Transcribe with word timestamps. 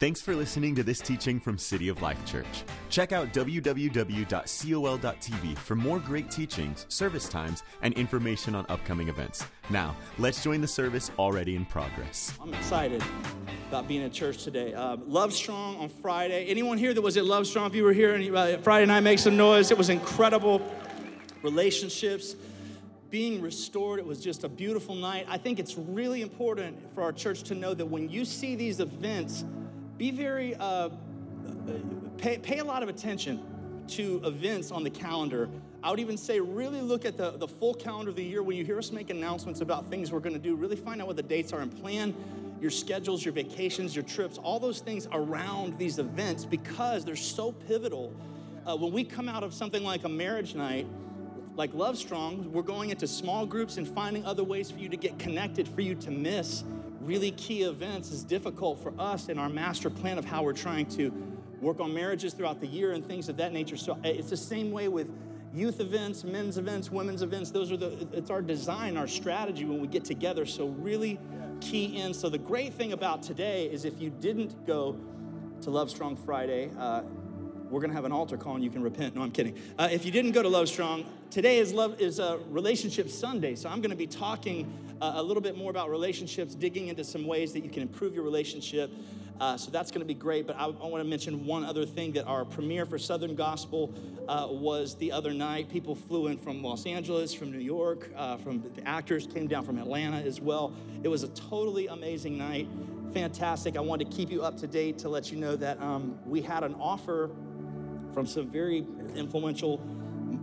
Thanks 0.00 0.22
for 0.22 0.34
listening 0.34 0.74
to 0.76 0.82
this 0.82 0.98
teaching 0.98 1.38
from 1.38 1.58
City 1.58 1.90
of 1.90 2.00
Life 2.00 2.24
Church. 2.24 2.64
Check 2.88 3.12
out 3.12 3.34
www.col.tv 3.34 4.28
for 5.58 5.76
more 5.76 5.98
great 5.98 6.30
teachings, 6.30 6.86
service 6.88 7.28
times, 7.28 7.64
and 7.82 7.92
information 7.92 8.54
on 8.54 8.64
upcoming 8.70 9.10
events. 9.10 9.44
Now, 9.68 9.94
let's 10.18 10.42
join 10.42 10.62
the 10.62 10.66
service 10.66 11.10
already 11.18 11.54
in 11.54 11.66
progress. 11.66 12.32
I'm 12.40 12.54
excited 12.54 13.04
about 13.68 13.88
being 13.88 14.02
at 14.02 14.14
church 14.14 14.42
today. 14.42 14.72
Uh, 14.72 14.96
Love 15.04 15.34
Strong 15.34 15.76
on 15.76 15.90
Friday. 15.90 16.46
Anyone 16.46 16.78
here 16.78 16.94
that 16.94 17.02
was 17.02 17.18
at 17.18 17.26
Love 17.26 17.46
Strong? 17.46 17.66
If 17.66 17.74
you 17.74 17.84
were 17.84 17.92
here 17.92 18.14
uh, 18.34 18.56
Friday 18.62 18.86
night, 18.86 19.00
make 19.00 19.18
some 19.18 19.36
noise. 19.36 19.70
It 19.70 19.76
was 19.76 19.90
incredible. 19.90 20.62
Relationships 21.42 22.36
being 23.10 23.42
restored. 23.42 23.98
It 23.98 24.06
was 24.06 24.24
just 24.24 24.44
a 24.44 24.48
beautiful 24.48 24.94
night. 24.94 25.26
I 25.28 25.36
think 25.36 25.58
it's 25.58 25.76
really 25.76 26.22
important 26.22 26.78
for 26.94 27.02
our 27.02 27.12
church 27.12 27.42
to 27.42 27.54
know 27.54 27.74
that 27.74 27.84
when 27.84 28.08
you 28.08 28.24
see 28.24 28.54
these 28.54 28.80
events, 28.80 29.44
be 30.00 30.10
very, 30.10 30.54
uh, 30.54 30.88
pay, 32.16 32.38
pay 32.38 32.56
a 32.60 32.64
lot 32.64 32.82
of 32.82 32.88
attention 32.88 33.38
to 33.86 34.18
events 34.24 34.70
on 34.70 34.82
the 34.82 34.88
calendar. 34.88 35.46
I 35.82 35.90
would 35.90 36.00
even 36.00 36.16
say, 36.16 36.40
really 36.40 36.80
look 36.80 37.04
at 37.04 37.18
the, 37.18 37.32
the 37.32 37.46
full 37.46 37.74
calendar 37.74 38.08
of 38.08 38.16
the 38.16 38.24
year. 38.24 38.42
When 38.42 38.56
you 38.56 38.64
hear 38.64 38.78
us 38.78 38.92
make 38.92 39.10
announcements 39.10 39.60
about 39.60 39.90
things 39.90 40.10
we're 40.10 40.20
going 40.20 40.32
to 40.32 40.40
do, 40.40 40.54
really 40.54 40.74
find 40.74 41.02
out 41.02 41.06
what 41.06 41.16
the 41.16 41.22
dates 41.22 41.52
are 41.52 41.60
and 41.60 41.70
plan 41.82 42.14
your 42.62 42.70
schedules, 42.70 43.22
your 43.22 43.34
vacations, 43.34 43.94
your 43.94 44.02
trips, 44.04 44.38
all 44.38 44.58
those 44.58 44.80
things 44.80 45.06
around 45.12 45.78
these 45.78 45.98
events 45.98 46.46
because 46.46 47.04
they're 47.04 47.14
so 47.14 47.52
pivotal. 47.52 48.10
Uh, 48.66 48.76
when 48.76 48.92
we 48.92 49.04
come 49.04 49.28
out 49.28 49.44
of 49.44 49.52
something 49.52 49.84
like 49.84 50.04
a 50.04 50.08
marriage 50.08 50.54
night, 50.54 50.86
like 51.56 51.74
Love 51.74 51.98
Strong, 51.98 52.50
we're 52.50 52.62
going 52.62 52.88
into 52.88 53.06
small 53.06 53.44
groups 53.44 53.76
and 53.76 53.86
finding 53.86 54.24
other 54.24 54.44
ways 54.44 54.70
for 54.70 54.78
you 54.78 54.88
to 54.88 54.96
get 54.96 55.18
connected, 55.18 55.68
for 55.68 55.82
you 55.82 55.94
to 55.96 56.10
miss 56.10 56.64
really 57.00 57.30
key 57.32 57.62
events 57.62 58.10
is 58.10 58.22
difficult 58.22 58.82
for 58.82 58.92
us 58.98 59.28
in 59.28 59.38
our 59.38 59.48
master 59.48 59.90
plan 59.90 60.18
of 60.18 60.24
how 60.24 60.42
we're 60.42 60.52
trying 60.52 60.86
to 60.86 61.10
work 61.60 61.80
on 61.80 61.92
marriages 61.92 62.32
throughout 62.32 62.60
the 62.60 62.66
year 62.66 62.92
and 62.92 63.04
things 63.04 63.28
of 63.28 63.36
that 63.36 63.52
nature. 63.52 63.76
So 63.76 63.94
eh, 64.04 64.10
it's 64.10 64.30
the 64.30 64.36
same 64.36 64.70
way 64.70 64.88
with 64.88 65.10
youth 65.52 65.80
events, 65.80 66.24
men's 66.24 66.58
events, 66.58 66.90
women's 66.90 67.22
events. 67.22 67.50
Those 67.50 67.72
are 67.72 67.76
the, 67.76 68.06
it's 68.12 68.30
our 68.30 68.42
design, 68.42 68.96
our 68.96 69.06
strategy 69.06 69.64
when 69.64 69.80
we 69.80 69.88
get 69.88 70.04
together. 70.04 70.46
So 70.46 70.68
really 70.68 71.18
key 71.60 71.98
in. 71.98 72.14
So 72.14 72.28
the 72.28 72.38
great 72.38 72.74
thing 72.74 72.92
about 72.92 73.22
today 73.22 73.66
is 73.66 73.84
if 73.84 74.00
you 74.00 74.10
didn't 74.10 74.66
go 74.66 74.96
to 75.62 75.70
Love 75.70 75.90
Strong 75.90 76.16
Friday, 76.16 76.70
uh, 76.78 77.02
we're 77.70 77.80
to 77.90 77.96
have 77.96 78.04
an 78.04 78.12
altar 78.12 78.36
call 78.36 78.56
and 78.56 78.64
you 78.64 78.70
can 78.70 78.82
repent. 78.82 79.14
No, 79.14 79.22
I'm 79.22 79.30
kidding. 79.30 79.56
Uh, 79.78 79.88
if 79.90 80.04
you 80.04 80.10
didn't 80.10 80.32
go 80.32 80.42
to 80.42 80.48
Love 80.48 80.68
Strong, 80.68 81.04
today 81.30 81.58
is 81.58 81.72
Love 81.72 82.00
is 82.00 82.18
a 82.18 82.38
Relationship 82.48 83.08
Sunday. 83.08 83.54
So 83.54 83.68
I'm 83.68 83.80
to 83.90 83.96
be 83.96 84.08
talking 84.08 84.72
uh, 85.00 85.12
a 85.16 85.22
little 85.22 85.42
bit 85.42 85.56
more 85.56 85.70
about 85.70 85.90
relationships, 85.90 86.54
digging 86.54 86.88
into 86.88 87.04
some 87.04 87.26
ways 87.26 87.52
that 87.52 87.64
you 87.64 87.70
can 87.70 87.82
improve 87.82 88.14
your 88.14 88.24
relationship. 88.24 88.90
Uh, 89.40 89.56
so 89.56 89.70
that's 89.70 89.90
going 89.90 90.00
to 90.00 90.06
be 90.06 90.14
great. 90.14 90.46
But 90.46 90.56
I, 90.56 90.64
I 90.64 90.86
want 90.86 91.02
to 91.02 91.08
mention 91.08 91.46
one 91.46 91.64
other 91.64 91.86
thing 91.86 92.12
that 92.12 92.26
our 92.26 92.44
premiere 92.44 92.84
for 92.84 92.98
Southern 92.98 93.34
Gospel 93.34 93.94
uh, 94.28 94.46
was 94.50 94.96
the 94.96 95.10
other 95.10 95.32
night. 95.32 95.70
People 95.70 95.94
flew 95.94 96.26
in 96.26 96.36
from 96.36 96.62
Los 96.62 96.84
Angeles, 96.84 97.32
from 97.32 97.50
New 97.50 97.58
York, 97.58 98.10
uh, 98.16 98.36
from 98.36 98.62
the 98.76 98.86
actors 98.86 99.26
came 99.26 99.46
down 99.46 99.64
from 99.64 99.78
Atlanta 99.78 100.18
as 100.18 100.40
well. 100.40 100.74
It 101.02 101.08
was 101.08 101.22
a 101.22 101.28
totally 101.28 101.86
amazing 101.86 102.36
night. 102.36 102.68
Fantastic. 103.14 103.76
I 103.78 103.80
wanted 103.80 104.10
to 104.10 104.16
keep 104.16 104.30
you 104.30 104.42
up 104.42 104.58
to 104.58 104.66
date 104.66 104.98
to 104.98 105.08
let 105.08 105.32
you 105.32 105.38
know 105.38 105.56
that 105.56 105.80
um, 105.80 106.18
we 106.26 106.42
had 106.42 106.62
an 106.62 106.74
offer 106.74 107.30
from 108.12 108.26
some 108.26 108.46
very 108.48 108.84
influential 109.16 109.78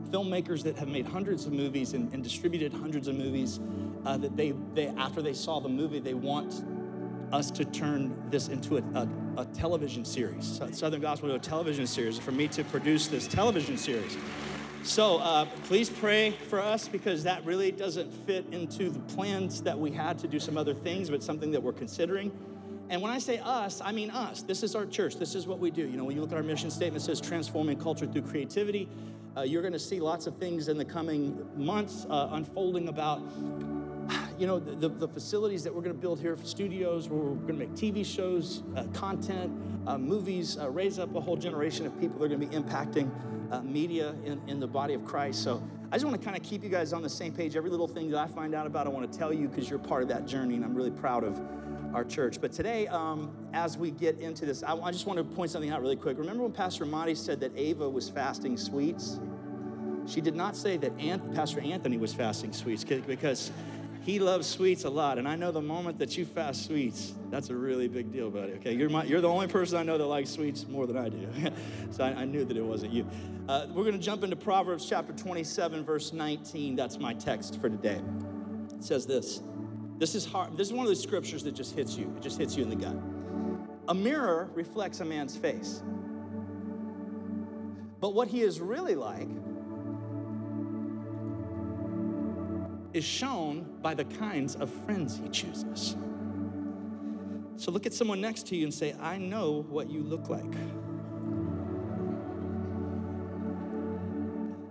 filmmakers 0.09 0.63
that 0.63 0.75
have 0.77 0.87
made 0.87 1.05
hundreds 1.05 1.45
of 1.45 1.53
movies 1.53 1.93
and, 1.93 2.11
and 2.13 2.23
distributed 2.23 2.73
hundreds 2.73 3.07
of 3.07 3.15
movies 3.15 3.59
uh, 4.07 4.15
that 4.15 4.37
they, 4.37 4.53
they, 4.73 4.87
after 4.87 5.21
they 5.21 5.33
saw 5.33 5.59
the 5.59 5.67
movie, 5.67 5.99
they 5.99 6.13
want 6.13 6.63
us 7.33 7.51
to 7.51 7.65
turn 7.65 8.15
this 8.29 8.47
into 8.47 8.77
a, 8.77 8.81
a, 8.95 9.09
a 9.35 9.45
television 9.47 10.05
series, 10.05 10.61
Southern 10.71 11.01
Gospel 11.01 11.27
to 11.27 11.35
a 11.35 11.39
television 11.39 11.85
series, 11.85 12.17
for 12.17 12.31
me 12.31 12.47
to 12.47 12.63
produce 12.63 13.07
this 13.07 13.27
television 13.27 13.77
series. 13.77 14.17
So 14.83 15.17
uh, 15.17 15.43
please 15.65 15.89
pray 15.89 16.31
for 16.31 16.61
us 16.61 16.87
because 16.87 17.21
that 17.23 17.43
really 17.43 17.69
doesn't 17.69 18.09
fit 18.25 18.45
into 18.53 18.89
the 18.89 18.99
plans 19.13 19.61
that 19.63 19.77
we 19.77 19.91
had 19.91 20.17
to 20.19 20.27
do 20.29 20.39
some 20.39 20.57
other 20.57 20.73
things, 20.73 21.09
but 21.09 21.21
something 21.21 21.51
that 21.51 21.61
we're 21.61 21.73
considering. 21.73 22.31
And 22.89 23.01
when 23.01 23.11
I 23.11 23.19
say 23.19 23.39
us, 23.39 23.81
I 23.83 23.91
mean 23.91 24.09
us. 24.11 24.41
This 24.41 24.63
is 24.63 24.73
our 24.73 24.85
church. 24.85 25.17
This 25.17 25.35
is 25.35 25.45
what 25.45 25.59
we 25.59 25.69
do. 25.69 25.81
You 25.81 25.97
know, 25.97 26.05
when 26.05 26.15
you 26.15 26.21
look 26.21 26.31
at 26.31 26.37
our 26.37 26.43
mission 26.43 26.71
statement, 26.71 27.03
it 27.03 27.05
says 27.05 27.19
transforming 27.19 27.77
culture 27.77 28.05
through 28.05 28.21
creativity. 28.21 28.87
Uh, 29.35 29.41
you're 29.41 29.61
going 29.61 29.73
to 29.73 29.79
see 29.79 29.99
lots 29.99 30.27
of 30.27 30.37
things 30.37 30.69
in 30.69 30.77
the 30.77 30.85
coming 30.85 31.45
months 31.57 32.07
uh, 32.09 32.29
unfolding 32.31 32.87
about 32.87 33.21
you 34.37 34.45
know, 34.45 34.59
the, 34.59 34.89
the 34.89 35.07
facilities 35.07 35.63
that 35.63 35.73
we're 35.73 35.81
going 35.81 35.95
to 35.95 35.99
build 36.01 36.19
here, 36.19 36.35
for 36.35 36.45
studios 36.45 37.09
where 37.09 37.19
we're 37.19 37.35
going 37.47 37.59
to 37.59 37.65
make 37.65 37.73
TV 37.73 38.05
shows, 38.05 38.63
uh, 38.75 38.83
content, 38.93 39.51
uh, 39.87 39.97
movies, 39.97 40.57
uh, 40.57 40.69
raise 40.69 40.99
up 40.99 41.15
a 41.15 41.21
whole 41.21 41.35
generation 41.35 41.85
of 41.85 41.99
people 41.99 42.19
that 42.19 42.25
are 42.25 42.37
going 42.37 42.41
to 42.41 42.47
be 42.47 42.55
impacting 42.55 43.09
uh, 43.51 43.61
media 43.61 44.15
in, 44.25 44.41
in 44.47 44.59
the 44.59 44.67
body 44.67 44.93
of 44.93 45.03
Christ. 45.05 45.43
So 45.43 45.63
I 45.91 45.95
just 45.95 46.05
want 46.05 46.19
to 46.19 46.23
kind 46.23 46.37
of 46.37 46.43
keep 46.43 46.63
you 46.63 46.69
guys 46.69 46.93
on 46.93 47.01
the 47.01 47.09
same 47.09 47.33
page. 47.33 47.55
Every 47.55 47.69
little 47.69 47.87
thing 47.87 48.11
that 48.11 48.19
I 48.19 48.27
find 48.27 48.53
out 48.53 48.67
about, 48.67 48.85
I 48.85 48.89
want 48.89 49.11
to 49.11 49.17
tell 49.17 49.33
you 49.33 49.47
because 49.47 49.69
you're 49.69 49.79
part 49.79 50.03
of 50.03 50.09
that 50.09 50.27
journey, 50.27 50.55
and 50.55 50.63
I'm 50.63 50.75
really 50.75 50.91
proud 50.91 51.23
of 51.23 51.41
our 51.95 52.03
church. 52.03 52.39
But 52.39 52.51
today, 52.51 52.87
um, 52.87 53.31
as 53.53 53.77
we 53.77 53.91
get 53.91 54.19
into 54.19 54.45
this, 54.45 54.61
I, 54.61 54.75
I, 54.75 54.91
just 54.91 55.07
want 55.07 55.17
to 55.17 55.23
point 55.23 55.49
something 55.49 55.71
out 55.71 55.81
really 55.81 55.95
quick. 55.95 56.17
Remember 56.17 56.43
when 56.43 56.51
Pastor 56.51 56.85
Monty 56.85 57.15
said 57.15 57.39
that 57.39 57.51
Ava 57.55 57.89
was 57.89 58.09
fasting 58.09 58.57
sweets? 58.57 59.19
She 60.05 60.21
did 60.21 60.35
not 60.35 60.55
say 60.55 60.77
that 60.77 60.91
Aunt, 60.99 61.33
Pastor 61.33 61.59
Anthony 61.61 61.97
was 61.97 62.13
fasting 62.13 62.53
sweets 62.53 62.83
because 62.83 63.51
he 64.07 64.19
loves 64.19 64.47
sweets 64.47 64.85
a 64.85 64.89
lot. 64.89 65.17
And 65.17 65.27
I 65.27 65.35
know 65.35 65.51
the 65.51 65.61
moment 65.61 65.99
that 65.99 66.17
you 66.17 66.23
fast 66.23 66.65
sweets, 66.65 67.13
that's 67.29 67.49
a 67.49 67.55
really 67.55 67.89
big 67.89 68.09
deal, 68.09 68.29
buddy. 68.29 68.53
Okay, 68.53 68.73
you're, 68.73 68.89
my, 68.89 69.03
you're 69.03 69.19
the 69.19 69.27
only 69.27 69.47
person 69.47 69.77
I 69.77 69.83
know 69.83 69.97
that 69.97 70.05
likes 70.05 70.29
sweets 70.29 70.65
more 70.65 70.87
than 70.87 70.97
I 70.97 71.09
do. 71.09 71.27
so 71.91 72.05
I, 72.05 72.21
I, 72.21 72.23
knew 72.23 72.45
that 72.45 72.55
it 72.55 72.63
wasn't 72.63 72.93
you. 72.93 73.05
Uh, 73.49 73.65
we're 73.67 73.83
going 73.83 73.97
to 73.97 74.01
jump 74.01 74.23
into 74.23 74.37
Proverbs 74.37 74.87
chapter 74.87 75.11
27, 75.11 75.83
verse 75.83 76.13
19. 76.13 76.77
That's 76.77 76.97
my 76.99 77.15
text 77.15 77.59
for 77.59 77.69
today. 77.69 78.01
It 78.77 78.81
says 78.81 79.05
this. 79.05 79.41
This 79.97 80.15
is 80.15 80.25
hard. 80.25 80.55
This 80.55 80.67
is 80.67 80.73
one 80.73 80.85
of 80.85 80.89
those 80.89 81.03
scriptures 81.03 81.43
that 81.43 81.53
just 81.53 81.75
hits 81.75 81.97
you. 81.97 82.09
It 82.15 82.21
just 82.21 82.37
hits 82.37 82.55
you 82.55 82.63
in 82.63 82.69
the 82.69 82.77
gut. 82.77 82.95
A 83.89 83.93
mirror 83.93 84.49
reflects 84.53 85.01
a 85.01 85.05
man's 85.05 85.35
face. 85.35 85.83
But 87.99 88.13
what 88.13 88.29
he 88.29 88.39
is 88.39 88.61
really 88.61 88.95
like 88.95 89.27
is 92.93 93.03
shown 93.03 93.65
by 93.81 93.93
the 93.93 94.05
kinds 94.05 94.55
of 94.55 94.69
friends 94.69 95.19
he 95.21 95.29
chooses. 95.29 95.95
So 97.57 97.71
look 97.71 97.85
at 97.85 97.93
someone 97.93 98.21
next 98.21 98.47
to 98.47 98.55
you 98.55 98.63
and 98.63 98.73
say, 98.73 98.95
I 99.01 99.17
know 99.17 99.65
what 99.69 99.89
you 99.89 100.01
look 100.01 100.29
like. 100.29 100.53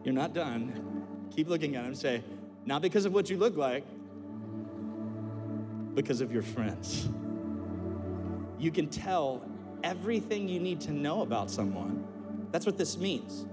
You're 0.05 0.15
not 0.15 0.33
done. 0.33 1.05
Keep 1.35 1.49
looking 1.49 1.75
at 1.75 1.81
him 1.81 1.89
and 1.89 1.99
say, 1.99 2.23
not 2.65 2.81
because 2.83 3.05
of 3.05 3.13
what 3.13 3.29
you 3.29 3.37
look 3.37 3.57
like, 3.57 3.85
because 5.95 6.21
of 6.21 6.33
your 6.33 6.43
friends. 6.43 7.09
You 8.59 8.71
can 8.71 8.89
tell 8.89 9.43
everything 9.83 10.49
you 10.49 10.61
need 10.61 10.81
to 10.83 10.93
know 10.93 11.23
about 11.23 11.51
someone. 11.51 12.05
That's 12.53 12.67
what 12.67 12.79
this 12.79 12.97
means. 12.97 13.47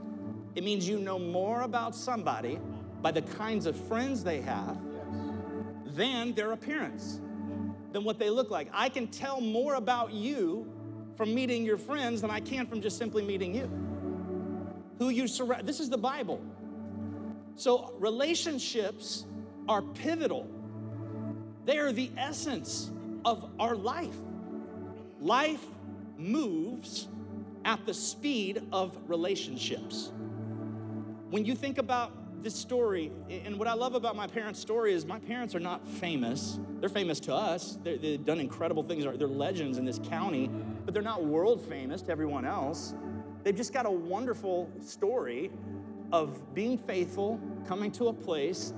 It 0.56 0.64
means 0.64 0.88
you 0.88 1.00
know 1.00 1.18
more 1.18 1.62
about 1.62 1.96
somebody 1.96 2.60
by 3.04 3.12
the 3.12 3.22
kinds 3.22 3.66
of 3.66 3.76
friends 3.76 4.24
they 4.24 4.42
have 4.42 4.78
than 5.86 6.34
their 6.34 6.54
appearance, 6.54 7.20
than 7.92 8.04
what 8.06 8.18
they 8.18 8.30
look 8.30 8.50
like. 8.50 8.70
I 8.74 8.88
can 8.88 9.08
tell 9.08 9.42
more 9.42 9.76
about 9.76 10.14
you 10.14 10.68
from 11.16 11.36
meeting 11.36 11.64
your 11.64 11.78
friends 11.78 12.22
than 12.22 12.32
I 12.32 12.40
can 12.40 12.66
from 12.66 12.82
just 12.82 12.98
simply 12.98 13.22
meeting 13.22 13.54
you. 13.54 13.70
Who 14.98 15.10
you 15.10 15.28
surround, 15.28 15.68
this 15.68 15.82
is 15.82 15.90
the 15.90 15.98
Bible. 15.98 16.42
So 17.56 17.94
relationships 18.00 19.26
are 19.68 19.82
pivotal, 19.82 20.48
they 21.66 21.78
are 21.78 21.92
the 21.92 22.10
essence 22.18 22.90
of 23.26 23.50
our 23.60 23.76
life. 23.76 24.16
Life 25.20 25.64
moves 26.18 27.10
at 27.66 27.86
the 27.86 27.94
speed 27.94 28.66
of 28.72 28.98
relationships. 29.08 30.12
When 31.30 31.46
you 31.46 31.56
think 31.56 31.78
about 31.78 32.12
this 32.44 32.56
story, 32.56 33.12
and 33.30 33.58
what 33.58 33.68
I 33.68 33.74
love 33.74 33.96
about 33.96 34.16
my 34.16 34.28
parents' 34.28 34.60
story 34.60 34.94
is 34.94 35.06
my 35.06 35.20
parents 35.20 35.56
are 35.56 35.60
not 35.60 35.88
famous. 35.88 36.60
They're 36.80 36.90
famous 36.90 37.20
to 37.22 37.34
us. 37.34 37.78
they 37.84 38.12
have 38.12 38.26
done 38.26 38.40
incredible 38.40 38.84
things. 38.84 39.06
They're 39.06 39.28
legends 39.28 39.78
in 39.78 39.86
this 39.86 40.00
county, 40.00 40.50
but 40.86 40.94
they're 40.94 41.04
not 41.04 41.24
world 41.24 41.62
famous 41.62 42.02
to 42.04 42.12
everyone 42.12 42.46
else. 42.46 42.94
They've 43.44 43.56
just 43.56 43.74
got 43.74 43.86
a 43.86 43.92
wonderful 43.92 44.70
story 44.86 45.52
of 46.12 46.54
being 46.54 46.78
faithful, 46.78 47.40
coming 47.66 47.92
to 47.94 48.10
a 48.10 48.14
place 48.14 48.74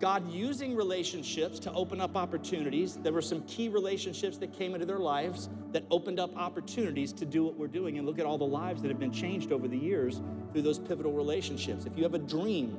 God 0.00 0.30
using 0.30 0.76
relationships 0.76 1.58
to 1.60 1.72
open 1.72 2.00
up 2.00 2.16
opportunities. 2.16 2.96
There 2.96 3.12
were 3.12 3.22
some 3.22 3.42
key 3.44 3.68
relationships 3.68 4.36
that 4.38 4.52
came 4.52 4.74
into 4.74 4.84
their 4.84 4.98
lives 4.98 5.48
that 5.74 5.84
opened 5.90 6.20
up 6.20 6.34
opportunities 6.36 7.12
to 7.12 7.26
do 7.26 7.42
what 7.42 7.56
we're 7.56 7.66
doing. 7.66 7.98
And 7.98 8.06
look 8.06 8.20
at 8.20 8.24
all 8.24 8.38
the 8.38 8.46
lives 8.46 8.80
that 8.80 8.88
have 8.88 9.00
been 9.00 9.12
changed 9.12 9.50
over 9.50 9.66
the 9.66 9.76
years 9.76 10.22
through 10.52 10.62
those 10.62 10.78
pivotal 10.78 11.12
relationships. 11.12 11.84
If 11.84 11.96
you 11.96 12.04
have 12.04 12.14
a 12.14 12.18
dream, 12.18 12.78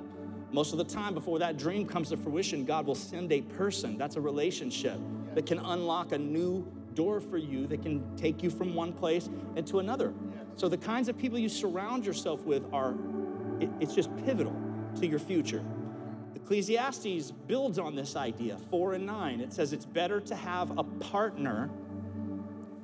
most 0.53 0.71
of 0.71 0.77
the 0.77 0.85
time 0.85 1.13
before 1.13 1.37
that 1.39 1.57
dream 1.57 1.85
comes 1.85 2.09
to 2.09 2.17
fruition, 2.17 2.63
God 2.63 2.87
will 2.87 2.95
send 2.95 3.33
a 3.33 3.41
person. 3.41 3.97
That's 3.97 4.15
a 4.15 4.21
relationship 4.21 4.97
that 5.33 5.45
can 5.45 5.59
unlock 5.59 6.13
a 6.13 6.17
new 6.17 6.65
door 6.93 7.19
for 7.19 7.37
you 7.37 7.67
that 7.67 7.81
can 7.81 8.01
take 8.15 8.41
you 8.41 8.49
from 8.49 8.73
one 8.73 8.93
place 8.93 9.29
and 9.57 9.67
to 9.67 9.79
another. 9.79 10.13
So 10.55 10.69
the 10.69 10.77
kinds 10.77 11.09
of 11.09 11.17
people 11.17 11.37
you 11.37 11.49
surround 11.49 12.05
yourself 12.05 12.45
with 12.45 12.65
are, 12.73 12.95
it, 13.59 13.69
it's 13.81 13.93
just 13.93 14.09
pivotal 14.25 14.55
to 15.01 15.05
your 15.05 15.19
future. 15.19 15.65
Ecclesiastes 16.33 17.31
builds 17.47 17.77
on 17.77 17.93
this 17.93 18.15
idea, 18.15 18.57
4 18.69 18.93
and 18.93 19.05
9. 19.05 19.41
It 19.41 19.51
says 19.51 19.73
it's 19.73 19.85
better 19.85 20.21
to 20.21 20.35
have 20.35 20.77
a 20.77 20.83
partner 20.83 21.69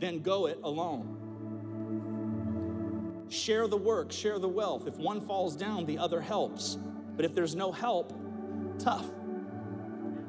than 0.02 0.22
go 0.22 0.48
it 0.48 0.60
alone. 0.64 1.18
Share 3.30 3.68
the 3.68 3.78
work, 3.78 4.12
share 4.12 4.40
the 4.40 4.50
wealth. 4.50 4.88
If 4.88 4.98
one 4.98 5.22
falls 5.22 5.56
down, 5.56 5.86
the 5.86 5.98
other 5.98 6.20
helps. 6.20 6.78
But 7.16 7.24
if 7.24 7.34
there's 7.34 7.56
no 7.56 7.72
help, 7.72 8.14
tough. 8.78 9.06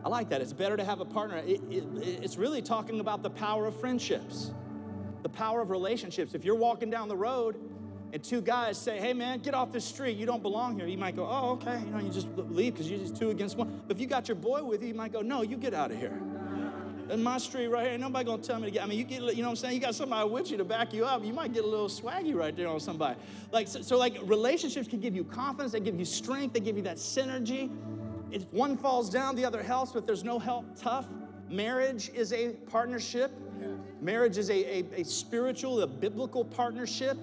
I 0.05 0.09
like 0.09 0.29
that. 0.29 0.41
It's 0.41 0.53
better 0.53 0.77
to 0.77 0.85
have 0.85 1.01
a 1.01 1.05
partner. 1.05 1.39
It, 1.39 1.61
it, 1.71 1.85
it's 2.03 2.37
really 2.37 2.63
talking 2.63 3.01
about 3.01 3.23
the 3.23 3.31
power 3.31 3.67
of 3.67 3.81
friendships, 3.81 4.53
the 5.23 5.29
power 5.29 5.61
of 5.61 5.71
relationships. 5.71 6.35
If 6.35 6.45
you're 6.45 6.55
walking 6.55 6.91
down 6.91 7.09
the 7.09 7.17
road 7.17 7.57
and 8.13 8.23
two 8.23 8.41
guys 8.43 8.77
say, 8.79 8.99
hey 8.99 9.15
man, 9.15 9.39
get 9.41 9.55
off 9.55 9.73
this 9.73 9.85
street, 9.85 10.17
you 10.17 10.27
don't 10.27 10.43
belong 10.43 10.77
here, 10.79 10.87
you 10.87 10.99
might 10.99 11.17
go, 11.17 11.27
oh, 11.29 11.53
okay, 11.53 11.81
you 11.81 11.91
know, 11.91 11.99
you 11.99 12.11
just 12.11 12.29
leave 12.37 12.75
because 12.75 12.91
you're 12.91 12.99
just 12.99 13.17
two 13.17 13.31
against 13.31 13.57
one. 13.57 13.83
But 13.87 13.97
if 13.97 14.01
you 14.01 14.07
got 14.07 14.29
your 14.29 14.35
boy 14.35 14.63
with 14.63 14.83
you, 14.83 14.89
you 14.89 14.95
might 14.95 15.13
go, 15.13 15.23
no, 15.23 15.43
you 15.43 15.57
get 15.57 15.73
out 15.73 15.91
of 15.91 15.99
here. 15.99 16.21
In 17.13 17.23
my 17.23 17.37
street 17.37 17.67
right 17.67 17.83
here, 17.83 17.93
ain't 17.93 18.01
nobody 18.01 18.25
gonna 18.25 18.43
tell 18.43 18.59
me 18.59 18.65
to 18.65 18.71
get. 18.71 18.83
I 18.83 18.87
mean, 18.87 18.99
you 18.99 19.05
get, 19.05 19.21
you 19.21 19.43
know 19.43 19.49
what 19.49 19.51
I'm 19.51 19.57
saying? 19.57 19.75
You 19.75 19.81
got 19.81 19.95
somebody 19.95 20.27
with 20.31 20.51
you 20.51 20.57
to 20.57 20.65
back 20.65 20.95
you 20.95 21.05
up. 21.05 21.23
You 21.23 21.35
might 21.35 21.53
get 21.53 21.63
a 21.63 21.67
little 21.67 21.89
swaggy 21.89 22.35
right 22.35 22.57
there 22.57 22.69
on 22.69 22.81
somebody. 22.81 23.21
Like, 23.51 23.69
so, 23.69 23.83
so 23.83 23.99
like 23.99 24.17
relationships 24.23 24.89
can 24.89 24.99
give 24.99 25.15
you 25.15 25.23
confidence, 25.23 25.73
they 25.73 25.81
give 25.81 25.99
you 25.99 26.07
strength, 26.07 26.55
they 26.55 26.61
give 26.61 26.75
you 26.75 26.83
that 26.85 26.97
synergy. 26.97 27.71
If 28.31 28.51
one 28.51 28.79
falls 28.79 29.11
down, 29.11 29.37
the 29.37 29.45
other 29.45 29.63
helps, 29.63 29.93
but 29.93 30.07
there's 30.07 30.25
no 30.25 30.39
help, 30.39 30.65
tough. 30.75 31.07
Marriage 31.51 32.11
is 32.15 32.33
a 32.33 32.53
partnership. 32.71 33.31
Marriage 34.01 34.39
is 34.39 34.49
a, 34.49 34.79
a, 34.79 35.01
a 35.03 35.05
spiritual, 35.05 35.83
a 35.83 35.87
biblical 35.87 36.47
partnership. 36.47 37.19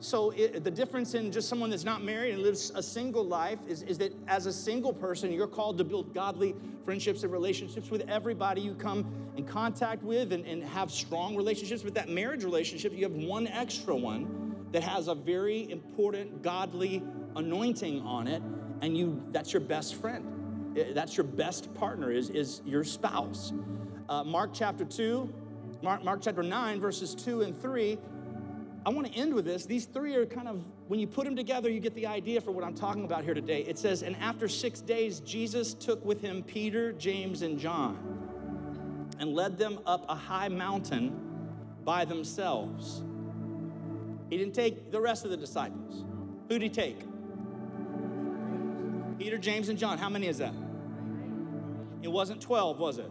So 0.00 0.30
it, 0.30 0.64
the 0.64 0.70
difference 0.70 1.14
in 1.14 1.32
just 1.32 1.48
someone 1.48 1.70
that's 1.70 1.84
not 1.84 2.02
married 2.02 2.34
and 2.34 2.42
lives 2.42 2.70
a 2.74 2.82
single 2.82 3.24
life 3.24 3.58
is, 3.66 3.82
is 3.82 3.98
that 3.98 4.12
as 4.28 4.46
a 4.46 4.52
single 4.52 4.92
person, 4.92 5.32
you're 5.32 5.46
called 5.46 5.78
to 5.78 5.84
build 5.84 6.12
godly 6.12 6.54
friendships 6.84 7.22
and 7.22 7.32
relationships 7.32 7.90
with 7.90 8.02
everybody 8.08 8.60
you 8.60 8.74
come 8.74 9.06
in 9.36 9.44
contact 9.44 10.02
with 10.02 10.32
and, 10.32 10.44
and 10.44 10.62
have 10.62 10.90
strong 10.90 11.34
relationships. 11.36 11.82
With 11.84 11.94
that 11.94 12.08
marriage 12.08 12.44
relationship, 12.44 12.92
you 12.92 13.04
have 13.04 13.14
one 13.14 13.46
extra 13.46 13.96
one 13.96 14.54
that 14.72 14.82
has 14.82 15.08
a 15.08 15.14
very 15.14 15.70
important 15.70 16.42
godly 16.42 17.02
anointing 17.36 18.00
on 18.02 18.26
it, 18.26 18.42
and 18.82 18.96
you 18.96 19.22
that's 19.32 19.52
your 19.52 19.60
best 19.60 19.94
friend. 19.94 20.34
That's 20.92 21.16
your 21.16 21.24
best 21.24 21.72
partner 21.74 22.10
is, 22.10 22.30
is 22.30 22.60
your 22.66 22.82
spouse. 22.82 23.52
Uh, 24.08 24.24
Mark 24.24 24.50
chapter 24.52 24.84
2, 24.84 25.32
Mark, 25.82 26.02
Mark 26.02 26.20
chapter 26.20 26.42
9, 26.42 26.80
verses 26.80 27.14
2 27.14 27.42
and 27.42 27.62
3 27.62 27.96
I 28.86 28.90
want 28.90 29.06
to 29.06 29.14
end 29.14 29.32
with 29.32 29.46
this. 29.46 29.64
These 29.64 29.86
three 29.86 30.14
are 30.14 30.26
kind 30.26 30.46
of, 30.46 30.62
when 30.88 31.00
you 31.00 31.06
put 31.06 31.24
them 31.24 31.34
together, 31.34 31.70
you 31.70 31.80
get 31.80 31.94
the 31.94 32.06
idea 32.06 32.40
for 32.40 32.50
what 32.50 32.64
I'm 32.64 32.74
talking 32.74 33.04
about 33.04 33.24
here 33.24 33.32
today. 33.32 33.62
It 33.62 33.78
says, 33.78 34.02
And 34.02 34.14
after 34.16 34.46
six 34.46 34.80
days, 34.82 35.20
Jesus 35.20 35.72
took 35.72 36.04
with 36.04 36.20
him 36.20 36.42
Peter, 36.42 36.92
James, 36.92 37.42
and 37.42 37.58
John 37.58 37.98
and 39.18 39.34
led 39.34 39.56
them 39.56 39.78
up 39.86 40.04
a 40.08 40.14
high 40.14 40.48
mountain 40.48 41.18
by 41.84 42.04
themselves. 42.04 43.02
He 44.28 44.36
didn't 44.36 44.54
take 44.54 44.90
the 44.90 45.00
rest 45.00 45.24
of 45.24 45.30
the 45.30 45.36
disciples. 45.36 46.04
Who 46.48 46.58
did 46.58 46.62
he 46.62 46.68
take? 46.68 46.98
Peter, 49.18 49.38
James, 49.38 49.68
and 49.70 49.78
John. 49.78 49.96
How 49.96 50.10
many 50.10 50.26
is 50.26 50.38
that? 50.38 50.52
It 52.02 52.08
wasn't 52.08 52.42
12, 52.42 52.78
was 52.78 52.98
it? 52.98 53.10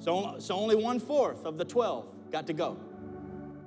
So, 0.00 0.34
so 0.38 0.54
only 0.54 0.74
one 0.74 0.98
fourth 0.98 1.46
of 1.46 1.56
the 1.56 1.64
12 1.64 2.06
got 2.30 2.46
to 2.48 2.52
go. 2.52 2.76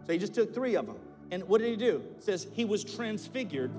So 0.05 0.13
he 0.13 0.19
just 0.19 0.35
took 0.35 0.53
three 0.53 0.75
of 0.75 0.85
them. 0.85 0.97
And 1.31 1.43
what 1.47 1.61
did 1.61 1.69
he 1.69 1.75
do? 1.75 2.03
It 2.17 2.23
says 2.23 2.47
he 2.53 2.65
was 2.65 2.83
transfigured 2.83 3.71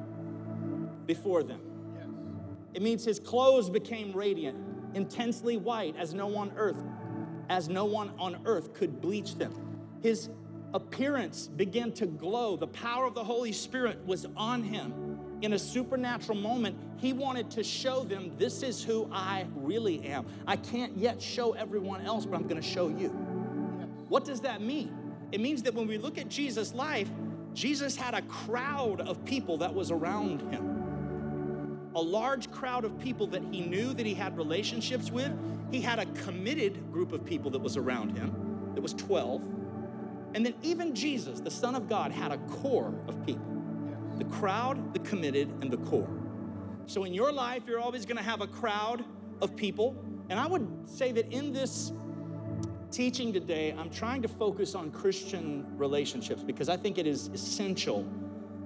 before 1.07 1.43
them. 1.43 1.61
Yes. 1.97 2.07
It 2.75 2.83
means 2.83 3.05
his 3.05 3.21
clothes 3.21 3.71
became 3.71 4.13
radiant, 4.13 4.59
intensely 4.95 5.57
white, 5.57 5.95
as 5.97 6.13
no 6.13 6.27
one 6.27 6.53
earth, 6.57 6.83
as 7.49 7.69
no 7.69 7.85
one 7.85 8.11
on 8.19 8.41
earth 8.45 8.75
could 8.75 9.01
bleach 9.01 9.37
them. 9.37 9.55
His 10.03 10.29
appearance 10.75 11.47
began 11.47 11.93
to 11.93 12.07
glow. 12.07 12.57
The 12.57 12.67
power 12.67 13.07
of 13.07 13.15
the 13.15 13.25
Holy 13.25 13.53
Spirit 13.53 14.05
was 14.05 14.27
on 14.37 14.63
him. 14.63 15.19
In 15.43 15.53
a 15.53 15.59
supernatural 15.59 16.39
moment, 16.39 16.77
he 16.97 17.13
wanted 17.13 17.51
to 17.53 17.63
show 17.63 18.05
them 18.05 18.33
this 18.39 18.63
is 18.63 18.83
who 18.83 19.09
I 19.13 19.47
really 19.55 20.05
am. 20.07 20.27
I 20.47 20.57
can't 20.57 20.97
yet 20.97 21.21
show 21.21 21.53
everyone 21.53 22.01
else, 22.07 22.27
but 22.27 22.37
I'm 22.37 22.49
going 22.49 22.61
to 22.61 22.67
show 22.67 22.89
you. 22.89 23.15
Yes. 23.79 23.89
What 24.09 24.25
does 24.25 24.41
that 24.41 24.61
mean? 24.63 24.97
It 25.33 25.41
means 25.41 25.63
that 25.65 25.75
when 25.75 25.87
we 25.87 25.99
look 25.99 26.19
at 26.19 26.29
Jesus' 26.29 26.73
life, 26.73 27.09
Jesus 27.57 27.97
had 27.97 28.13
a 28.13 28.21
crowd 28.23 29.01
of 29.01 29.25
people 29.25 29.57
that 29.59 29.73
was 29.73 29.91
around 29.91 30.43
him. 30.53 31.81
A 31.95 32.01
large 32.01 32.51
crowd 32.51 32.85
of 32.85 32.99
people 32.99 33.27
that 33.29 33.43
he 33.51 33.63
knew 33.63 33.95
that 33.95 34.05
he 34.05 34.13
had 34.13 34.37
relationships 34.37 35.11
with. 35.11 35.33
He 35.71 35.81
had 35.81 35.99
a 35.99 36.05
committed 36.23 36.93
group 36.93 37.13
of 37.13 37.25
people 37.25 37.51
that 37.53 37.59
was 37.59 37.79
around 37.79 38.15
him. 38.15 38.75
It 38.77 38.83
was 38.83 38.93
12. 38.93 39.43
And 40.35 40.45
then 40.45 40.53
even 40.63 40.95
Jesus, 40.95 41.41
the 41.41 41.51
Son 41.51 41.75
of 41.75 41.89
God, 41.89 42.13
had 42.13 42.31
a 42.31 42.37
core 42.61 42.95
of 43.09 43.25
people 43.25 43.47
the 44.19 44.25
crowd, 44.25 44.95
the 44.95 44.99
committed, 45.01 45.49
and 45.61 45.71
the 45.71 45.77
core. 45.79 46.09
So 46.87 47.05
in 47.05 47.13
your 47.13 47.33
life, 47.33 47.65
you're 47.67 47.81
always 47.81 48.07
to 48.17 48.23
have 48.23 48.41
a 48.41 48.47
crowd 48.47 49.05
of 49.43 49.55
people. 49.57 50.03
And 50.31 50.41
I 50.41 50.47
would 50.47 50.89
say 50.89 51.13
that 51.13 51.31
in 51.31 51.53
this 51.53 51.93
teaching 52.91 53.33
today, 53.33 53.75
I'm 53.79 53.91
trying 53.91 54.23
to 54.23 54.29
focus 54.29 54.75
on 54.75 54.91
Christian 54.91 55.67
relationships 55.77 56.43
because 56.43 56.69
I 56.69 56.77
think 56.77 56.99
it 56.99 57.07
is 57.07 57.29
essential 57.29 58.05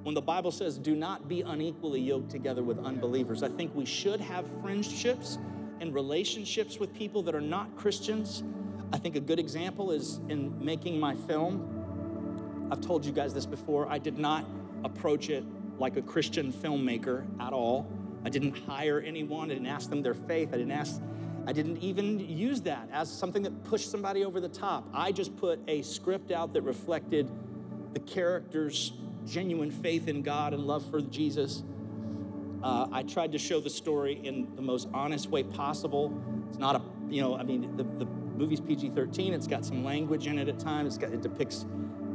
when 0.03 0.15
the 0.15 0.23
Bible 0.23 0.51
says, 0.51 0.79
do 0.79 0.97
not 0.97 1.29
be 1.29 1.43
unequally 1.43 2.01
yoked 2.01 2.31
together 2.31 2.63
with 2.63 2.79
unbelievers. 2.79 3.43
I 3.43 3.49
think 3.49 3.75
we 3.75 3.85
should 3.85 4.21
have 4.21 4.47
friendships 4.63 5.39
and 5.81 5.93
relationships 5.95 6.79
with 6.79 6.95
people 6.95 7.23
that 7.25 7.35
are 7.35 7.41
not 7.41 7.77
Christians. 7.77 8.43
I 8.93 8.99
think 8.99 9.17
a 9.17 9.21
good 9.21 9.39
example 9.39 9.91
is 9.91 10.21
in 10.29 10.55
making 10.65 10.99
my 10.99 11.15
film. 11.15 12.69
I've 12.71 12.81
told 12.81 13.05
you 13.05 13.13
guys 13.13 13.35
this 13.35 13.47
before. 13.47 13.89
I 13.89 13.99
did 13.99 14.19
not 14.19 14.47
approach 14.85 15.29
it 15.29 15.45
like 15.79 15.97
a 15.97 16.03
Christian 16.03 16.53
filmmaker 16.53 17.27
at 17.41 17.53
all. 17.53 17.87
I 18.25 18.29
didn't 18.29 18.57
hire 18.57 19.01
anyone, 19.01 19.51
I 19.51 19.55
didn't 19.55 19.67
ask 19.67 19.89
them 19.89 20.03
their 20.03 20.15
faith, 20.15 20.51
I 20.53 20.59
didn't 20.59 20.73
ask 20.73 21.01
I 21.47 21.53
didn't 21.53 21.79
even 21.79 22.21
use 22.21 22.61
that 22.63 22.89
as 22.93 23.11
something 23.11 23.43
that 23.43 23.65
pushed 23.65 23.91
somebody 23.91 24.25
over 24.25 24.41
the 24.41 24.49
top. 24.49 24.89
I 24.93 25.13
just 25.13 25.37
put 25.37 25.61
a 25.69 25.83
script 25.83 26.31
out 26.31 26.53
that 26.53 26.63
reflected 26.63 27.31
the 27.93 28.01
character's 28.01 28.93
genuine 29.27 29.71
faith 29.71 30.09
in 30.09 30.23
God 30.23 30.55
and 30.55 30.65
love 30.65 30.89
for 30.91 31.01
Jesus. 31.01 31.63
Uh, 32.63 32.89
I 32.93 33.03
tried 33.03 33.33
to 33.33 33.39
show 33.39 33.61
the 33.61 33.71
story 33.71 34.21
in 34.23 34.55
the 34.55 34.63
most 34.63 34.89
honest 34.93 35.31
way 35.31 35.43
possible. 35.43 36.13
It's 36.49 36.59
not 36.59 36.77
a, 36.77 36.83
you 37.09 37.23
know, 37.23 37.37
I 37.37 37.43
mean, 37.43 37.77
the, 37.77 37.85
the 37.85 38.07
movie's 38.37 38.61
PG 38.61 38.91
13. 38.91 39.33
It's 39.33 39.47
got 39.47 39.65
some 39.65 39.83
language 39.85 40.27
in 40.27 40.39
it 40.39 40.49
at 40.49 40.59
times. 40.59 40.99
It 40.99 41.23
depicts 41.23 41.65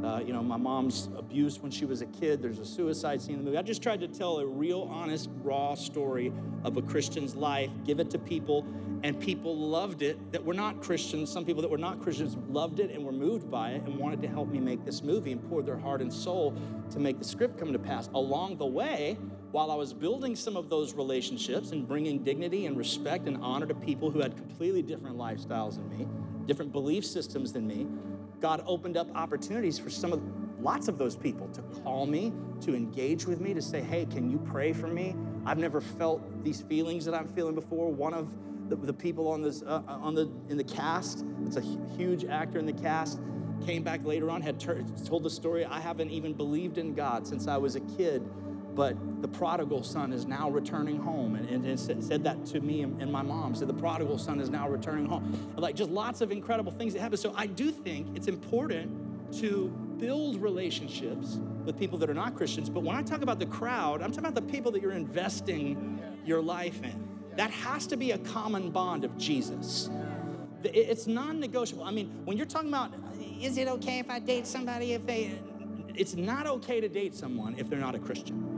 uh, 0.04 0.20
you 0.24 0.32
know, 0.32 0.42
my 0.42 0.56
mom's 0.56 1.08
abuse 1.16 1.60
when 1.60 1.70
she 1.70 1.84
was 1.84 2.02
a 2.02 2.06
kid. 2.06 2.42
There's 2.42 2.58
a 2.58 2.64
suicide 2.64 3.20
scene 3.20 3.34
in 3.34 3.40
the 3.40 3.44
movie. 3.44 3.58
I 3.58 3.62
just 3.62 3.82
tried 3.82 4.00
to 4.00 4.08
tell 4.08 4.38
a 4.38 4.46
real, 4.46 4.82
honest, 4.92 5.30
raw 5.42 5.74
story 5.74 6.32
of 6.64 6.76
a 6.76 6.82
Christian's 6.82 7.34
life, 7.34 7.70
give 7.84 8.00
it 8.00 8.10
to 8.10 8.18
people, 8.18 8.66
and 9.02 9.18
people 9.20 9.56
loved 9.56 10.02
it 10.02 10.32
that 10.32 10.44
were 10.44 10.54
not 10.54 10.82
Christians. 10.82 11.30
Some 11.30 11.44
people 11.44 11.62
that 11.62 11.70
were 11.70 11.78
not 11.78 12.00
Christians 12.00 12.36
loved 12.48 12.80
it 12.80 12.90
and 12.90 13.04
were 13.04 13.12
moved 13.12 13.50
by 13.50 13.70
it 13.70 13.82
and 13.82 13.98
wanted 13.98 14.22
to 14.22 14.28
help 14.28 14.48
me 14.48 14.58
make 14.58 14.84
this 14.84 15.02
movie 15.02 15.32
and 15.32 15.48
poured 15.48 15.66
their 15.66 15.76
heart 15.76 16.00
and 16.00 16.12
soul 16.12 16.54
to 16.90 16.98
make 16.98 17.18
the 17.18 17.24
script 17.24 17.58
come 17.58 17.72
to 17.72 17.78
pass. 17.78 18.08
Along 18.14 18.56
the 18.56 18.66
way, 18.66 19.16
while 19.52 19.70
I 19.70 19.74
was 19.74 19.92
building 19.92 20.34
some 20.36 20.56
of 20.56 20.68
those 20.68 20.94
relationships 20.94 21.72
and 21.72 21.86
bringing 21.86 22.24
dignity 22.24 22.66
and 22.66 22.76
respect 22.76 23.26
and 23.26 23.36
honor 23.38 23.66
to 23.66 23.74
people 23.74 24.10
who 24.10 24.20
had 24.20 24.36
completely 24.36 24.82
different 24.82 25.16
lifestyles 25.16 25.76
than 25.76 25.88
me, 25.88 26.06
different 26.46 26.72
belief 26.72 27.04
systems 27.04 27.52
than 27.52 27.66
me, 27.66 27.86
God 28.40 28.62
opened 28.66 28.96
up 28.96 29.08
opportunities 29.14 29.78
for 29.78 29.90
some 29.90 30.12
of 30.12 30.22
lots 30.60 30.88
of 30.88 30.98
those 30.98 31.16
people 31.16 31.48
to 31.48 31.62
call 31.82 32.06
me, 32.06 32.32
to 32.60 32.74
engage 32.74 33.26
with 33.26 33.40
me, 33.40 33.54
to 33.54 33.62
say, 33.62 33.80
hey, 33.80 34.06
can 34.06 34.30
you 34.30 34.38
pray 34.38 34.72
for 34.72 34.88
me? 34.88 35.14
I've 35.44 35.58
never 35.58 35.80
felt 35.80 36.44
these 36.44 36.62
feelings 36.62 37.04
that 37.04 37.14
I'm 37.14 37.28
feeling 37.28 37.54
before. 37.54 37.92
One 37.92 38.14
of 38.14 38.28
the, 38.68 38.76
the 38.76 38.92
people 38.92 39.28
on 39.28 39.42
this 39.42 39.62
uh, 39.62 39.82
on 39.86 40.14
the 40.14 40.30
in 40.48 40.56
the 40.56 40.64
cast, 40.64 41.24
it's 41.44 41.56
a 41.56 41.62
huge 41.96 42.24
actor 42.24 42.58
in 42.58 42.66
the 42.66 42.72
cast, 42.72 43.20
came 43.64 43.82
back 43.82 44.04
later 44.04 44.30
on, 44.30 44.42
had 44.42 44.58
ter- 44.58 44.82
told 45.04 45.22
the 45.22 45.30
story. 45.30 45.64
I 45.64 45.80
haven't 45.80 46.10
even 46.10 46.32
believed 46.32 46.78
in 46.78 46.94
God 46.94 47.26
since 47.26 47.46
I 47.46 47.56
was 47.56 47.76
a 47.76 47.80
kid 47.80 48.28
but 48.76 49.22
the 49.22 49.28
prodigal 49.28 49.82
son 49.82 50.12
is 50.12 50.26
now 50.26 50.50
returning 50.50 50.98
home. 50.98 51.34
And, 51.34 51.48
and, 51.48 51.64
and 51.64 52.04
said 52.04 52.22
that 52.24 52.44
to 52.46 52.60
me 52.60 52.82
and, 52.82 53.00
and, 53.00 53.10
my 53.10 53.22
mom. 53.22 53.54
Said 53.54 53.68
the 53.68 53.74
prodigal 53.74 54.18
son 54.18 54.38
is 54.38 54.50
now 54.50 54.68
returning 54.68 55.06
home. 55.06 55.52
Like 55.56 55.74
just 55.74 55.90
lots 55.90 56.20
of 56.20 56.30
incredible 56.30 56.70
things 56.70 56.92
that 56.92 57.00
happen. 57.00 57.16
So 57.16 57.32
i 57.36 57.46
do 57.46 57.70
think 57.70 58.14
it's 58.14 58.28
important 58.28 59.32
to 59.40 59.68
build 59.98 60.36
relationships 60.36 61.38
with 61.64 61.78
people 61.78 61.98
that 61.98 62.10
are 62.10 62.14
not 62.14 62.36
christians. 62.36 62.68
But 62.68 62.82
when 62.82 62.94
i 62.94 63.02
talk 63.02 63.22
about 63.22 63.38
the 63.38 63.46
crowd 63.46 64.02
i'm 64.02 64.10
talking 64.10 64.26
about 64.26 64.34
the 64.34 64.52
people 64.52 64.70
that 64.72 64.82
you're 64.82 64.92
investing 64.92 66.00
your 66.24 66.42
life 66.42 66.82
in. 66.82 67.08
That 67.36 67.50
has 67.50 67.86
to 67.88 67.96
be 67.96 68.12
a 68.12 68.18
common 68.18 68.70
bond 68.70 69.04
of 69.04 69.16
jesus. 69.16 69.88
It's 70.62 71.06
non-negotiable. 71.06 71.84
I 71.84 71.90
mean 71.90 72.12
when 72.24 72.36
you're 72.36 72.46
talking 72.46 72.68
about 72.68 72.92
is 73.40 73.58
it 73.58 73.68
okay 73.68 73.98
if 73.98 74.10
I 74.10 74.18
date 74.18 74.46
somebody 74.46 74.92
if 74.92 75.06
they. 75.06 75.38
It's 75.94 76.14
not 76.14 76.46
okay 76.46 76.80
to 76.80 76.88
date 76.88 77.14
someone 77.14 77.54
if 77.58 77.70
they're 77.70 77.78
not 77.78 77.94
a 77.94 77.98
Christian. 77.98 78.55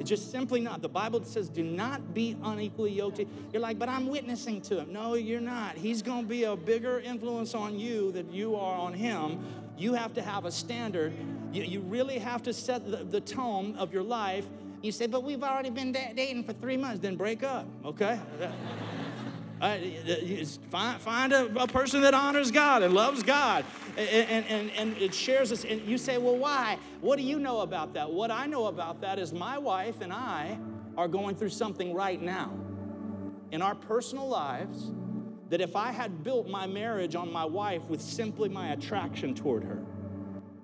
It's 0.00 0.08
just 0.08 0.30
simply 0.30 0.60
not. 0.60 0.80
The 0.80 0.88
Bible 0.88 1.22
says, 1.24 1.50
do 1.50 1.62
not 1.62 2.14
be 2.14 2.34
unequally 2.42 2.90
yoked. 2.90 3.20
You're 3.52 3.60
like, 3.60 3.78
but 3.78 3.90
I'm 3.90 4.08
witnessing 4.08 4.62
to 4.62 4.80
him. 4.80 4.94
No, 4.94 5.12
you're 5.12 5.42
not. 5.42 5.76
He's 5.76 6.00
going 6.00 6.22
to 6.22 6.28
be 6.28 6.44
a 6.44 6.56
bigger 6.56 7.00
influence 7.00 7.54
on 7.54 7.78
you 7.78 8.10
than 8.10 8.32
you 8.32 8.56
are 8.56 8.78
on 8.78 8.94
him. 8.94 9.44
You 9.76 9.92
have 9.92 10.14
to 10.14 10.22
have 10.22 10.46
a 10.46 10.50
standard. 10.50 11.12
You, 11.52 11.64
you 11.64 11.80
really 11.80 12.18
have 12.18 12.42
to 12.44 12.54
set 12.54 12.90
the, 12.90 13.04
the 13.04 13.20
tone 13.20 13.76
of 13.76 13.92
your 13.92 14.02
life. 14.02 14.46
You 14.80 14.90
say, 14.90 15.06
but 15.06 15.22
we've 15.22 15.42
already 15.42 15.70
been 15.70 15.92
da- 15.92 16.14
dating 16.14 16.44
for 16.44 16.54
three 16.54 16.78
months. 16.78 17.00
Then 17.00 17.16
break 17.16 17.42
up, 17.42 17.66
okay? 17.84 18.18
Uh, 19.60 19.76
find, 20.70 21.00
find 21.00 21.32
a, 21.34 21.62
a, 21.62 21.66
person 21.66 22.00
that 22.00 22.14
honors 22.14 22.50
God 22.50 22.82
and 22.82 22.94
loves 22.94 23.22
God 23.22 23.62
and, 23.98 24.46
and, 24.46 24.70
and 24.70 24.96
it 24.96 25.12
shares 25.12 25.50
this. 25.50 25.66
And 25.66 25.82
you 25.82 25.98
say, 25.98 26.16
well, 26.16 26.36
why? 26.36 26.78
What 27.02 27.16
do 27.16 27.22
you 27.22 27.38
know 27.38 27.60
about 27.60 27.92
that? 27.92 28.10
What 28.10 28.30
I 28.30 28.46
know 28.46 28.66
about 28.66 29.02
that 29.02 29.18
is 29.18 29.34
my 29.34 29.58
wife 29.58 30.00
and 30.00 30.14
I 30.14 30.58
are 30.96 31.08
going 31.08 31.36
through 31.36 31.50
something 31.50 31.92
right 31.92 32.20
now 32.20 32.54
in 33.52 33.60
our 33.60 33.74
personal 33.74 34.26
lives 34.26 34.92
that 35.50 35.60
if 35.60 35.76
I 35.76 35.92
had 35.92 36.24
built 36.24 36.48
my 36.48 36.66
marriage 36.66 37.14
on 37.14 37.30
my 37.30 37.44
wife 37.44 37.82
with 37.84 38.00
simply 38.00 38.48
my 38.48 38.68
attraction 38.68 39.34
toward 39.34 39.64
her, 39.64 39.82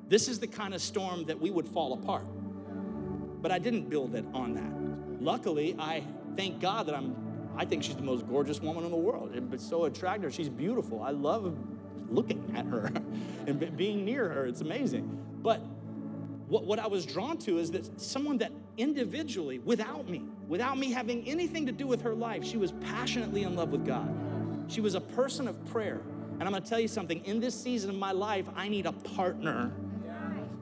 this 0.09 0.26
is 0.26 0.38
the 0.38 0.47
kind 0.47 0.73
of 0.73 0.81
storm 0.81 1.25
that 1.25 1.38
we 1.38 1.50
would 1.50 1.69
fall 1.69 1.93
apart. 1.93 2.25
But 3.43 3.53
I 3.53 3.59
didn't 3.59 3.91
build 3.91 4.15
it 4.15 4.25
on 4.33 4.55
that. 4.55 5.23
Luckily, 5.23 5.76
I 5.79 6.03
thank 6.37 6.61
God 6.61 6.87
that 6.87 6.95
I'm 6.95 7.25
I 7.56 7.64
think 7.64 7.82
she's 7.82 7.96
the 7.96 8.02
most 8.02 8.28
gorgeous 8.28 8.60
woman 8.60 8.84
in 8.84 8.90
the 8.90 8.96
world. 8.96 9.32
It's 9.52 9.66
so 9.66 9.84
attractive. 9.84 10.32
She's 10.32 10.48
beautiful. 10.48 11.02
I 11.02 11.10
love 11.10 11.56
looking 12.10 12.52
at 12.56 12.66
her 12.66 12.90
and 13.46 13.76
being 13.76 14.04
near 14.04 14.28
her. 14.28 14.46
It's 14.46 14.60
amazing. 14.60 15.18
But 15.42 15.60
what, 16.48 16.64
what 16.64 16.78
I 16.78 16.86
was 16.86 17.06
drawn 17.06 17.38
to 17.38 17.58
is 17.58 17.70
that 17.72 18.00
someone 18.00 18.38
that 18.38 18.52
individually, 18.76 19.58
without 19.60 20.08
me, 20.08 20.22
without 20.48 20.78
me 20.78 20.92
having 20.92 21.26
anything 21.26 21.66
to 21.66 21.72
do 21.72 21.86
with 21.86 22.02
her 22.02 22.14
life, 22.14 22.44
she 22.44 22.56
was 22.56 22.72
passionately 22.72 23.42
in 23.42 23.56
love 23.56 23.70
with 23.70 23.86
God. 23.86 24.14
She 24.68 24.80
was 24.80 24.94
a 24.94 25.00
person 25.00 25.48
of 25.48 25.64
prayer. 25.66 26.00
And 26.38 26.42
I'm 26.42 26.52
gonna 26.52 26.60
tell 26.60 26.80
you 26.80 26.88
something 26.88 27.25
in 27.25 27.40
this 27.40 27.58
season 27.58 27.90
of 27.90 27.96
my 27.96 28.12
life, 28.12 28.46
I 28.54 28.68
need 28.68 28.86
a 28.86 28.92
partner 28.92 29.72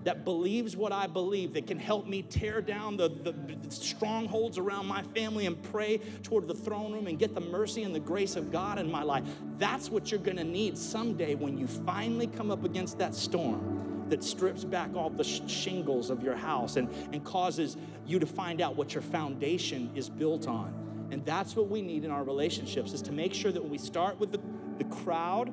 that 0.05 0.25
believes 0.25 0.77
what 0.77 0.93
I 0.93 1.07
believe, 1.07 1.55
that 1.55 1.67
can 1.67 1.79
help 1.79 2.07
me 2.07 2.23
tear 2.23 2.61
down 2.61 2.97
the, 2.97 3.09
the, 3.09 3.35
strongholds 3.71 4.59
around 4.59 4.87
my 4.87 5.03
family 5.15 5.47
and 5.47 5.61
pray 5.71 5.99
toward 6.23 6.47
the 6.47 6.55
throne 6.55 6.93
room 6.93 7.07
and 7.07 7.19
get 7.19 7.35
the 7.35 7.41
mercy 7.41 7.83
and 7.83 7.95
the 7.95 8.01
grace 8.01 8.37
of 8.37 8.53
God 8.53 8.79
in 8.79 8.91
my 8.91 9.03
life. 9.03 9.25
That's 9.59 9.91
what 9.91 10.11
you're 10.11 10.21
gonna 10.21 10.45
need 10.45 10.79
someday 10.79 11.35
when 11.35 11.59
you 11.59 11.67
finally 11.67 12.27
come 12.27 12.51
up 12.51 12.65
against 12.65 12.99
that 12.99 13.15
storm 13.15 14.07
that 14.11 14.23
strips 14.23 14.65
back 14.65 14.95
all 14.95 15.11
the 15.11 15.25
shingles 15.25 16.11
of 16.11 16.23
your 16.23 16.37
house 16.37 16.77
and, 16.77 16.89
and 17.13 17.25
causes 17.25 17.77
you 18.07 18.19
to 18.19 18.27
find 18.27 18.61
out 18.61 18.77
what 18.77 18.95
your 18.95 19.03
foundation 19.03 19.91
is 19.95 20.09
built 20.11 20.47
on. 20.47 21.09
And 21.11 21.25
that's 21.25 21.57
what 21.57 21.69
we 21.69 21.81
need 21.81 22.05
in 22.05 22.11
our 22.11 22.25
relationships 22.25 22.93
is 22.93 23.01
to 23.03 23.13
make 23.13 23.33
sure 23.33 23.53
that 23.53 23.63
when 23.63 23.71
we 23.71 23.79
start 23.79 24.19
with 24.19 24.33
the, 24.33 24.41
the 24.79 24.85
crowd, 24.85 25.53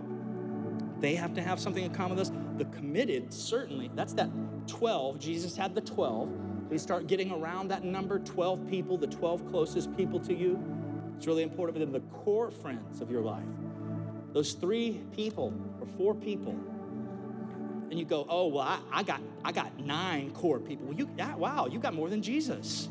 they 1.01 1.15
have 1.15 1.33
to 1.33 1.41
have 1.41 1.59
something 1.59 1.83
in 1.83 1.91
common 1.91 2.17
with 2.17 2.29
us. 2.29 2.33
The 2.57 2.65
committed, 2.65 3.33
certainly, 3.33 3.89
that's 3.95 4.13
that 4.13 4.29
12. 4.67 5.19
Jesus 5.19 5.57
had 5.57 5.73
the 5.73 5.81
12. 5.81 6.29
We 6.69 6.77
start 6.77 7.07
getting 7.07 7.31
around 7.31 7.67
that 7.69 7.83
number 7.83 8.19
12 8.19 8.67
people, 8.69 8.97
the 8.97 9.07
12 9.07 9.49
closest 9.49 9.95
people 9.97 10.19
to 10.21 10.33
you. 10.33 10.63
It's 11.17 11.27
really 11.27 11.43
important. 11.43 11.77
But 11.77 11.91
then 11.91 11.91
the 11.91 12.07
core 12.17 12.51
friends 12.51 13.01
of 13.01 13.11
your 13.11 13.21
life, 13.21 13.43
those 14.31 14.53
three 14.53 15.01
people 15.15 15.53
or 15.81 15.87
four 15.97 16.15
people, 16.15 16.55
and 17.89 17.99
you 17.99 18.05
go, 18.05 18.25
oh 18.29 18.47
well, 18.47 18.63
I, 18.63 18.79
I 18.91 19.03
got 19.03 19.21
I 19.43 19.51
got 19.51 19.77
nine 19.79 20.31
core 20.31 20.59
people. 20.59 20.87
Well, 20.87 20.95
you 20.97 21.09
that, 21.17 21.37
wow, 21.37 21.67
you 21.67 21.77
got 21.77 21.93
more 21.93 22.09
than 22.09 22.21
Jesus. 22.21 22.87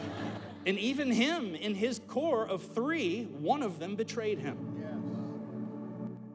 and 0.66 0.78
even 0.78 1.10
him, 1.10 1.56
in 1.56 1.74
his 1.74 2.00
core 2.06 2.46
of 2.46 2.62
three, 2.72 3.24
one 3.24 3.62
of 3.62 3.80
them 3.80 3.96
betrayed 3.96 4.38
him. 4.38 4.67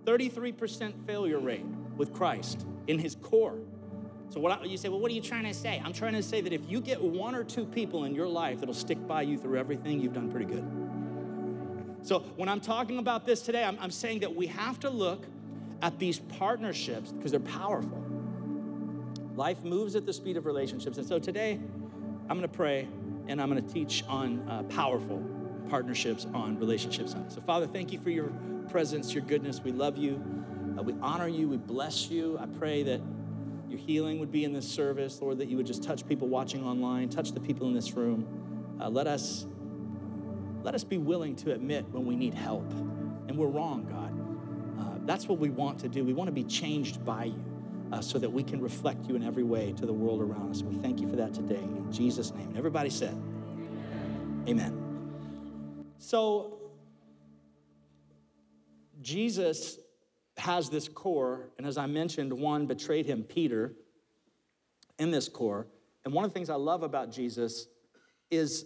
33% 0.06 1.06
failure 1.06 1.40
rate 1.40 1.66
with 1.98 2.14
Christ 2.14 2.66
in 2.88 3.00
his 3.00 3.16
core. 3.16 3.60
So 4.30 4.40
what 4.40 4.60
I, 4.60 4.66
you 4.66 4.78
say, 4.78 4.90
well, 4.90 5.00
what 5.00 5.12
are 5.12 5.14
you 5.14 5.22
trying 5.22 5.44
to 5.44 5.54
say? 5.54 5.82
I'm 5.84 5.94
trying 5.94 6.14
to 6.14 6.24
say 6.24 6.42
that 6.42 6.52
if 6.52 6.62
you 6.68 6.82
get 6.82 7.02
one 7.02 7.36
or 7.36 7.44
two 7.44 7.66
people 7.66 8.06
in 8.06 8.16
your 8.16 8.28
life 8.28 8.60
that'll 8.60 8.74
stick 8.74 9.08
by 9.08 9.22
you 9.22 9.38
through 9.38 9.60
everything, 9.60 10.00
you've 10.00 10.14
done 10.14 10.32
pretty 10.32 10.46
good. 10.46 10.66
So 12.02 12.20
when 12.36 12.50
I'm 12.50 12.60
talking 12.60 12.98
about 12.98 13.26
this 13.26 13.42
today, 13.42 13.64
I'm, 13.64 13.78
I'm 13.80 13.92
saying 13.92 14.20
that 14.22 14.36
we 14.36 14.48
have 14.48 14.80
to 14.82 14.90
look 14.90 15.26
at 15.82 16.00
these 16.00 16.20
partnerships 16.20 17.12
because 17.12 17.32
they're 17.32 17.40
powerful. 17.40 18.04
Life 19.36 19.64
moves 19.64 19.96
at 19.96 20.06
the 20.06 20.14
speed 20.14 20.38
of 20.38 20.46
relationships. 20.46 20.98
And 20.98 21.08
so 21.08 21.20
today, 21.20 21.60
I'm 22.30 22.38
going 22.38 22.42
to 22.42 22.48
pray 22.48 22.88
and 23.28 23.42
I'm 23.42 23.50
going 23.50 23.66
to 23.66 23.74
teach 23.74 24.04
on 24.08 24.48
uh, 24.50 24.64
powerful 24.64 25.24
partnerships 25.70 26.28
on 26.34 26.58
relationships. 26.60 27.16
So, 27.30 27.42
Father, 27.42 27.68
thank 27.68 27.92
you 27.92 28.00
for 28.00 28.10
your 28.10 28.32
presence, 28.70 29.14
your 29.14 29.24
goodness. 29.24 29.62
We 29.62 29.72
love 29.72 29.98
you. 29.98 30.24
Uh, 30.78 30.84
we 30.84 30.96
honor 31.02 31.28
you. 31.28 31.48
We 31.48 31.58
bless 31.58 32.10
you. 32.10 32.38
I 32.40 32.46
pray 32.58 32.84
that 32.84 33.02
your 33.70 33.80
healing 33.80 34.20
would 34.20 34.32
be 34.32 34.44
in 34.44 34.54
this 34.54 34.68
service, 34.68 35.22
Lord, 35.22 35.40
that 35.40 35.48
you 35.48 35.58
would 35.58 35.66
just 35.66 35.84
touch 35.84 36.08
people 36.08 36.28
watching 36.28 36.64
online, 36.64 37.10
touch 37.10 37.32
the 37.32 37.40
people 37.40 37.68
in 37.68 37.74
this 37.74 37.94
room. 37.94 38.28
Uh, 38.80 38.90
let 38.90 39.08
us 39.08 39.48
let 40.64 40.76
us 40.76 40.84
be 40.84 40.98
willing 40.98 41.36
to 41.38 41.52
admit 41.52 41.86
when 41.92 42.06
we 42.06 42.16
need 42.16 42.34
help 42.34 42.70
and 43.28 43.38
we're 43.38 43.48
wrong, 43.48 43.86
God. 43.86 44.80
Uh, 44.80 45.00
that's 45.06 45.28
what 45.28 45.40
we 45.40 45.50
want 45.50 45.80
to 45.80 45.90
do. 45.90 46.04
We 46.04 46.14
want 46.14 46.28
to 46.28 46.32
be 46.32 46.44
changed 46.44 47.04
by 47.04 47.26
you 47.26 47.44
uh, 47.92 48.02
so 48.02 48.18
that 48.18 48.32
we 48.32 48.44
can 48.44 48.62
reflect 48.62 49.06
you 49.06 49.16
in 49.16 49.24
every 49.24 49.44
way 49.44 49.74
to 49.74 49.86
the 49.86 49.94
world 49.94 50.22
around 50.22 50.52
us. 50.52 50.64
We 50.64 50.76
thank 50.76 51.00
you 51.00 51.08
for 51.08 51.16
that 51.18 51.34
today 51.34 51.56
in 51.56 51.92
Jesus' 51.92 52.34
name. 52.34 52.48
And 52.48 52.58
everybody 52.58 52.90
said, 52.90 53.16
Amen. 54.48 54.83
So, 55.98 56.60
Jesus 59.02 59.80
has 60.38 60.70
this 60.70 60.88
core, 60.88 61.50
and 61.58 61.68
as 61.68 61.78
I 61.78 61.86
mentioned, 61.86 62.34
one 62.34 62.66
betrayed 62.66 63.06
him, 63.06 63.24
Peter, 63.24 63.74
in 64.98 65.12
this 65.12 65.30
core. 65.30 65.68
And 66.06 66.14
one 66.14 66.26
of 66.26 66.32
the 66.32 66.34
things 66.34 66.50
I 66.50 66.56
love 66.56 66.84
about 66.84 67.12
Jesus 67.12 67.68
is 68.32 68.66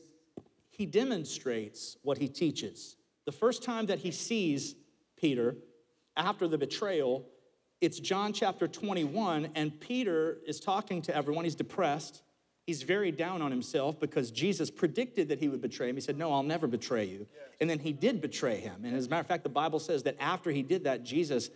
he 0.70 0.86
demonstrates 0.86 1.98
what 2.04 2.18
he 2.18 2.28
teaches. 2.28 2.96
The 3.26 3.32
first 3.32 3.64
time 3.64 3.88
that 3.88 4.00
he 4.00 4.12
sees 4.12 4.76
Peter 5.18 5.56
after 6.16 6.48
the 6.48 6.58
betrayal, 6.58 7.28
it's 7.82 8.00
John 8.00 8.34
chapter 8.34 8.68
21, 8.68 9.50
and 9.56 9.80
Peter 9.80 10.38
is 10.48 10.60
talking 10.60 11.02
to 11.04 11.16
everyone. 11.16 11.44
He's 11.44 11.56
depressed. 11.56 12.22
He's 12.68 12.84
very 12.84 13.14
down 13.14 13.42
on 13.42 13.50
himself 13.50 13.98
because 13.98 14.30
Jesus 14.30 14.70
predicted 14.70 15.30
that 15.30 15.40
he 15.40 15.48
would 15.48 15.62
betray 15.62 15.90
him. 15.90 15.96
He 15.96 16.02
said, 16.02 16.18
No, 16.18 16.34
I'll 16.34 16.44
never 16.44 16.68
betray 16.68 17.06
you. 17.06 17.26
And 17.62 17.70
then 17.70 17.80
he 17.80 17.94
did 17.94 18.20
betray 18.20 18.58
him. 18.58 18.84
And 18.84 18.94
as 18.94 19.08
a 19.08 19.10
matter 19.10 19.22
of 19.22 19.28
fact, 19.28 19.44
the 19.44 19.50
Bible 19.50 19.80
says 19.80 20.04
that 20.04 20.18
after 20.20 20.52
he 20.52 20.64
did 20.64 20.84
that, 20.84 21.04
Jesus 21.04 21.50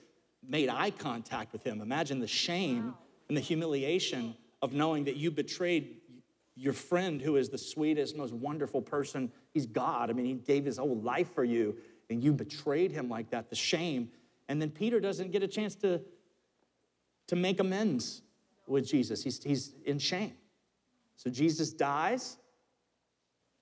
made 0.47 0.69
eye 0.69 0.91
contact 0.91 1.51
with 1.51 1.65
him. 1.65 1.81
Imagine 1.81 2.19
the 2.19 2.27
shame 2.27 2.93
and 3.27 3.35
the 3.35 3.41
humiliation 3.41 4.35
of 4.61 4.71
knowing 4.71 5.03
that 5.03 5.17
you 5.17 5.31
betrayed 5.31 5.97
your 6.55 6.71
friend 6.71 7.21
who 7.21 7.35
is 7.35 7.49
the 7.49 7.57
sweetest, 7.57 8.15
most 8.15 8.33
wonderful 8.33 8.81
person. 8.81 9.29
He's 9.53 9.65
God. 9.65 10.09
I 10.09 10.13
mean, 10.13 10.25
he 10.25 10.33
gave 10.33 10.63
his 10.63 10.77
whole 10.77 10.95
life 11.01 11.33
for 11.35 11.43
you, 11.43 11.75
and 12.09 12.23
you 12.23 12.31
betrayed 12.31 12.91
him 12.91 13.09
like 13.09 13.29
that, 13.31 13.49
the 13.49 13.55
shame. 13.55 14.09
And 14.47 14.61
then 14.61 14.69
Peter 14.69 15.01
doesn't 15.01 15.31
get 15.31 15.43
a 15.43 15.47
chance 15.47 15.75
to, 15.75 15.99
to 17.27 17.35
make 17.35 17.59
amends 17.59 18.21
with 18.65 18.87
Jesus. 18.87 19.21
He's, 19.21 19.43
he's 19.43 19.73
in 19.85 19.99
shame. 19.99 20.33
So 21.21 21.29
Jesus 21.29 21.71
dies. 21.71 22.35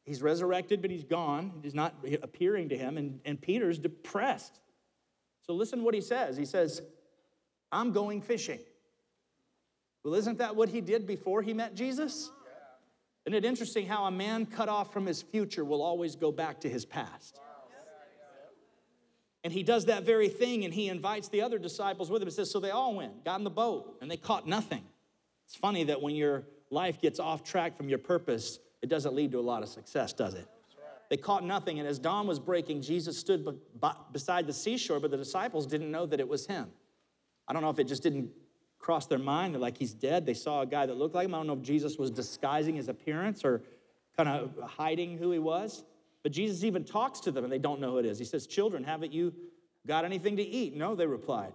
He's 0.06 0.22
resurrected, 0.22 0.82
but 0.82 0.90
he's 0.90 1.04
gone. 1.04 1.60
He's 1.62 1.76
not 1.76 1.94
appearing 2.24 2.70
to 2.70 2.78
him, 2.78 2.98
and, 2.98 3.20
and 3.26 3.40
Peter's 3.40 3.78
depressed. 3.78 4.62
So 5.46 5.54
listen 5.54 5.84
what 5.84 5.94
he 5.94 6.00
says. 6.00 6.38
He 6.38 6.46
says, 6.46 6.82
I'm 7.70 7.92
going 7.92 8.22
fishing. 8.22 8.62
Well, 10.06 10.14
isn't 10.14 10.38
that 10.38 10.56
what 10.56 10.70
he 10.70 10.80
did 10.80 11.06
before 11.06 11.42
he 11.42 11.54
met 11.54 11.76
Jesus? 11.76 12.32
Isn't 13.26 13.36
it 13.36 13.44
interesting 13.44 13.86
how 13.86 14.06
a 14.06 14.12
man 14.12 14.46
cut 14.46 14.70
off 14.70 14.94
from 14.94 15.06
his 15.06 15.22
future 15.22 15.66
will 15.66 15.82
always 15.82 16.16
go 16.16 16.32
back 16.32 16.62
to 16.62 16.70
his 16.70 16.86
past? 16.86 17.42
And 19.44 19.52
he 19.52 19.64
does 19.64 19.86
that 19.86 20.04
very 20.04 20.30
thing 20.30 20.64
and 20.64 20.74
he 20.74 20.88
invites 20.88 21.28
the 21.28 21.42
other 21.42 21.60
disciples 21.60 22.10
with 22.10 22.22
him. 22.22 22.30
It 22.30 22.32
says, 22.32 22.50
So 22.50 22.62
they 22.62 22.72
all 22.72 22.96
went, 22.96 23.26
got 23.26 23.38
in 23.38 23.44
the 23.44 23.50
boat, 23.50 23.98
and 24.02 24.10
they 24.10 24.18
caught 24.18 24.48
nothing. 24.48 24.84
It's 25.46 25.56
funny 25.56 25.84
that 25.86 26.02
when 26.02 26.16
you're 26.16 26.46
life 26.70 27.02
gets 27.02 27.20
off 27.20 27.44
track 27.44 27.76
from 27.76 27.90
your 27.90 27.98
purpose, 27.98 28.60
it 28.82 28.90
doesn't 28.90 29.14
lead 29.14 29.32
to 29.32 29.40
a 29.40 29.42
lot 29.42 29.64
of 29.64 29.70
success, 29.70 30.14
does 30.14 30.34
it? 30.34 30.48
They 31.10 31.18
caught 31.18 31.44
nothing, 31.44 31.80
and 31.80 31.88
as 31.88 31.98
dawn 31.98 32.28
was 32.28 32.40
breaking, 32.40 32.82
Jesus 32.84 33.18
stood 33.18 33.60
beside 34.12 34.46
the 34.46 34.54
seashore, 34.54 35.00
but 35.00 35.10
the 35.10 35.18
disciples 35.18 35.66
didn't 35.66 35.90
know 35.90 36.06
that 36.06 36.20
it 36.20 36.28
was 36.28 36.46
him. 36.46 36.68
I 37.48 37.54
don't 37.54 37.64
know 37.64 37.72
if 37.72 37.80
it 37.80 37.86
just 37.86 38.04
didn't 38.04 38.30
cross 38.78 39.08
their 39.08 39.18
mind. 39.18 39.56
They're 39.56 39.62
like, 39.62 39.78
he's 39.78 39.94
dead. 39.94 40.26
They 40.26 40.36
saw 40.36 40.62
a 40.62 40.68
guy 40.68 40.86
that 40.86 40.96
looked 40.96 41.16
like 41.16 41.26
him. 41.26 41.34
I 41.34 41.40
don't 41.40 41.48
know 41.48 41.54
if 41.54 41.64
Jesus 41.64 41.98
was 41.98 42.12
disguising 42.12 42.76
his 42.76 42.90
appearance 42.90 43.44
or 43.44 43.64
kind 44.16 44.30
of 44.30 44.56
hiding 44.70 45.18
who 45.18 45.32
he 45.32 45.40
was. 45.40 45.84
But 46.22 46.32
Jesus 46.32 46.64
even 46.64 46.84
talks 46.84 47.20
to 47.22 47.32
them, 47.32 47.44
and 47.44 47.52
they 47.52 47.58
don't 47.58 47.80
know 47.80 47.92
who 47.92 47.98
it 48.00 48.06
is. 48.06 48.20
He 48.20 48.26
says, 48.26 48.46
Children, 48.46 48.84
haven't 48.84 49.12
you 49.12 49.34
got 49.88 50.06
anything 50.06 50.38
to 50.38 50.44
eat? 50.44 50.76
No, 50.76 50.94
they 50.94 51.08
replied. 51.08 51.54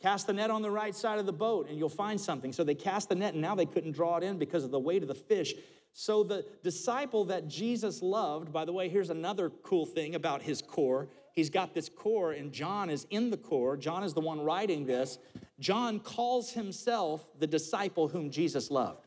Cast 0.00 0.26
the 0.26 0.32
net 0.32 0.50
on 0.50 0.62
the 0.62 0.70
right 0.70 0.94
side 0.94 1.18
of 1.18 1.26
the 1.26 1.32
boat 1.32 1.68
and 1.68 1.78
you'll 1.78 1.88
find 1.88 2.18
something. 2.18 2.52
So 2.52 2.64
they 2.64 2.74
cast 2.74 3.10
the 3.10 3.14
net 3.14 3.34
and 3.34 3.42
now 3.42 3.54
they 3.54 3.66
couldn't 3.66 3.92
draw 3.92 4.16
it 4.16 4.22
in 4.22 4.38
because 4.38 4.64
of 4.64 4.70
the 4.70 4.78
weight 4.78 5.02
of 5.02 5.08
the 5.08 5.14
fish. 5.14 5.54
So 5.92 6.22
the 6.22 6.46
disciple 6.62 7.24
that 7.26 7.48
Jesus 7.48 8.00
loved, 8.00 8.52
by 8.52 8.64
the 8.64 8.72
way, 8.72 8.88
here's 8.88 9.10
another 9.10 9.50
cool 9.62 9.84
thing 9.84 10.14
about 10.14 10.40
his 10.40 10.62
core. 10.62 11.08
He's 11.34 11.50
got 11.50 11.74
this 11.74 11.88
core 11.88 12.32
and 12.32 12.50
John 12.50 12.88
is 12.88 13.06
in 13.10 13.30
the 13.30 13.36
core. 13.36 13.76
John 13.76 14.02
is 14.02 14.14
the 14.14 14.20
one 14.20 14.40
writing 14.40 14.86
this. 14.86 15.18
John 15.58 16.00
calls 16.00 16.50
himself 16.50 17.26
the 17.38 17.46
disciple 17.46 18.08
whom 18.08 18.30
Jesus 18.30 18.70
loved. 18.70 19.06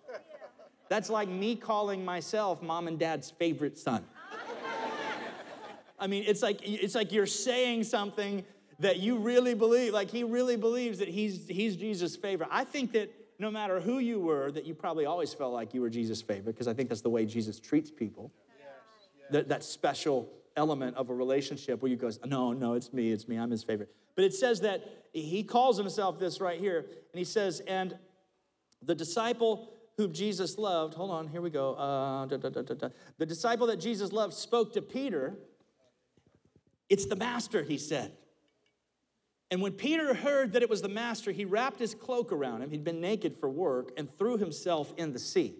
That's 0.89 1.09
like 1.09 1.27
me 1.27 1.55
calling 1.55 2.05
myself 2.05 2.61
mom 2.61 2.87
and 2.87 2.99
dad's 2.99 3.31
favorite 3.31 3.79
son. 3.79 4.05
I 5.99 6.07
mean, 6.07 6.25
it's 6.27 6.41
like 6.41 6.59
it's 6.63 6.95
like 6.95 7.11
you're 7.13 7.25
saying 7.25 7.85
something 7.85 8.43
that 8.83 8.99
you 8.99 9.17
really 9.17 9.53
believe, 9.53 9.93
like 9.93 10.09
he 10.09 10.23
really 10.23 10.57
believes 10.57 10.99
that 10.99 11.07
he's, 11.07 11.47
he's 11.47 11.77
Jesus' 11.77 12.17
favorite. 12.17 12.49
I 12.51 12.65
think 12.65 12.91
that 12.91 13.09
no 13.39 13.49
matter 13.49 13.79
who 13.79 13.99
you 13.99 14.19
were, 14.19 14.51
that 14.51 14.65
you 14.65 14.73
probably 14.73 15.05
always 15.05 15.33
felt 15.33 15.53
like 15.53 15.73
you 15.73 15.81
were 15.81 15.89
Jesus' 15.89 16.21
favorite, 16.21 16.53
because 16.53 16.67
I 16.67 16.73
think 16.73 16.89
that's 16.89 17.01
the 17.01 17.09
way 17.09 17.25
Jesus 17.25 17.61
treats 17.61 17.89
people. 17.89 18.31
Yes, 18.59 18.67
yes. 19.17 19.31
That, 19.31 19.47
that 19.47 19.63
special 19.63 20.29
element 20.57 20.97
of 20.97 21.09
a 21.09 21.13
relationship 21.13 21.81
where 21.81 21.89
you 21.89 21.95
go, 21.95 22.11
no, 22.25 22.51
no, 22.51 22.73
it's 22.73 22.91
me, 22.91 23.11
it's 23.11 23.27
me, 23.27 23.37
I'm 23.37 23.51
his 23.51 23.63
favorite. 23.63 23.89
But 24.15 24.25
it 24.25 24.33
says 24.33 24.59
that 24.61 24.83
he 25.13 25.43
calls 25.43 25.77
himself 25.77 26.19
this 26.19 26.41
right 26.41 26.59
here, 26.59 26.79
and 26.79 27.17
he 27.17 27.23
says, 27.23 27.61
and 27.61 27.97
the 28.81 28.95
disciple 28.95 29.69
whom 29.95 30.11
Jesus 30.11 30.57
loved, 30.57 30.93
hold 30.93 31.09
on, 31.09 31.27
here 31.27 31.41
we 31.41 31.49
go. 31.49 31.75
Uh, 31.75 32.25
da, 32.25 32.37
da, 32.37 32.49
da, 32.49 32.89
the 33.17 33.25
disciple 33.25 33.67
that 33.67 33.77
Jesus 33.77 34.11
loved 34.11 34.33
spoke 34.33 34.73
to 34.73 34.81
Peter. 34.81 35.35
It's 36.89 37.05
the 37.05 37.15
master, 37.15 37.63
he 37.63 37.77
said. 37.77 38.11
And 39.53 39.61
when 39.61 39.73
Peter 39.73 40.15
heard 40.15 40.53
that 40.53 40.63
it 40.63 40.69
was 40.69 40.81
the 40.81 40.89
master, 40.89 41.31
he 41.31 41.45
wrapped 41.45 41.77
his 41.77 41.93
cloak 41.93 42.31
around 42.31 42.63
him. 42.63 42.71
He'd 42.71 42.83
been 42.83 42.99
naked 42.99 43.37
for 43.37 43.47
work 43.47 43.91
and 43.97 44.09
threw 44.17 44.35
himself 44.35 44.91
in 44.97 45.13
the 45.13 45.19
sea. 45.19 45.53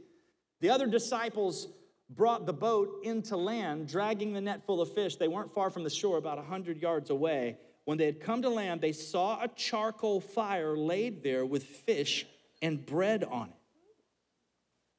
The 0.61 0.71
other 0.71 0.87
disciples 0.87 1.67
brought 2.09 2.47
the 2.47 2.53
boat 2.53 3.01
into 3.03 3.37
land, 3.37 3.87
dragging 3.87 4.33
the 4.33 4.41
net 4.41 4.65
full 4.65 4.81
of 4.81 4.91
fish. 4.95 5.17
They 5.17 5.27
weren't 5.27 5.53
far 5.53 5.69
from 5.69 5.83
the 5.83 5.91
shore, 5.91 6.17
about 6.17 6.37
100 6.37 6.81
yards 6.81 7.11
away. 7.11 7.59
When 7.85 7.99
they 7.99 8.07
had 8.07 8.19
come 8.19 8.41
to 8.41 8.49
land, 8.49 8.81
they 8.81 8.93
saw 8.93 9.39
a 9.43 9.47
charcoal 9.49 10.19
fire 10.19 10.75
laid 10.75 11.21
there 11.21 11.45
with 11.45 11.63
fish 11.63 12.25
and 12.63 12.83
bread 12.83 13.23
on 13.23 13.49
it. 13.49 13.55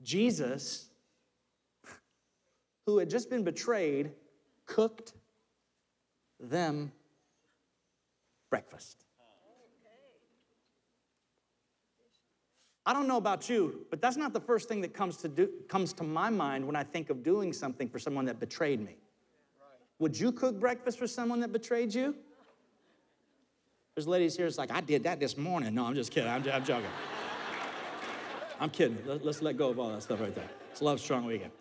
Jesus, 0.05 0.87
who 2.87 2.99
had 2.99 3.11
just 3.11 3.29
been 3.29 3.43
betrayed, 3.43 4.13
cooked 4.67 5.15
them 6.39 6.93
breakfast. 8.51 9.05
I 12.87 12.93
don't 12.93 13.09
know 13.09 13.17
about 13.17 13.49
you, 13.49 13.87
but 13.91 14.03
that's 14.03 14.17
not 14.17 14.33
the 14.35 14.41
first 14.41 14.69
thing 14.69 14.83
that 14.83 14.93
comes 14.93 15.17
to, 15.19 15.29
do, 15.29 15.49
comes 15.69 15.95
to 15.95 16.05
my 16.05 16.29
mind 16.29 16.67
when 16.67 16.77
I 16.77 16.83
think 16.83 17.09
of 17.09 17.23
doing 17.23 17.53
something 17.53 17.89
for 17.89 17.99
someone 17.99 18.27
that 18.27 18.39
betrayed 18.39 18.81
me. 18.81 18.97
Would 20.01 20.19
you 20.19 20.33
cook 20.33 20.61
breakfast 20.61 20.99
for 20.99 21.07
someone 21.07 21.41
that 21.41 21.53
betrayed 21.53 21.95
you? 21.95 22.15
There's 23.95 24.07
ladies 24.07 24.37
here, 24.37 24.47
it's 24.47 24.59
like, 24.59 24.73
I 24.73 24.81
did 24.81 25.05
that 25.05 25.21
this 25.21 25.39
morning. 25.39 25.75
No, 25.75 25.87
I'm 25.87 25.95
just 25.95 26.11
kidding. 26.11 26.29
I'm, 26.29 26.47
I'm 26.51 26.65
joking. 26.65 26.91
I'm 28.61 28.71
kidding. 28.71 28.99
Let, 29.07 29.25
us 29.25 29.41
let 29.41 29.57
go 29.57 29.71
of 29.71 29.79
all 29.79 29.91
that 29.91 30.03
stuff 30.03 30.21
right 30.21 30.35
there. 30.35 30.49
It's 30.71 30.83
Love 30.83 31.01
Strong 31.01 31.27
Weekend. 31.27 31.53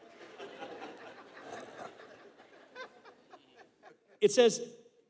It 4.20 4.32
says, 4.32 4.62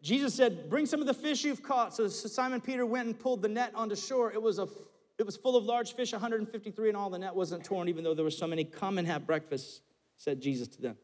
Jesus 0.03 0.35
said, 0.35 0.69
Bring 0.69 0.85
some 0.85 0.99
of 0.99 1.07
the 1.07 1.13
fish 1.13 1.43
you've 1.45 1.63
caught. 1.63 1.95
So 1.95 2.07
Simon 2.07 2.59
Peter 2.59 2.85
went 2.85 3.07
and 3.07 3.17
pulled 3.17 3.41
the 3.41 3.47
net 3.47 3.71
onto 3.73 3.95
shore. 3.95 4.31
It 4.33 4.41
was, 4.41 4.59
a, 4.59 4.67
it 5.17 5.25
was 5.25 5.37
full 5.37 5.55
of 5.55 5.63
large 5.63 5.95
fish, 5.95 6.11
153 6.11 6.89
in 6.89 6.95
all. 6.95 7.09
The 7.09 7.17
net 7.17 7.33
wasn't 7.33 7.63
torn, 7.63 7.87
even 7.87 8.03
though 8.03 8.13
there 8.13 8.25
were 8.25 8.29
so 8.29 8.45
many. 8.45 8.65
Come 8.65 8.97
and 8.97 9.07
have 9.07 9.25
breakfast, 9.25 9.81
said 10.17 10.41
Jesus 10.41 10.67
to 10.67 10.81
them. 10.81 10.97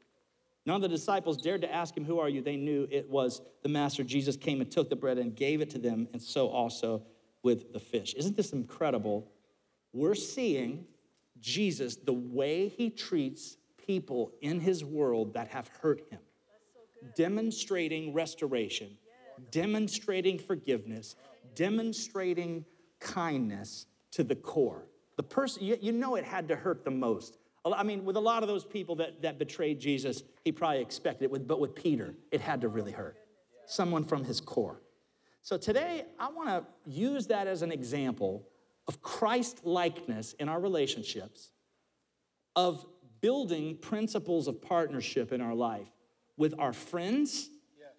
None 0.66 0.76
of 0.76 0.82
the 0.82 0.90
disciples 0.90 1.38
dared 1.38 1.62
to 1.62 1.74
ask 1.74 1.96
him, 1.96 2.04
Who 2.04 2.20
are 2.20 2.28
you? 2.28 2.42
They 2.42 2.58
knew 2.58 2.90
it 2.92 3.10
was 3.10 3.42
the 3.64 3.70
master. 3.70 4.04
Jesus 4.04 4.36
came 4.36 4.60
and 4.60 4.70
took 4.70 4.90
the 4.90 4.98
bread 4.98 5.18
and 5.18 5.34
gave 5.34 5.62
it 5.62 5.70
to 5.72 5.80
them, 5.80 6.10
and 6.12 6.22
so 6.22 6.50
also 6.50 7.02
with 7.42 7.72
the 7.72 7.80
fish. 7.80 8.14
Isn't 8.16 8.36
this 8.36 8.52
incredible? 8.52 9.32
We're 9.94 10.14
seeing 10.14 10.86
Jesus, 11.40 11.96
the 11.96 12.14
way 12.14 12.68
he 12.68 12.90
treats 12.90 13.56
people 13.78 14.34
in 14.42 14.60
his 14.60 14.84
world 14.84 15.34
that 15.36 15.48
have 15.48 15.70
hurt 15.82 16.02
him 16.12 16.20
demonstrating 17.16 18.14
restoration, 18.14 18.98
demonstrating 19.52 20.38
forgiveness, 20.38 21.16
demonstrating 21.56 22.66
kindness 23.00 23.86
to 24.12 24.24
the 24.24 24.36
core. 24.36 24.86
The 25.18 25.24
person, 25.24 25.64
you, 25.64 25.78
you 25.82 25.92
know, 25.92 26.16
it 26.16 26.24
had 26.24 26.48
to 26.48 26.56
hurt 26.56 26.84
the 26.84 26.92
most. 26.92 27.38
I 27.66 27.84
mean, 27.84 28.06
with 28.06 28.16
a 28.16 28.22
lot 28.22 28.42
of 28.42 28.48
those 28.48 28.64
people 28.64 28.96
that, 28.96 29.22
that 29.22 29.38
betrayed 29.38 29.80
Jesus, 29.80 30.24
he 30.44 30.52
probably 30.52 30.82
expected 30.82 31.26
it, 31.26 31.32
with, 31.32 31.48
but 31.48 31.60
with 31.60 31.76
Peter, 31.76 32.16
it 32.32 32.42
had 32.42 32.62
to 32.62 32.70
really 32.70 32.92
hurt. 32.92 33.18
Someone 33.66 34.04
from 34.04 34.24
his 34.24 34.40
core. 34.40 34.82
So 35.42 35.58
today, 35.58 36.06
I 36.20 36.30
want 36.30 36.50
to 36.50 36.66
use 36.90 37.28
that 37.28 37.48
as 37.48 37.62
an 37.62 37.72
example 37.72 38.48
of 38.88 39.02
Christ 39.02 39.66
likeness 39.66 40.34
in 40.34 40.50
our 40.50 40.60
relationships, 40.60 41.52
of 42.56 42.86
building 43.22 43.78
principles 43.78 44.48
of 44.48 44.62
partnership 44.62 45.32
in 45.32 45.42
our 45.42 45.54
life 45.54 45.88
with 46.40 46.56
our 46.58 46.74
friends, 46.74 47.50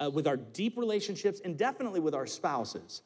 uh, 0.00 0.10
with 0.10 0.26
our 0.26 0.36
deep 0.36 0.76
relationships, 0.76 1.40
and 1.44 1.56
definitely 1.56 2.00
with 2.00 2.14
our 2.14 2.26
spouses. 2.26 3.02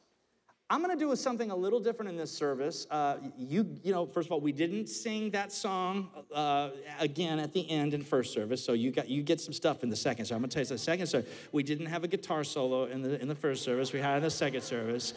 I'm 0.67 0.81
gonna 0.81 0.95
do 0.95 1.15
something 1.15 1.51
a 1.51 1.55
little 1.55 1.79
different 1.79 2.09
in 2.09 2.17
this 2.17 2.31
service. 2.31 2.87
Uh, 2.89 3.17
you, 3.37 3.77
you 3.83 3.91
know, 3.91 4.07
first 4.07 4.27
of 4.27 4.31
all, 4.31 4.41
we 4.41 4.51
didn't 4.51 4.87
sing 4.87 5.29
that 5.29 5.51
song 5.51 6.09
uh, 6.33 6.71
again 6.99 7.37
at 7.37 7.53
the 7.53 7.69
end 7.69 7.93
in 7.93 8.01
first 8.01 8.33
service, 8.33 8.65
so 8.65 8.73
you 8.73 8.89
got 8.89 9.07
you 9.07 9.21
get 9.21 9.39
some 9.39 9.53
stuff 9.53 9.83
in 9.83 9.91
the 9.91 9.95
second. 9.95 10.25
So 10.25 10.33
I'm 10.33 10.41
gonna 10.41 10.47
tell 10.47 10.63
you 10.63 10.67
the 10.67 10.79
second 10.79 11.05
service. 11.05 11.29
We 11.51 11.61
didn't 11.61 11.85
have 11.85 12.03
a 12.03 12.07
guitar 12.07 12.43
solo 12.43 12.85
in 12.85 13.03
the 13.03 13.21
in 13.21 13.27
the 13.27 13.35
first 13.35 13.61
service. 13.61 13.93
We 13.93 13.99
had 13.99 14.17
in 14.17 14.23
the 14.23 14.31
second 14.31 14.61
service, 14.61 15.13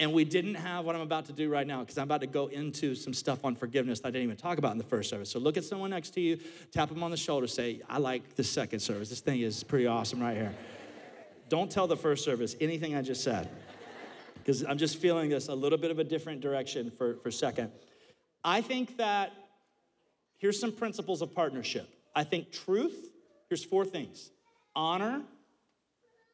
and 0.00 0.12
we 0.12 0.24
didn't 0.24 0.56
have 0.56 0.84
what 0.84 0.96
I'm 0.96 1.02
about 1.02 1.26
to 1.26 1.32
do 1.32 1.48
right 1.48 1.66
now 1.66 1.80
because 1.80 1.98
I'm 1.98 2.04
about 2.04 2.20
to 2.22 2.26
go 2.26 2.48
into 2.48 2.94
some 2.94 3.14
stuff 3.14 3.44
on 3.44 3.54
forgiveness 3.54 4.00
that 4.00 4.08
I 4.08 4.10
didn't 4.10 4.24
even 4.24 4.36
talk 4.36 4.58
about 4.58 4.72
in 4.72 4.78
the 4.78 4.84
first 4.84 5.08
service. 5.08 5.30
So 5.30 5.38
look 5.38 5.56
at 5.56 5.64
someone 5.64 5.90
next 5.90 6.10
to 6.10 6.20
you, 6.20 6.38
tap 6.72 6.88
them 6.88 7.02
on 7.02 7.10
the 7.10 7.16
shoulder, 7.16 7.46
say, 7.46 7.80
I 7.88 7.98
like 7.98 8.34
the 8.34 8.42
second 8.44 8.80
service. 8.80 9.08
This 9.08 9.20
thing 9.20 9.40
is 9.40 9.62
pretty 9.62 9.86
awesome 9.86 10.20
right 10.20 10.36
here. 10.36 10.54
Don't 11.48 11.70
tell 11.70 11.86
the 11.86 11.96
first 11.96 12.24
service 12.24 12.56
anything 12.60 12.96
I 12.96 13.02
just 13.02 13.22
said 13.22 13.48
because 14.34 14.64
I'm 14.64 14.78
just 14.78 14.98
feeling 14.98 15.30
this 15.30 15.48
a 15.48 15.54
little 15.54 15.78
bit 15.78 15.90
of 15.90 15.98
a 15.98 16.04
different 16.04 16.40
direction 16.40 16.90
for, 16.90 17.16
for 17.16 17.30
second. 17.30 17.70
I 18.42 18.60
think 18.60 18.96
that 18.96 19.32
here's 20.38 20.60
some 20.60 20.72
principles 20.72 21.22
of 21.22 21.34
partnership. 21.34 21.88
I 22.14 22.24
think 22.24 22.50
truth, 22.50 23.10
here's 23.48 23.64
four 23.64 23.84
things 23.84 24.30
honor, 24.74 25.22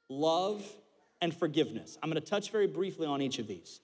love, 0.09 0.65
and 1.21 1.35
forgiveness. 1.35 1.99
I'm 2.03 2.11
going 2.11 2.23
to 2.23 2.29
touch 2.29 2.51
very 2.51 2.67
briefly 2.67 3.07
on 3.07 3.21
each 3.21 3.39
of 3.39 3.47
these. 3.47 3.81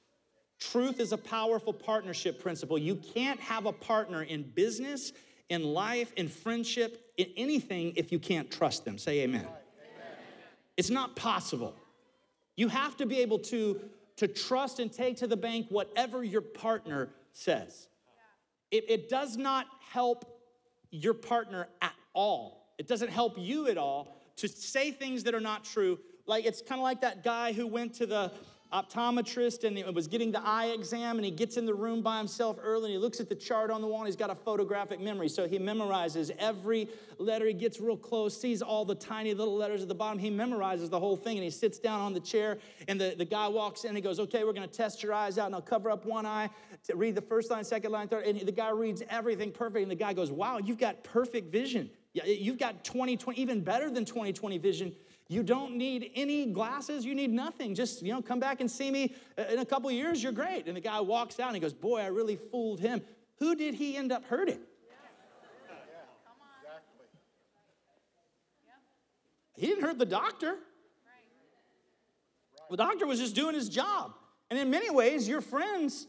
Truth 0.59 1.01
is 1.01 1.13
a 1.13 1.19
powerful 1.19 1.73
partnership 1.73 2.41
principle. 2.43 2.79
You 2.79 2.97
can't 2.97 3.39
have 3.41 3.67
a 3.67 3.73
partner 3.73 4.23
in 4.23 4.43
business, 4.43 5.13
in 5.51 5.63
life, 5.63 6.13
in 6.17 6.29
friendship, 6.29 7.13
in 7.19 7.27
anything 7.37 7.93
if 7.97 8.11
you 8.11 8.19
can't 8.19 8.51
trust 8.51 8.85
them. 8.85 8.97
Say 8.97 9.21
amen. 9.21 9.43
amen. 9.43 9.53
It's 10.77 10.91
not 10.91 11.15
possible. 11.15 11.75
You 12.57 12.69
have 12.69 12.97
to 12.97 13.07
be 13.07 13.19
able 13.21 13.39
to, 13.41 13.81
to 14.17 14.29
trust 14.29 14.81
and 14.81 14.91
take 14.91 15.19
to 15.19 15.27
the 15.27 15.37
bank 15.37 15.67
whatever 15.69 16.25
your 16.25 16.41
partner 16.41 17.11
says. 17.33 17.89
It, 18.71 18.91
it 18.91 19.09
does 19.11 19.37
not 19.37 19.67
help 19.91 20.41
your 20.91 21.15
partner 21.15 21.69
at 21.83 21.93
all. 22.15 22.73
It 22.79 22.89
doesn't 22.89 23.11
help 23.11 23.35
you 23.37 23.69
at 23.69 23.77
all 23.77 24.17
to 24.37 24.49
say 24.49 24.91
things 24.91 25.25
that 25.25 25.35
are 25.35 25.41
not 25.41 25.65
true 25.65 25.99
like 26.27 26.45
it's 26.45 26.63
kind 26.63 26.81
of 26.81 26.83
like 26.83 27.01
that 27.01 27.23
guy 27.25 27.53
who 27.53 27.67
went 27.67 27.95
to 27.95 28.07
the 28.07 28.33
optometrist 28.73 29.65
and 29.65 29.95
was 29.95 30.09
getting 30.09 30.33
the 30.33 30.41
eye 30.45 30.67
exam 30.67 31.17
and 31.17 31.25
he 31.25 31.31
gets 31.31 31.57
in 31.57 31.65
the 31.67 31.75
room 31.75 32.03
by 32.03 32.19
himself 32.19 32.59
early 32.61 32.87
and 32.87 32.93
he 32.93 32.99
looks 32.99 33.21
at 33.21 33.29
the 33.29 33.35
chart 33.35 33.71
on 33.71 33.81
the 33.81 33.87
wall 33.87 34.01
and 34.01 34.09
he's 34.09 34.17
got 34.17 34.29
a 34.29 34.35
photographic 34.35 35.01
memory. 35.01 35.29
So 35.29 35.47
he 35.47 35.59
memorizes 35.59 36.35
every 36.39 36.89
letter 37.19 37.47
he 37.47 37.53
gets 37.53 37.81
real 37.81 37.97
close 37.97 38.39
sees 38.39 38.63
all 38.63 38.85
the 38.85 38.95
tiny 38.95 39.35
little 39.35 39.57
letters 39.57 39.83
at 39.83 39.89
the 39.89 39.95
bottom. 39.95 40.19
He 40.19 40.31
memorizes 40.31 40.91
the 40.91 40.99
whole 40.99 41.17
thing 41.17 41.37
and 41.37 41.45
he 41.45 41.51
sits 41.51 41.79
down 41.79 42.01
on 42.01 42.13
the 42.13 42.21
chair 42.21 42.59
and 42.89 43.01
the, 43.01 43.15
the 43.17 43.25
guy 43.25 43.47
walks 43.47 43.85
in 43.85 43.91
and 43.91 43.97
he 43.97 44.03
goes 44.03 44.19
okay 44.19 44.43
we're 44.43 44.53
going 44.53 44.69
to 44.69 44.75
test 44.75 45.03
your 45.03 45.15
eyes 45.15 45.39
out. 45.39 45.47
And 45.47 45.55
i'll 45.55 45.63
cover 45.63 45.91
up 45.91 46.05
one 46.05 46.27
eye 46.27 46.51
to 46.89 46.97
read 46.97 47.15
the 47.15 47.23
first 47.23 47.51
line 47.51 47.63
second 47.63 47.93
line 47.93 48.09
third 48.09 48.27
and 48.27 48.41
the 48.41 48.53
guy 48.53 48.71
reads 48.71 49.03
everything 49.09 49.53
perfect 49.53 49.83
and 49.83 49.91
the 49.91 49.97
guy 49.97 50.13
goes 50.13 50.33
wow 50.33 50.59
you've 50.59 50.79
got 50.79 51.03
perfect 51.05 51.53
vision. 51.53 51.89
You've 52.25 52.59
got 52.59 52.83
2020 52.83 53.39
even 53.39 53.61
better 53.61 53.91
than 53.91 54.07
2020 54.07 54.59
vision 54.59 54.93
you 55.29 55.43
don't 55.43 55.77
need 55.77 56.11
any 56.15 56.47
glasses. 56.47 57.05
You 57.05 57.15
need 57.15 57.33
nothing. 57.33 57.75
Just, 57.75 58.03
you 58.03 58.13
know, 58.13 58.23
come 58.23 58.39
back 58.39 58.61
and 58.61 58.71
see 58.71 58.91
me 58.91 59.15
uh, 59.37 59.43
in 59.53 59.59
a 59.59 59.65
couple 59.65 59.91
years. 59.91 60.23
You're 60.23 60.33
great. 60.33 60.67
And 60.67 60.77
the 60.77 60.81
guy 60.81 61.01
walks 61.01 61.41
out 61.41 61.49
and 61.49 61.57
he 61.57 61.61
goes, 61.61 61.73
Boy, 61.73 62.01
I 62.01 62.07
really 62.07 62.37
fooled 62.37 62.81
him. 62.81 63.03
Who 63.39 63.57
did 63.57 63.75
he 63.75 63.97
end 63.97 64.13
up 64.13 64.25
hurting? 64.25 64.61
He 69.57 69.67
didn't 69.67 69.85
hurt 69.85 69.99
the 69.99 70.07
doctor. 70.07 70.57
The 72.71 72.77
doctor 72.77 73.07
was 73.07 73.19
just 73.19 73.35
doing 73.35 73.55
his 73.55 73.69
job. 73.69 74.13
And 74.51 74.59
in 74.59 74.71
many 74.71 74.91
ways, 74.91 75.29
your 75.29 75.41
friends, 75.41 76.07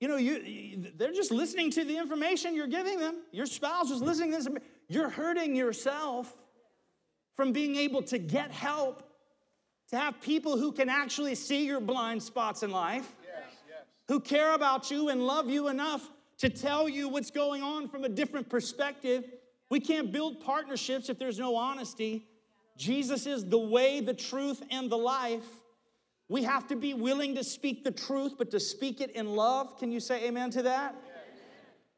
you 0.00 0.08
know, 0.08 0.16
you, 0.16 0.92
they're 0.96 1.12
just 1.12 1.30
listening 1.30 1.70
to 1.72 1.84
the 1.84 1.96
information 1.96 2.54
you're 2.54 2.66
giving 2.66 2.98
them. 2.98 3.22
Your 3.32 3.46
spouse 3.46 3.90
is 3.90 4.00
listening 4.00 4.30
to 4.32 4.36
this. 4.36 4.48
You're 4.88 5.08
hurting 5.08 5.56
yourself 5.56 6.34
from 7.36 7.52
being 7.52 7.76
able 7.76 8.02
to 8.02 8.18
get 8.18 8.50
help, 8.50 9.02
to 9.88 9.96
have 9.96 10.20
people 10.20 10.58
who 10.58 10.72
can 10.72 10.88
actually 10.88 11.34
see 11.34 11.66
your 11.66 11.80
blind 11.80 12.22
spots 12.22 12.62
in 12.62 12.70
life, 12.70 13.14
yes, 13.22 13.42
yes. 13.68 13.78
who 14.08 14.20
care 14.20 14.54
about 14.54 14.90
you 14.90 15.08
and 15.08 15.26
love 15.26 15.48
you 15.48 15.68
enough 15.68 16.10
to 16.38 16.48
tell 16.48 16.88
you 16.88 17.08
what's 17.08 17.30
going 17.30 17.62
on 17.62 17.88
from 17.88 18.04
a 18.04 18.08
different 18.08 18.48
perspective. 18.48 19.24
We 19.70 19.80
can't 19.80 20.12
build 20.12 20.40
partnerships 20.40 21.08
if 21.08 21.18
there's 21.18 21.38
no 21.38 21.56
honesty. 21.56 22.26
Jesus 22.76 23.26
is 23.26 23.48
the 23.48 23.58
way, 23.58 24.00
the 24.00 24.14
truth, 24.14 24.62
and 24.70 24.90
the 24.90 24.98
life. 24.98 25.46
We 26.28 26.42
have 26.44 26.66
to 26.68 26.76
be 26.76 26.94
willing 26.94 27.34
to 27.36 27.44
speak 27.44 27.84
the 27.84 27.90
truth, 27.90 28.34
but 28.38 28.50
to 28.50 28.60
speak 28.60 29.00
it 29.00 29.10
in 29.10 29.28
love. 29.28 29.78
Can 29.78 29.92
you 29.92 30.00
say 30.00 30.26
amen 30.26 30.50
to 30.50 30.62
that? 30.62 30.94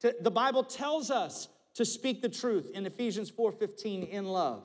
Yes. 0.03 0.14
The 0.20 0.31
Bible 0.31 0.64
tells 0.64 1.11
us 1.11 1.49
to 1.75 1.85
speak 1.85 2.22
the 2.22 2.29
truth 2.29 2.70
in 2.75 2.87
Ephesians 2.87 3.31
4:15 3.31 4.05
in 4.05 4.27
love. 4.27 4.64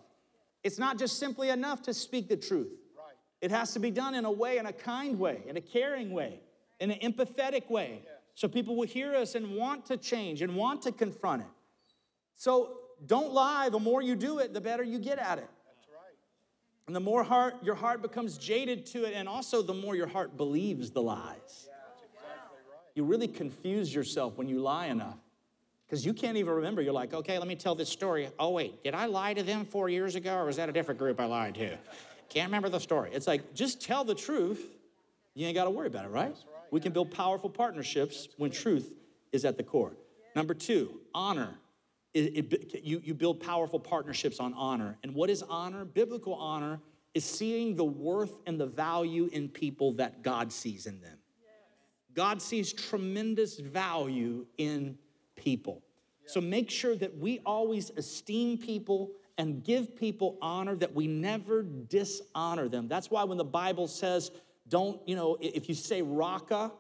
It's 0.63 0.77
not 0.77 0.99
just 0.99 1.17
simply 1.17 1.49
enough 1.49 1.81
to 1.83 1.93
speak 1.93 2.29
the 2.29 2.37
truth. 2.37 2.71
Right. 2.95 3.15
It 3.41 3.51
has 3.51 3.73
to 3.73 3.79
be 3.79 3.91
done 3.91 4.15
in 4.15 4.25
a 4.25 4.31
way, 4.31 4.57
in 4.57 4.65
a 4.65 4.73
kind 4.73 5.19
way, 5.19 5.41
in 5.47 5.57
a 5.57 5.61
caring 5.61 6.11
way, 6.11 6.39
in 6.79 6.91
an 6.91 6.99
empathetic 6.99 7.69
way. 7.69 8.01
So 8.35 8.47
people 8.47 8.75
will 8.75 8.87
hear 8.87 9.15
us 9.15 9.35
and 9.35 9.55
want 9.55 9.85
to 9.87 9.97
change 9.97 10.41
and 10.41 10.55
want 10.55 10.81
to 10.83 10.91
confront 10.91 11.41
it. 11.41 11.47
So 12.35 12.77
don't 13.05 13.33
lie. 13.33 13.69
The 13.69 13.79
more 13.79 14.01
you 14.01 14.15
do 14.15 14.39
it, 14.39 14.53
the 14.53 14.61
better 14.61 14.83
you 14.83 14.99
get 14.99 15.19
at 15.19 15.37
it. 15.37 15.49
That's 15.65 15.87
right. 15.89 16.15
And 16.87 16.95
the 16.95 16.99
more 16.99 17.23
heart 17.23 17.55
your 17.63 17.75
heart 17.75 18.01
becomes 18.01 18.37
jaded 18.37 18.85
to 18.87 19.05
it, 19.05 19.13
and 19.15 19.27
also 19.27 19.61
the 19.61 19.73
more 19.73 19.95
your 19.95 20.07
heart 20.07 20.37
believes 20.37 20.91
the 20.91 21.01
lies. 21.01 21.67
You 22.93 23.05
really 23.05 23.27
confuse 23.27 23.93
yourself 23.93 24.37
when 24.37 24.49
you 24.49 24.59
lie 24.59 24.87
enough. 24.87 25.17
Because 25.91 26.05
you 26.05 26.13
can't 26.13 26.37
even 26.37 26.53
remember. 26.53 26.81
You're 26.81 26.93
like, 26.93 27.13
okay, 27.13 27.37
let 27.37 27.49
me 27.49 27.55
tell 27.57 27.75
this 27.75 27.89
story. 27.89 28.29
Oh, 28.39 28.51
wait, 28.51 28.81
did 28.81 28.95
I 28.95 29.07
lie 29.07 29.33
to 29.33 29.43
them 29.43 29.65
four 29.65 29.89
years 29.89 30.15
ago, 30.15 30.37
or 30.37 30.45
was 30.45 30.55
that 30.55 30.69
a 30.69 30.71
different 30.71 30.97
group 30.97 31.19
I 31.19 31.25
lied 31.25 31.55
to? 31.55 31.77
Can't 32.29 32.47
remember 32.47 32.69
the 32.69 32.79
story. 32.79 33.09
It's 33.11 33.27
like, 33.27 33.53
just 33.53 33.81
tell 33.81 34.05
the 34.05 34.15
truth. 34.15 34.63
You 35.35 35.47
ain't 35.47 35.55
got 35.55 35.65
to 35.65 35.69
worry 35.69 35.87
about 35.87 36.05
it, 36.05 36.07
right? 36.07 36.27
right? 36.27 36.35
We 36.71 36.79
can 36.79 36.93
build 36.93 37.11
powerful 37.11 37.49
partnerships 37.49 38.29
when 38.37 38.51
truth 38.51 38.93
is 39.33 39.43
at 39.43 39.57
the 39.57 39.63
core. 39.63 39.91
Number 40.33 40.53
two, 40.53 41.01
honor. 41.13 41.55
It, 42.13 42.53
it, 42.53 42.85
you, 42.85 43.01
you 43.03 43.13
build 43.13 43.41
powerful 43.41 43.79
partnerships 43.79 44.39
on 44.39 44.53
honor. 44.53 44.97
And 45.03 45.13
what 45.13 45.29
is 45.29 45.43
honor? 45.43 45.83
Biblical 45.83 46.35
honor 46.35 46.79
is 47.13 47.25
seeing 47.25 47.75
the 47.75 47.83
worth 47.83 48.37
and 48.47 48.57
the 48.57 48.65
value 48.65 49.29
in 49.33 49.49
people 49.49 49.91
that 49.95 50.23
God 50.23 50.53
sees 50.53 50.85
in 50.85 51.01
them. 51.01 51.17
God 52.13 52.41
sees 52.41 52.71
tremendous 52.71 53.59
value 53.59 54.45
in 54.57 54.97
people. 55.43 55.81
So 56.25 56.39
make 56.39 56.69
sure 56.69 56.95
that 56.95 57.17
we 57.17 57.41
always 57.45 57.89
esteem 57.97 58.57
people 58.57 59.11
and 59.37 59.63
give 59.63 59.95
people 59.95 60.37
honor, 60.41 60.75
that 60.75 60.93
we 60.93 61.07
never 61.07 61.63
dishonor 61.63 62.69
them. 62.69 62.87
That's 62.87 63.09
why 63.09 63.23
when 63.23 63.37
the 63.37 63.43
Bible 63.43 63.87
says, 63.87 64.31
don't, 64.69 65.01
you 65.07 65.15
know, 65.15 65.37
if 65.41 65.67
you 65.67 65.75
say 65.75 66.01
raka, 66.01 66.71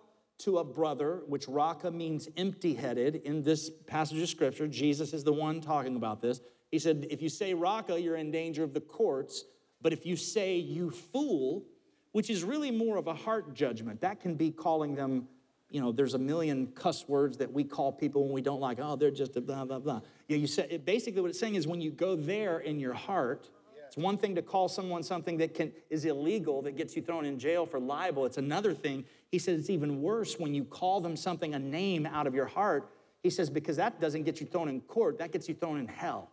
to 0.41 0.57
a 0.57 0.63
brother, 0.63 1.21
which 1.27 1.47
raka 1.47 1.91
means 1.91 2.27
empty 2.35 2.73
headed 2.73 3.17
in 3.25 3.43
this 3.43 3.69
passage 3.69 4.19
of 4.19 4.27
scripture. 4.27 4.67
Jesus 4.67 5.13
is 5.13 5.23
the 5.23 5.33
one 5.33 5.61
talking 5.61 5.95
about 5.95 6.19
this. 6.19 6.41
He 6.71 6.79
said, 6.79 7.05
if 7.11 7.21
you 7.21 7.29
say 7.29 7.53
raka, 7.53 7.99
you're 8.01 8.15
in 8.15 8.31
danger 8.31 8.63
of 8.63 8.73
the 8.73 8.81
courts. 8.81 9.45
But 9.81 9.93
if 9.93 10.05
you 10.05 10.15
say 10.15 10.57
you 10.57 10.89
fool, 10.89 11.65
which 12.11 12.29
is 12.29 12.43
really 12.43 12.71
more 12.71 12.97
of 12.97 13.07
a 13.07 13.13
heart 13.13 13.53
judgment, 13.53 14.01
that 14.01 14.19
can 14.19 14.35
be 14.35 14.51
calling 14.51 14.95
them, 14.95 15.27
you 15.71 15.79
know, 15.81 15.91
there's 15.91 16.13
a 16.13 16.19
million 16.19 16.67
cuss 16.75 17.07
words 17.07 17.37
that 17.37 17.51
we 17.51 17.63
call 17.63 17.91
people 17.91 18.25
when 18.25 18.33
we 18.33 18.41
don't 18.41 18.59
like, 18.59 18.77
oh, 18.81 18.95
they're 18.95 19.09
just 19.09 19.37
a 19.37 19.41
blah, 19.41 19.63
blah, 19.63 19.79
blah. 19.79 20.01
Yeah, 20.27 20.37
you 20.37 20.47
say, 20.47 20.77
basically 20.77 21.21
what 21.21 21.29
it's 21.29 21.39
saying 21.39 21.55
is 21.55 21.65
when 21.65 21.81
you 21.81 21.91
go 21.91 22.15
there 22.15 22.59
in 22.59 22.79
your 22.79 22.93
heart, 22.93 23.49
it's 23.87 23.97
one 23.97 24.17
thing 24.17 24.35
to 24.35 24.41
call 24.41 24.69
someone 24.69 25.03
something 25.03 25.37
that 25.37 25.53
can, 25.53 25.71
is 25.89 26.05
illegal, 26.05 26.61
that 26.61 26.77
gets 26.77 26.95
you 26.95 27.01
thrown 27.01 27.25
in 27.25 27.39
jail 27.39 27.65
for 27.65 27.79
libel. 27.79 28.25
It's 28.25 28.37
another 28.37 28.73
thing. 28.73 29.05
He 29.31 29.39
says 29.39 29.59
it's 29.59 29.69
even 29.69 30.01
worse 30.01 30.39
when 30.39 30.53
you 30.53 30.63
call 30.63 31.01
them 31.01 31.15
something, 31.15 31.55
a 31.55 31.59
name 31.59 32.05
out 32.05 32.27
of 32.27 32.33
your 32.33 32.45
heart. 32.45 32.89
He 33.23 33.29
says, 33.29 33.49
because 33.49 33.77
that 33.77 33.99
doesn't 33.99 34.23
get 34.23 34.39
you 34.39 34.47
thrown 34.47 34.69
in 34.69 34.81
court, 34.81 35.17
that 35.19 35.31
gets 35.31 35.47
you 35.49 35.55
thrown 35.55 35.77
in 35.77 35.87
hell. 35.87 36.31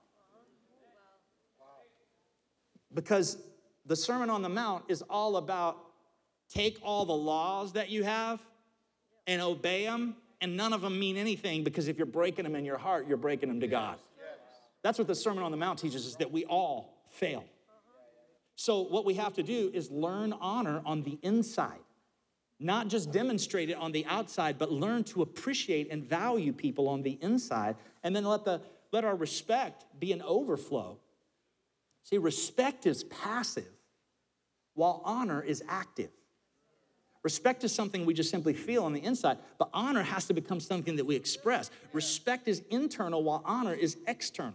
Because 2.94 3.38
the 3.86 3.96
Sermon 3.96 4.30
on 4.30 4.42
the 4.42 4.48
Mount 4.48 4.84
is 4.88 5.02
all 5.02 5.36
about 5.36 5.78
take 6.48 6.78
all 6.82 7.04
the 7.04 7.12
laws 7.12 7.72
that 7.72 7.90
you 7.90 8.04
have 8.04 8.40
and 9.28 9.42
obey 9.42 9.84
them, 9.84 10.16
and 10.40 10.56
none 10.56 10.72
of 10.72 10.80
them 10.80 10.98
mean 10.98 11.16
anything 11.16 11.62
because 11.62 11.86
if 11.86 11.98
you're 11.98 12.06
breaking 12.06 12.44
them 12.44 12.56
in 12.56 12.64
your 12.64 12.78
heart, 12.78 13.06
you're 13.06 13.18
breaking 13.18 13.50
them 13.50 13.60
to 13.60 13.68
God. 13.68 13.98
That's 14.82 14.98
what 14.98 15.06
the 15.06 15.14
Sermon 15.14 15.44
on 15.44 15.50
the 15.50 15.56
Mount 15.56 15.78
teaches 15.78 16.06
us 16.06 16.14
that 16.16 16.32
we 16.32 16.44
all 16.46 17.04
fail. 17.10 17.44
So, 18.56 18.80
what 18.80 19.04
we 19.04 19.14
have 19.14 19.34
to 19.34 19.42
do 19.42 19.70
is 19.72 19.90
learn 19.90 20.32
honor 20.32 20.82
on 20.84 21.02
the 21.02 21.18
inside, 21.22 21.78
not 22.58 22.88
just 22.88 23.12
demonstrate 23.12 23.70
it 23.70 23.76
on 23.76 23.92
the 23.92 24.04
outside, 24.06 24.58
but 24.58 24.72
learn 24.72 25.04
to 25.04 25.22
appreciate 25.22 25.92
and 25.92 26.02
value 26.02 26.52
people 26.52 26.88
on 26.88 27.02
the 27.02 27.18
inside, 27.20 27.76
and 28.02 28.16
then 28.16 28.24
let, 28.24 28.44
the, 28.44 28.62
let 28.90 29.04
our 29.04 29.14
respect 29.14 29.84
be 30.00 30.12
an 30.12 30.22
overflow. 30.22 30.98
See, 32.02 32.18
respect 32.18 32.86
is 32.86 33.04
passive, 33.04 33.68
while 34.74 35.02
honor 35.04 35.42
is 35.42 35.62
active. 35.68 36.10
Respect 37.24 37.64
is 37.64 37.74
something 37.74 38.06
we 38.06 38.14
just 38.14 38.30
simply 38.30 38.54
feel 38.54 38.84
on 38.84 38.92
the 38.92 39.02
inside, 39.02 39.38
but 39.58 39.68
honor 39.74 40.02
has 40.02 40.26
to 40.26 40.34
become 40.34 40.60
something 40.60 40.96
that 40.96 41.04
we 41.04 41.16
express. 41.16 41.70
Respect 41.92 42.46
is 42.46 42.62
internal, 42.70 43.24
while 43.24 43.42
honor 43.44 43.74
is 43.74 43.96
external. 44.06 44.54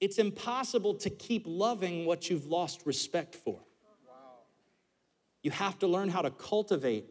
It's 0.00 0.18
impossible 0.18 0.94
to 0.94 1.10
keep 1.10 1.44
loving 1.46 2.06
what 2.06 2.30
you've 2.30 2.46
lost 2.46 2.86
respect 2.86 3.34
for. 3.34 3.58
You 5.42 5.50
have 5.50 5.78
to 5.80 5.86
learn 5.86 6.08
how 6.08 6.22
to 6.22 6.30
cultivate 6.30 7.10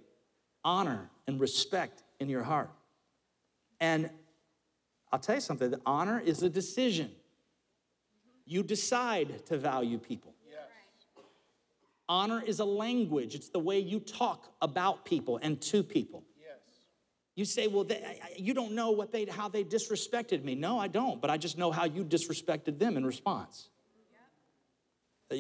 honor 0.64 1.10
and 1.28 1.40
respect 1.40 2.04
in 2.20 2.30
your 2.30 2.44
heart. 2.44 2.72
And 3.80 4.10
I'll 5.12 5.20
tell 5.20 5.36
you 5.36 5.42
something 5.42 5.70
the 5.70 5.82
honor 5.86 6.20
is 6.20 6.42
a 6.42 6.50
decision. 6.50 7.12
You 8.46 8.64
decide 8.64 9.46
to 9.48 9.58
value 9.58 9.98
people. 9.98 10.34
Honor 12.14 12.44
is 12.46 12.60
a 12.60 12.66
language, 12.66 13.34
it's 13.34 13.50
the 13.50 13.58
way 13.58 13.80
you 13.80 14.00
talk 14.00 14.54
about 14.62 15.04
people 15.04 15.40
and 15.42 15.60
to 15.60 15.82
people. 15.82 16.24
Yes. 16.40 16.60
You 17.34 17.44
say, 17.44 17.66
well, 17.66 17.84
they, 17.84 18.20
you 18.38 18.54
don't 18.54 18.74
know 18.74 18.92
what 18.92 19.12
they, 19.12 19.26
how 19.26 19.50
they 19.50 19.64
disrespected 19.64 20.44
me. 20.44 20.54
No, 20.54 20.78
I 20.78 20.88
don't, 20.88 21.20
but 21.20 21.32
I 21.32 21.38
just 21.38 21.58
know 21.58 21.72
how 21.72 21.86
you 21.86 22.06
disrespected 22.06 22.78
them 22.78 22.98
in 22.98 23.04
response. 23.04 23.70
Yeah. 25.32 25.38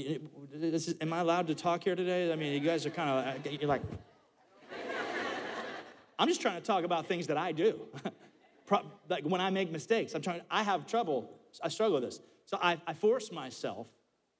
Is, 0.51 0.95
am 0.99 1.13
I 1.13 1.19
allowed 1.19 1.45
to 1.45 1.53
talk 1.53 1.83
here 1.83 1.95
today? 1.95 2.33
I 2.33 2.35
mean, 2.35 2.53
you 2.53 2.59
guys 2.59 2.87
are 2.87 2.89
kind 2.89 3.07
of, 3.07 3.45
uh, 3.45 3.49
you're 3.51 3.69
like, 3.69 3.83
I'm 6.17 6.27
just 6.27 6.41
trying 6.41 6.59
to 6.59 6.65
talk 6.65 6.85
about 6.85 7.05
things 7.05 7.27
that 7.27 7.37
I 7.37 7.51
do. 7.51 7.81
like 9.09 9.25
when 9.25 9.41
I 9.41 9.51
make 9.51 9.71
mistakes, 9.71 10.15
I'm 10.15 10.23
trying, 10.23 10.41
I 10.49 10.63
have 10.63 10.87
trouble, 10.87 11.29
I 11.61 11.69
struggle 11.69 12.01
with 12.01 12.05
this. 12.05 12.19
So 12.47 12.57
I, 12.59 12.81
I 12.87 12.93
force 12.95 13.31
myself 13.31 13.85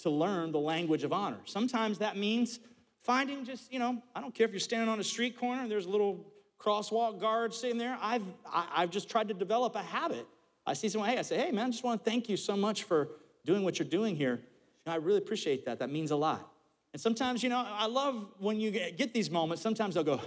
to 0.04 0.10
learn 0.10 0.52
the 0.52 0.60
language 0.60 1.04
of 1.04 1.12
honor. 1.12 1.39
Sometimes 1.46 1.98
that 2.00 2.18
means 2.18 2.60
finding 3.02 3.46
just, 3.46 3.72
you 3.72 3.80
know, 3.80 4.04
I 4.13 4.22
don't 4.22 4.36
care 4.36 4.46
if 4.46 4.52
you're 4.52 4.60
standing 4.60 4.89
on 4.89 5.00
a 5.00 5.04
street 5.04 5.38
corner 5.38 5.62
and 5.62 5.72
there's 5.72 5.86
a 5.86 5.89
little 5.89 6.26
crosswalk 6.60 7.20
guard 7.20 7.54
sitting 7.54 7.78
there. 7.78 7.98
I've, 8.02 8.22
I, 8.46 8.62
have 8.62 8.70
i 8.76 8.82
have 8.82 8.89
just 8.89 9.10
tried 9.10 9.30
to 9.30 9.34
develop 9.34 9.76
a 9.76 9.82
habit. 9.82 10.28
I 10.66 10.74
see 10.74 10.89
someone, 10.89 11.10
hey, 11.10 11.18
I 11.18 11.22
say, 11.22 11.38
hey, 11.38 11.52
man, 11.52 11.68
I 11.68 11.70
just 11.70 11.84
want 11.84 12.04
to 12.04 12.10
thank 12.10 12.30
you 12.30 12.38
so 12.38 12.56
much 12.56 12.84
for 12.84 13.10
doing 13.46 13.63
what 13.63 13.80
you're 13.80 13.88
doing 13.88 14.16
here. 14.16 14.36
You 14.36 14.42
know, 14.88 14.94
I 14.94 14.96
really 14.98 15.18
appreciate 15.18 15.66
that. 15.66 15.80
That 15.80 15.89
means 15.89 16.12
a 16.12 16.16
lot. 16.16 16.50
And 16.94 17.02
sometimes, 17.02 17.42
you 17.42 17.50
know, 17.50 17.66
I 17.66 17.88
love 17.88 18.28
when 18.39 18.60
you 18.60 18.72
get 18.72 19.13
these 19.13 19.32
moments. 19.32 19.63
Sometimes 19.63 19.96
they'll 19.96 20.04
go, 20.04 20.22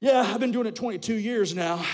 yeah, 0.00 0.20
I've 0.20 0.40
been 0.40 0.52
doing 0.52 0.66
it 0.66 0.74
22 0.74 1.14
years 1.14 1.54
now. 1.54 1.76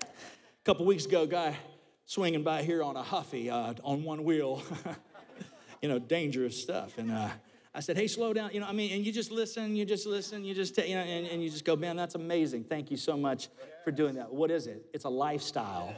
a 0.00 0.64
couple 0.64 0.86
weeks 0.86 1.06
ago, 1.06 1.26
guy 1.26 1.56
swinging 2.06 2.42
by 2.42 2.62
here 2.62 2.82
on 2.82 2.96
a 2.96 3.02
Huffy 3.02 3.50
uh, 3.50 3.74
on 3.84 4.02
one 4.02 4.24
wheel. 4.24 4.62
you 5.82 5.88
know, 5.88 5.98
dangerous 5.98 6.60
stuff. 6.60 6.98
And 6.98 7.10
uh, 7.10 7.28
I 7.74 7.80
said, 7.80 7.96
hey, 7.96 8.06
slow 8.06 8.32
down. 8.32 8.50
You 8.52 8.60
know, 8.60 8.66
I 8.66 8.72
mean, 8.72 8.92
and 8.92 9.04
you 9.04 9.12
just 9.12 9.30
listen, 9.30 9.76
you 9.76 9.84
just 9.84 10.06
listen, 10.06 10.44
you 10.44 10.54
just, 10.54 10.76
you 10.78 10.94
know, 10.94 11.02
and, 11.02 11.26
and 11.26 11.42
you 11.42 11.50
just 11.50 11.64
go, 11.64 11.76
man, 11.76 11.96
that's 11.96 12.14
amazing. 12.14 12.64
Thank 12.64 12.90
you 12.90 12.96
so 12.96 13.16
much 13.16 13.48
for 13.84 13.90
doing 13.90 14.14
that. 14.14 14.32
What 14.32 14.50
is 14.50 14.66
it? 14.66 14.86
It's 14.94 15.04
a 15.04 15.10
lifestyle 15.10 15.94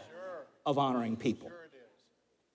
of 0.67 0.79
honoring 0.79 1.17
people. 1.17 1.51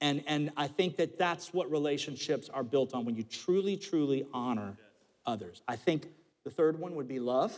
And, 0.02 0.24
and 0.28 0.52
I 0.58 0.68
think 0.68 0.98
that 0.98 1.18
that's 1.18 1.54
what 1.54 1.72
relationships 1.72 2.50
are 2.50 2.64
built 2.64 2.94
on 2.94 3.06
when 3.06 3.16
you 3.16 3.24
truly, 3.24 3.78
truly 3.78 4.26
honor 4.34 4.78
others. 5.26 5.62
I 5.68 5.78
think 5.78 6.08
the 6.44 6.50
third 6.52 6.78
one 6.78 6.96
would 6.96 7.08
be 7.08 7.20
love. 7.20 7.58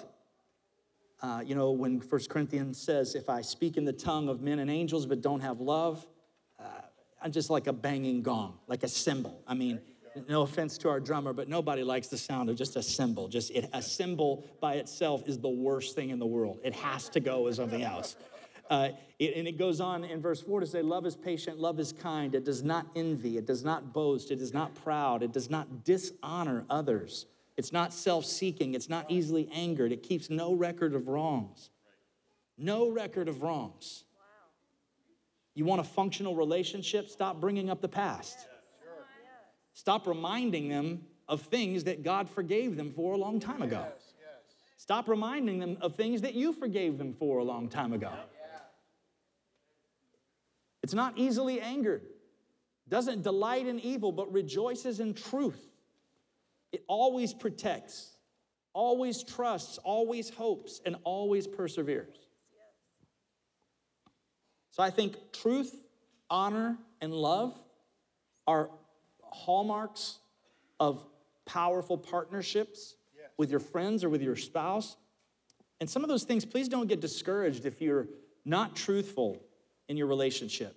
Uh, 1.22 1.42
you 1.46 1.56
know, 1.56 1.72
when 1.72 2.00
First 2.02 2.30
Corinthians 2.30 2.80
says, 2.82 3.16
if 3.16 3.30
I 3.30 3.42
speak 3.42 3.78
in 3.78 3.86
the 3.86 3.94
tongue 3.94 4.28
of 4.28 4.42
men 4.42 4.60
and 4.60 4.70
angels 4.70 5.06
but 5.06 5.22
don't 5.22 5.40
have 5.40 5.60
love, 5.60 6.06
uh, 6.60 6.64
I'm 7.22 7.32
just 7.32 7.50
like 7.50 7.68
a 7.68 7.74
banging 7.74 8.22
gong, 8.22 8.60
like 8.68 8.84
a 8.84 8.88
cymbal. 8.88 9.42
I 9.48 9.54
mean, 9.54 9.80
No 10.30 10.44
offense 10.44 10.78
to 10.80 10.90
our 10.90 11.00
drummer, 11.02 11.34
but 11.34 11.50
nobody 11.50 11.84
likes 11.84 12.08
the 12.08 12.18
sound 12.18 12.50
of 12.50 12.56
just 12.56 12.78
a 12.78 12.84
cymbal. 12.84 13.28
Just 13.28 13.52
it, 13.52 13.70
a 13.74 13.82
cymbal 13.82 14.46
by 14.62 14.76
itself 14.76 15.28
is 15.28 15.40
the 15.40 15.50
worst 15.50 15.96
thing 15.96 16.10
in 16.10 16.20
the 16.20 16.26
world. 16.26 16.60
It 16.64 16.74
has 16.74 17.10
to 17.10 17.20
go 17.20 17.42
with 17.44 17.56
something 17.56 17.84
else. 17.84 18.16
Uh, 18.70 18.90
it, 19.20 19.36
and 19.36 19.48
it 19.48 19.58
goes 19.58 19.80
on 19.80 20.04
in 20.04 20.22
verse 20.22 20.42
4 20.42 20.62
to 20.62 20.66
say, 20.66 20.82
Love 20.82 21.06
is 21.06 21.16
patient, 21.16 21.60
love 21.60 21.80
is 21.80 21.92
kind. 21.92 22.34
It 22.34 22.46
does 22.46 22.64
not 22.64 22.88
envy, 22.96 23.38
it 23.38 23.46
does 23.46 23.64
not 23.64 23.94
boast, 23.94 24.32
it 24.32 24.42
is 24.42 24.54
not 24.54 24.74
proud, 24.74 25.22
it 25.22 25.32
does 25.32 25.50
not 25.50 25.84
dishonor 25.84 26.66
others. 26.70 27.26
It's 27.58 27.72
not 27.72 27.94
self 27.94 28.26
seeking, 28.26 28.74
it's 28.74 28.90
not 28.90 29.10
easily 29.10 29.50
angered, 29.54 29.92
it 29.92 30.04
keeps 30.04 30.30
no 30.30 30.54
record 30.54 30.94
of 30.94 31.08
wrongs. 31.08 31.70
No 32.58 32.90
record 32.90 33.28
of 33.28 33.42
wrongs. 33.42 34.04
You 35.54 35.66
want 35.66 35.82
a 35.82 35.86
functional 35.86 36.36
relationship? 36.36 37.10
Stop 37.10 37.40
bringing 37.40 37.70
up 37.70 37.82
the 37.82 37.90
past. 37.90 38.38
Stop 39.74 40.08
reminding 40.08 40.70
them 40.70 41.02
of 41.28 41.42
things 41.42 41.86
that 41.86 42.04
God 42.04 42.30
forgave 42.30 42.76
them 42.76 42.92
for 42.92 43.14
a 43.14 43.18
long 43.18 43.40
time 43.40 43.62
ago. 43.62 43.86
Stop 44.78 45.08
reminding 45.08 45.60
them 45.60 45.78
of 45.82 45.96
things 45.96 46.22
that 46.22 46.34
you 46.34 46.54
forgave 46.54 46.98
them 46.98 47.14
for 47.14 47.40
a 47.40 47.44
long 47.44 47.70
time 47.70 47.94
ago. 47.94 48.12
It's 50.84 50.94
not 50.94 51.18
easily 51.18 51.60
angered, 51.60 52.04
doesn't 52.88 53.24
delight 53.24 53.66
in 53.66 53.80
evil, 53.80 54.12
but 54.12 54.32
rejoices 54.32 55.00
in 55.00 55.14
truth. 55.14 55.75
It 56.76 56.84
always 56.90 57.34
protects, 57.34 58.18
always 58.74 59.24
trusts, 59.24 59.78
always 59.78 60.30
hopes, 60.30 60.82
and 60.86 60.98
always 61.06 61.48
perseveres. 61.48 62.18
So 64.72 64.84
I 64.84 64.90
think 64.90 65.16
truth, 65.32 65.74
honor, 66.30 66.78
and 67.00 67.14
love 67.14 67.58
are 68.46 68.70
hallmarks 69.24 70.18
of 70.82 71.02
powerful 71.46 71.98
partnerships 71.98 72.98
yes. 73.18 73.30
with 73.38 73.50
your 73.50 73.62
friends 73.62 74.04
or 74.04 74.10
with 74.10 74.22
your 74.22 74.36
spouse. 74.36 74.98
And 75.80 75.90
some 75.90 76.04
of 76.04 76.10
those 76.10 76.26
things, 76.26 76.44
please 76.44 76.68
don't 76.68 76.88
get 76.88 77.00
discouraged 77.00 77.66
if 77.66 77.82
you're 77.82 78.10
not 78.44 78.76
truthful 78.76 79.42
in 79.88 79.96
your 79.96 80.08
relationship. 80.08 80.76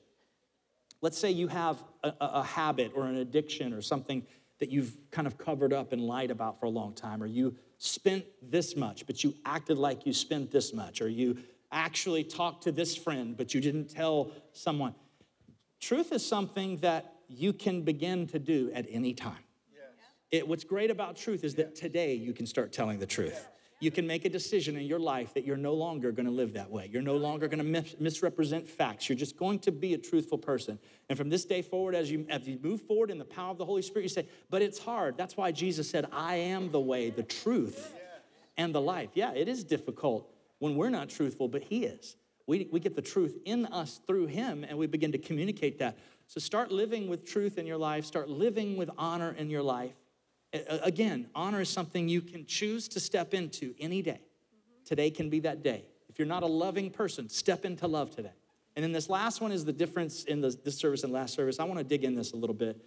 Let's 1.01 1.19
say 1.19 1.33
you 1.33 1.49
have 1.49 1.83
a, 2.05 2.13
a, 2.21 2.43
habit 2.45 2.93
or 2.95 3.07
an 3.07 3.17
addiction 3.17 3.73
or 3.73 3.83
something 3.83 4.25
that 4.59 4.71
you've 4.71 4.97
kind 5.11 5.27
of 5.27 5.39
covered 5.39 5.73
up 5.73 5.93
and 5.93 6.03
lied 6.03 6.31
about 6.31 6.59
for 6.59 6.67
a 6.67 6.71
long 6.71 6.93
time, 6.95 7.23
or 7.23 7.27
you 7.27 7.57
spent 7.79 8.25
this 8.43 8.77
much, 8.77 9.07
but 9.07 9.23
you 9.23 9.35
acted 9.45 9.79
like 9.79 10.05
you 10.07 10.13
spent 10.13 10.51
this 10.51 10.73
much, 10.73 11.01
or 11.01 11.09
you 11.09 11.39
actually 11.71 12.25
talked 12.25 12.65
to 12.65 12.73
this 12.73 12.97
friend, 12.97 13.37
but 13.37 13.55
you 13.55 13.61
didn't 13.61 13.89
tell 13.89 14.33
someone. 14.53 14.95
Truth 15.81 16.13
is 16.13 16.27
something 16.27 16.79
that 16.79 17.15
you 17.29 17.53
can 17.53 17.83
begin 17.83 18.27
to 18.29 18.39
do 18.39 18.71
at 18.75 18.87
any 18.91 19.15
time. 19.15 19.45
Yes. 19.73 19.83
It, 20.31 20.49
what's 20.49 20.65
great 20.65 20.91
about 20.91 21.17
truth 21.17 21.45
is 21.45 21.55
that 21.57 21.77
today 21.77 22.15
you 22.15 22.33
can 22.33 22.47
start 22.47 22.73
telling 22.73 22.99
the 22.99 23.07
truth 23.07 23.49
you 23.81 23.91
can 23.91 24.07
make 24.07 24.25
a 24.25 24.29
decision 24.29 24.77
in 24.77 24.83
your 24.83 24.99
life 24.99 25.35
that 25.35 25.45
you're 25.45 25.57
no 25.57 25.73
longer 25.75 26.11
going 26.11 26.27
to 26.27 26.33
live 26.33 26.55
that 26.55 26.71
way. 26.71 26.89
You're 26.93 27.03
no 27.03 27.17
longer 27.17 27.47
going 27.47 27.59
to 27.59 27.65
mis- 27.65 27.95
misrepresent 28.01 28.67
facts. 28.67 29.09
You're 29.09 29.19
just 29.19 29.37
going 29.37 29.61
to 29.61 29.73
be 29.73 29.95
a 29.95 29.99
truthful 29.99 30.39
person. 30.39 30.79
And 31.09 31.17
from 31.17 31.29
this 31.29 31.45
day 31.45 31.63
forward, 31.63 31.95
as 31.95 32.11
you, 32.11 32.27
as 32.29 32.49
you 32.49 32.59
move 32.63 32.83
forward 32.83 33.11
in 33.11 33.19
the 33.19 33.25
power 33.25 33.51
of 33.51 33.59
the 33.59 33.65
Holy 33.65 33.83
Spirit, 33.83 34.03
you 34.03 34.09
say, 34.09 34.27
but 34.51 34.63
it's 34.63 34.79
hard. 34.79 35.17
That's 35.17 35.37
why 35.37 35.53
Jesus 35.53 35.89
said, 35.89 36.07
I 36.13 36.37
am 36.37 36.73
the 36.73 36.81
way, 36.81 37.11
the 37.11 37.23
truth, 37.23 37.95
and 38.57 38.75
the 38.75 38.81
life. 38.81 39.11
Yeah, 39.15 39.33
it 39.33 39.47
is 39.47 39.63
difficult 39.63 40.29
when 40.59 40.75
we're 40.75 40.91
not 40.91 41.09
truthful, 41.09 41.47
but 41.47 41.63
He 41.63 41.85
is. 41.85 42.17
We, 42.49 42.69
we 42.73 42.81
get 42.81 42.97
the 42.97 43.03
truth 43.03 43.37
in 43.45 43.67
us 43.67 44.01
through 44.07 44.27
Him, 44.27 44.65
and 44.69 44.77
we 44.77 44.89
begin 44.89 45.13
to 45.13 45.19
communicate 45.19 45.79
that. 45.79 45.99
So 46.27 46.41
start 46.41 46.73
living 46.73 47.09
with 47.09 47.25
truth 47.25 47.59
in 47.59 47.67
your 47.67 47.77
life, 47.77 48.05
start 48.05 48.29
living 48.29 48.77
with 48.77 48.91
honor 48.99 49.35
in 49.39 49.51
your 49.51 49.63
life. 49.63 49.95
Again, 50.53 51.29
honor 51.35 51.61
is 51.61 51.69
something 51.69 52.09
you 52.09 52.23
can 52.23 52.47
choose 52.47 52.89
to 52.89 53.01
step 53.01 53.35
into 53.35 53.75
any 53.79 54.03
day. 54.03 54.21
Today 54.85 55.11
can 55.11 55.29
be 55.29 55.41
that 55.41 55.63
day. 55.63 55.85
If 56.09 56.19
you're 56.19 56.29
not 56.29 56.43
a 56.43 56.47
loving 56.47 56.91
person, 56.91 57.29
step 57.29 57.65
into 57.65 57.87
love 57.87 58.11
today. 58.11 58.33
And 58.75 58.83
then 58.83 58.93
this 58.93 59.11
last 59.11 59.41
one 59.41 59.53
is 59.53 59.65
the 59.65 59.73
difference 59.73 60.25
in 60.25 60.41
the, 60.41 60.57
this 60.65 60.79
service 60.79 61.05
and 61.05 61.13
last 61.13 61.35
service. 61.35 61.61
I 61.61 61.65
want 61.65 61.79
to 61.79 61.85
dig 61.85 62.05
in 62.05 62.15
this 62.15 62.33
a 62.33 62.37
little 62.37 62.55
bit. 62.55 62.81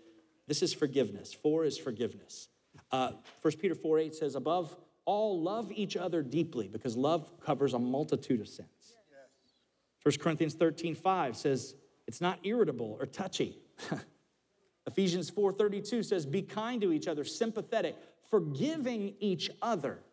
This 0.48 0.64
is 0.64 0.74
forgiveness. 0.74 1.34
Four 1.34 1.66
is 1.66 1.78
forgiveness. 1.78 2.50
Uh, 2.92 3.12
1 3.42 3.54
Peter 3.58 3.76
4 3.76 4.00
8 4.00 4.16
says, 4.16 4.36
Above 4.36 4.76
all, 5.06 5.42
love 5.42 5.72
each 5.72 5.98
other 5.98 6.24
deeply 6.24 6.68
because 6.68 6.96
love 6.98 7.30
covers 7.40 7.74
a 7.74 7.80
multitude 7.80 8.42
of 8.42 8.48
sins. 8.48 8.96
1 10.04 10.16
Corinthians 10.20 10.56
13 10.56 10.96
5 10.96 11.38
says, 11.38 11.76
It's 12.08 12.22
not 12.22 12.40
irritable 12.44 12.98
or 13.00 13.06
touchy. 13.06 13.60
Ephesians 14.92 15.30
4:32 15.30 16.04
says, 16.04 16.26
"Be 16.26 16.42
kind 16.42 16.82
to 16.82 16.92
each 16.92 17.08
other, 17.08 17.24
sympathetic, 17.24 17.96
forgiving 18.30 19.16
each 19.20 19.50
other." 19.62 20.04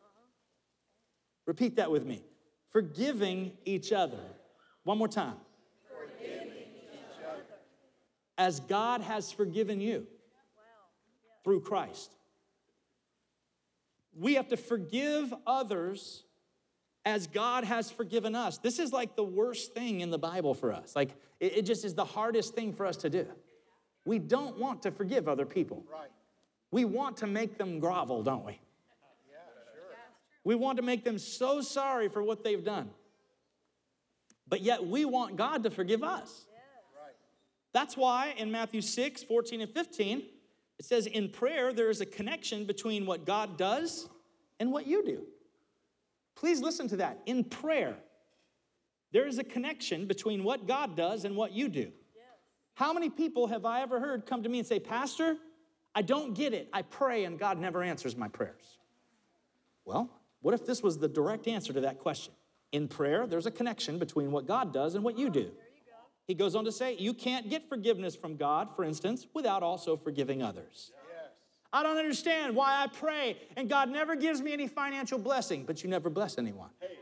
Repeat 1.47 1.77
that 1.77 1.91
with 1.91 2.05
me. 2.05 2.23
Forgiving 2.71 3.57
each 3.64 3.93
other. 3.93 4.21
One 4.85 4.99
more 4.99 5.09
time. 5.09 5.37
Forgiving 5.88 6.49
each 6.49 7.25
other. 7.27 7.43
As 8.37 8.61
God 8.61 9.01
has 9.01 9.33
forgiven 9.33 9.81
you 9.81 10.07
through 11.43 11.61
Christ. 11.62 12.14
We 14.14 14.35
have 14.35 14.49
to 14.49 14.57
forgive 14.57 15.33
others 15.47 16.25
as 17.05 17.27
God 17.27 17.64
has 17.64 17.91
forgiven 17.91 18.35
us. 18.35 18.59
This 18.59 18.79
is 18.79 18.93
like 18.93 19.17
the 19.17 19.25
worst 19.25 19.73
thing 19.73 20.01
in 20.01 20.11
the 20.11 20.19
Bible 20.19 20.53
for 20.53 20.73
us. 20.73 20.95
Like, 20.95 21.17
it, 21.41 21.62
just 21.62 21.85
is 21.85 21.95
the 21.95 22.05
hardest 22.05 22.55
thing 22.55 22.75
for 22.75 22.85
us 22.85 22.99
to 22.99 23.11
do. 23.11 23.27
We 24.09 24.18
don't 24.18 24.59
want 24.59 24.81
to 24.85 24.90
forgive 24.90 25.29
other 25.29 25.44
people. 25.44 25.85
Right. 25.92 26.09
We 26.71 26.87
want 26.87 27.18
to 27.18 27.27
make 27.27 27.59
them 27.59 27.79
grovel, 27.79 28.23
don't 28.23 28.42
we? 28.42 28.53
Yeah, 29.31 29.37
sure. 29.75 29.97
We 30.44 30.55
want 30.55 30.79
to 30.79 30.83
make 30.83 31.05
them 31.05 31.18
so 31.18 31.61
sorry 31.61 32.09
for 32.09 32.23
what 32.23 32.42
they've 32.42 32.64
done. 32.64 32.88
But 34.49 34.62
yet 34.62 34.87
we 34.87 35.05
want 35.05 35.37
God 35.37 35.62
to 35.64 35.71
forgive 35.71 36.03
us. 36.03 36.47
Right. 36.99 37.12
That's 37.75 37.99
why 37.99 38.33
in 38.38 38.51
Matthew 38.51 38.81
6, 38.81 39.25
14 39.25 39.61
and 39.61 39.71
15, 39.71 40.23
it 40.79 40.85
says, 40.87 41.07
In 41.07 41.29
prayer, 41.29 41.75
there 41.75 41.90
is 41.90 42.01
a 42.01 42.07
connection 42.07 42.64
between 42.64 43.05
what 43.05 43.27
God 43.27 43.59
does 43.59 44.09
and 44.59 44.73
what 44.73 44.87
you 44.87 45.05
do. 45.05 45.25
Please 46.35 46.62
listen 46.62 46.88
to 46.88 46.97
that. 46.97 47.21
In 47.27 47.44
prayer, 47.44 47.94
there 49.12 49.27
is 49.27 49.38
a 49.38 49.44
connection 49.44 50.07
between 50.07 50.44
what 50.44 50.66
God 50.66 50.97
does 50.97 51.27
and 51.27 51.37
what 51.37 51.53
you 51.53 51.68
do. 51.68 51.92
How 52.79 52.93
many 52.93 53.11
people 53.11 53.49
have 53.49 53.64
I 53.64 53.83
ever 53.83 53.99
heard 53.99 54.25
come 54.25 54.45
to 54.45 54.49
me 54.49 54.61
and 54.61 54.67
say, 54.67 54.79
Pastor, 54.79 55.37
I 55.97 56.03
don't 56.03 56.33
get 56.33 56.55
it. 56.55 56.69
I 56.73 56.83
pray 56.83 57.25
and 57.25 57.37
God 57.37 57.59
never 57.59 57.83
answers 57.83 58.17
my 58.17 58.29
prayers? 58.29 58.79
Well, 59.85 60.09
what 60.43 60.55
if 60.55 60.64
this 60.64 60.81
was 60.81 60.97
the 60.97 61.09
direct 61.09 61.49
answer 61.49 61.73
to 61.73 61.81
that 61.81 61.99
question? 61.99 62.33
In 62.71 62.87
prayer, 62.87 63.27
there's 63.27 63.47
a 63.47 63.51
connection 63.51 63.99
between 63.99 64.31
what 64.31 64.47
God 64.47 64.73
does 64.73 64.95
and 64.95 65.03
what 65.03 65.19
you 65.19 65.29
do. 65.29 65.51
He 66.29 66.35
goes 66.35 66.55
on 66.55 66.64
to 66.67 66.71
say, 66.71 66.95
You 66.95 67.14
can't 67.14 67.51
get 67.51 67.69
forgiveness 67.69 68.14
from 68.14 68.37
God, 68.37 68.69
for 68.77 68.85
instance, 68.85 69.27
without 69.35 69.64
also 69.64 69.97
forgiving 69.97 70.41
others. 70.41 70.93
I 71.73 71.83
don't 71.83 71.97
understand 71.97 72.55
why 72.55 72.85
I 72.85 72.87
pray 72.87 73.38
and 73.57 73.69
God 73.69 73.91
never 73.91 74.14
gives 74.14 74.41
me 74.41 74.53
any 74.53 74.69
financial 74.69 75.19
blessing, 75.19 75.64
but 75.64 75.83
you 75.83 75.91
never 75.91 76.11
bless 76.11 76.38
anyone. 76.38 76.71
Hey. 76.79 76.99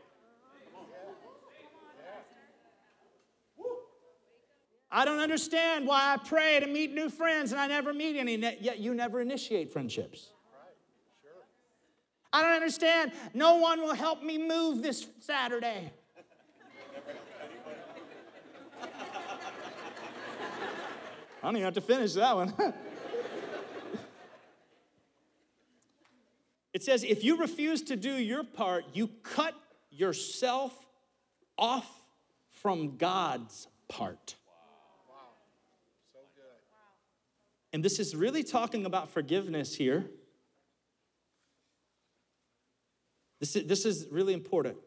I 4.96 5.04
don't 5.04 5.18
understand 5.18 5.86
why 5.86 6.14
I 6.14 6.16
pray 6.16 6.58
to 6.58 6.66
meet 6.66 6.94
new 6.94 7.10
friends 7.10 7.52
and 7.52 7.60
I 7.60 7.66
never 7.66 7.92
meet 7.92 8.16
any, 8.16 8.36
yet 8.36 8.78
you 8.78 8.94
never 8.94 9.20
initiate 9.20 9.70
friendships. 9.70 10.30
I 12.32 12.40
don't 12.40 12.52
understand. 12.52 13.12
No 13.34 13.56
one 13.56 13.82
will 13.82 13.92
help 13.92 14.22
me 14.22 14.38
move 14.38 14.82
this 14.82 15.06
Saturday. 15.20 15.92
I 18.82 18.86
don't 21.42 21.56
even 21.56 21.66
have 21.66 21.74
to 21.74 21.82
finish 21.82 22.14
that 22.14 22.34
one. 22.34 22.54
it 26.72 26.82
says, 26.82 27.04
if 27.04 27.22
you 27.22 27.36
refuse 27.36 27.82
to 27.82 27.96
do 27.96 28.14
your 28.14 28.44
part, 28.44 28.86
you 28.94 29.08
cut 29.22 29.52
yourself 29.90 30.72
off 31.58 31.86
from 32.50 32.96
God's 32.96 33.68
part. 33.88 34.36
And 37.76 37.84
this 37.84 37.98
is 37.98 38.16
really 38.16 38.42
talking 38.42 38.86
about 38.86 39.10
forgiveness 39.10 39.74
here. 39.74 40.06
This 43.38 43.54
is, 43.54 43.66
this 43.66 43.84
is 43.84 44.06
really 44.10 44.32
important. 44.32 44.78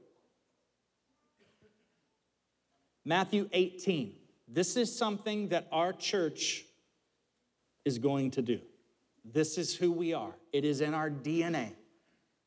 Matthew 3.06 3.48
18. 3.54 4.16
This 4.48 4.76
is 4.76 4.98
something 4.98 5.50
that 5.50 5.68
our 5.72 5.94
church 5.94 6.66
is 7.86 8.00
going 8.00 8.32
to 8.32 8.42
do. 8.42 8.60
This 9.24 9.60
is 9.60 9.76
who 9.76 9.92
we 9.92 10.16
are. 10.16 10.34
It 10.52 10.66
is 10.66 10.82
in 10.82 10.96
our 10.96 11.12
DNA. 11.12 11.74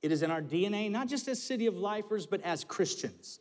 It 0.03 0.11
is 0.11 0.25
in 0.25 0.33
our 0.33 0.43
DNA, 0.43 0.91
not 0.91 1.07
just 1.07 1.29
as 1.29 1.41
City 1.41 1.67
of 1.67 1.77
Lifers, 1.77 2.27
but 2.27 2.41
as 2.43 2.65
Christians. 2.65 3.39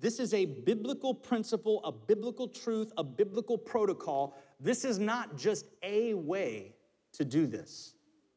This 0.00 0.20
is 0.20 0.34
a 0.34 0.44
biblical 0.44 1.14
principle, 1.14 1.82
a 1.84 1.92
biblical 1.92 2.48
truth, 2.48 2.92
a 2.98 3.04
biblical 3.04 3.56
protocol. 3.56 4.36
This 4.60 4.84
is 4.84 4.98
not 4.98 5.36
just 5.36 5.66
a 5.82 6.14
way 6.14 6.74
to 7.14 7.24
do 7.24 7.46
this. 7.46 7.94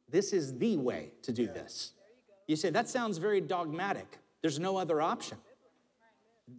This 0.09 0.33
is 0.33 0.57
the 0.57 0.77
way 0.77 1.11
to 1.21 1.31
do 1.31 1.47
this. 1.47 1.93
You 2.47 2.55
say, 2.55 2.69
that 2.69 2.89
sounds 2.89 3.17
very 3.17 3.41
dogmatic. 3.41 4.17
There's 4.41 4.59
no 4.59 4.77
other 4.77 5.01
option. 5.01 5.37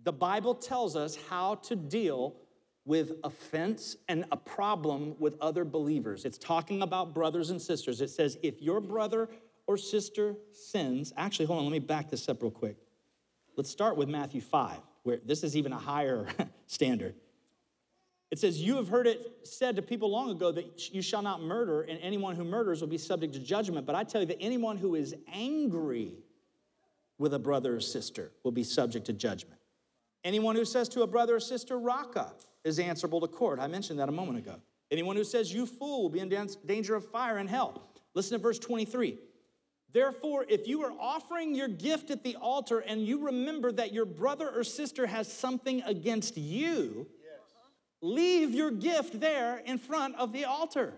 The 0.05 0.13
Bible 0.13 0.55
tells 0.55 0.95
us 0.97 1.19
how 1.29 1.57
to 1.57 1.75
deal 1.75 2.37
with 2.85 3.13
offense 3.25 3.97
and 4.09 4.25
a 4.31 4.37
problem 4.37 5.15
with 5.19 5.37
other 5.41 5.65
believers. 5.65 6.25
It's 6.25 6.39
talking 6.39 6.83
about 6.83 7.15
brothers 7.15 7.51
and 7.51 7.61
sisters. 7.61 8.01
It 8.01 8.11
says, 8.11 8.39
if 8.43 8.63
your 8.63 8.81
brother 8.81 9.29
or 9.67 9.77
sister 9.77 10.35
sins, 10.53 11.13
actually, 11.17 11.47
hold 11.47 11.59
on, 11.59 11.65
let 11.65 11.73
me 11.73 11.79
back 11.79 12.11
this 12.11 12.29
up 12.29 12.43
real 12.43 12.51
quick. 12.51 12.77
Let's 13.57 13.71
start 13.71 13.97
with 13.97 14.09
Matthew 14.09 14.41
5, 14.41 14.79
where 15.03 15.19
this 15.25 15.43
is 15.43 15.57
even 15.57 15.73
a 15.73 15.79
higher 15.79 16.27
standard. 16.67 17.15
It 18.31 18.39
says, 18.39 18.61
You 18.61 18.77
have 18.77 18.89
heard 18.89 19.07
it 19.07 19.39
said 19.43 19.77
to 19.77 19.83
people 19.83 20.11
long 20.11 20.31
ago 20.31 20.53
that 20.53 20.95
you 20.95 21.03
shall 21.03 21.23
not 21.23 21.43
murder, 21.43 21.83
and 21.83 21.99
anyone 22.01 22.37
who 22.37 22.45
murders 22.45 22.81
will 22.81 22.89
be 22.89 22.99
subject 22.99 23.33
to 23.35 23.41
judgment. 23.41 23.87
But 23.87 23.95
I 23.97 24.05
tell 24.05 24.21
you 24.21 24.27
that 24.29 24.41
anyone 24.41 24.77
who 24.77 24.95
is 24.95 25.15
angry 25.33 26.15
with 27.19 27.35
a 27.35 27.39
brother 27.39 27.77
or 27.77 27.81
sister 27.81 28.31
will 28.45 28.53
be 28.53 28.65
subject 28.65 29.07
to 29.07 29.13
judgment. 29.13 29.61
Anyone 30.25 30.55
who 30.55 30.65
says 30.65 30.89
to 30.91 31.03
a 31.03 31.07
brother 31.07 31.37
or 31.37 31.41
sister, 31.41 31.79
Raca, 31.79 32.33
is 32.65 32.79
answerable 32.79 33.21
to 33.21 33.29
court. 33.29 33.59
I 33.59 33.67
mentioned 33.67 33.99
that 33.99 34.09
a 34.09 34.13
moment 34.13 34.39
ago. 34.39 34.57
Anyone 34.91 35.17
who 35.17 35.25
says, 35.25 35.53
You 35.53 35.67
fool, 35.67 36.03
will 36.03 36.11
be 36.11 36.21
in 36.21 36.49
danger 36.67 36.95
of 36.95 37.09
fire 37.11 37.39
and 37.39 37.49
hell. 37.49 37.91
Listen 38.15 38.39
to 38.39 38.43
verse 38.43 38.59
23. 38.59 39.19
Therefore, 39.92 40.44
if 40.48 40.68
you 40.68 40.83
are 40.83 40.92
offering 41.00 41.55
your 41.55 41.68
gift 41.68 42.11
at 42.11 42.22
the 42.22 42.37
altar 42.37 42.79
and 42.79 43.05
you 43.05 43.26
remember 43.26 43.72
that 43.72 43.92
your 43.92 44.05
brother 44.05 44.48
or 44.48 44.62
sister 44.62 45.07
has 45.07 45.33
something 45.33 45.83
against 45.83 46.37
you, 46.37 47.09
leave 48.00 48.55
your 48.55 48.70
gift 48.70 49.20
there 49.20 49.59
in 49.59 49.79
front 49.79 50.14
of 50.16 50.33
the 50.33 50.44
altar. 50.44 50.94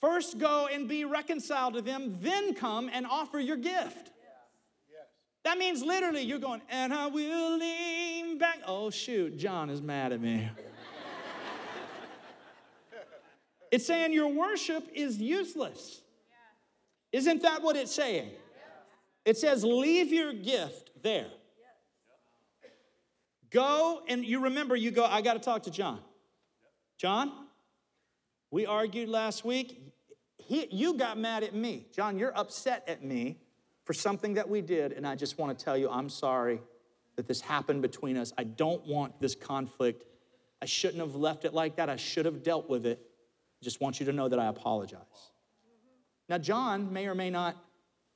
First 0.00 0.38
go 0.38 0.68
and 0.70 0.88
be 0.88 1.04
reconciled 1.04 1.74
to 1.74 1.82
them, 1.82 2.16
then 2.20 2.54
come 2.54 2.88
and 2.92 3.06
offer 3.06 3.40
your 3.40 3.56
gift. 3.56 4.12
That 5.42 5.58
means 5.58 5.82
literally 5.82 6.22
you're 6.22 6.40
going, 6.40 6.60
and 6.68 6.92
I 6.92 7.06
will 7.06 7.56
lean 7.56 8.36
back. 8.36 8.58
Oh, 8.66 8.90
shoot, 8.90 9.36
John 9.36 9.70
is 9.70 9.80
mad 9.80 10.12
at 10.12 10.20
me. 10.20 10.48
it's 13.70 13.86
saying 13.86 14.12
your 14.12 14.28
worship 14.28 14.88
is 14.92 15.18
useless. 15.18 16.02
Isn't 17.12 17.42
that 17.42 17.62
what 17.62 17.76
it's 17.76 17.94
saying? 17.94 18.30
It 19.24 19.36
says, 19.36 19.64
leave 19.64 20.12
your 20.12 20.32
gift 20.32 20.90
there. 21.02 21.26
Go 23.50 24.02
and 24.08 24.24
you 24.24 24.44
remember, 24.44 24.76
you 24.76 24.90
go, 24.90 25.04
I 25.04 25.22
got 25.22 25.34
to 25.34 25.40
talk 25.40 25.64
to 25.64 25.70
John. 25.70 26.00
John, 26.98 27.32
we 28.50 28.66
argued 28.66 29.08
last 29.08 29.44
week. 29.44 29.80
He, 30.38 30.68
you 30.70 30.94
got 30.94 31.18
mad 31.18 31.42
at 31.42 31.54
me. 31.54 31.86
John, 31.92 32.18
you're 32.18 32.36
upset 32.36 32.84
at 32.86 33.02
me 33.02 33.38
for 33.84 33.92
something 33.92 34.34
that 34.34 34.48
we 34.48 34.60
did, 34.60 34.92
and 34.92 35.06
I 35.06 35.14
just 35.14 35.38
want 35.38 35.56
to 35.56 35.64
tell 35.64 35.76
you 35.76 35.88
I'm 35.90 36.08
sorry 36.08 36.60
that 37.16 37.26
this 37.26 37.40
happened 37.40 37.82
between 37.82 38.16
us. 38.16 38.32
I 38.36 38.44
don't 38.44 38.84
want 38.86 39.20
this 39.20 39.34
conflict. 39.34 40.04
I 40.60 40.66
shouldn't 40.66 41.00
have 41.00 41.14
left 41.14 41.44
it 41.44 41.54
like 41.54 41.76
that. 41.76 41.88
I 41.88 41.96
should 41.96 42.24
have 42.26 42.42
dealt 42.42 42.68
with 42.68 42.86
it. 42.86 43.00
Just 43.62 43.80
want 43.80 44.00
you 44.00 44.06
to 44.06 44.12
know 44.12 44.28
that 44.28 44.38
I 44.38 44.46
apologize. 44.46 45.00
Now, 46.28 46.38
John 46.38 46.92
may 46.92 47.06
or 47.06 47.14
may 47.14 47.30
not 47.30 47.56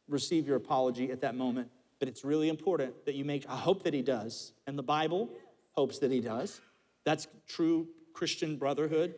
receive 0.09 0.47
your 0.47 0.57
apology 0.57 1.11
at 1.11 1.21
that 1.21 1.35
moment, 1.35 1.71
but 1.99 2.09
it's 2.09 2.25
really 2.25 2.49
important 2.49 3.05
that 3.05 3.15
you 3.15 3.25
make, 3.25 3.47
I 3.49 3.57
hope 3.57 3.85
that 3.85 3.95
he 3.95 4.03
does, 4.03 4.53
and 4.67 4.77
the 4.77 4.83
Bible 4.83 5.31
hopes 5.73 5.99
that 5.99 6.11
he 6.11 6.21
does. 6.21 6.61
That's 7.05 7.29
true 7.47 7.89
Christian 8.13 8.57
brotherhood. 8.57 9.15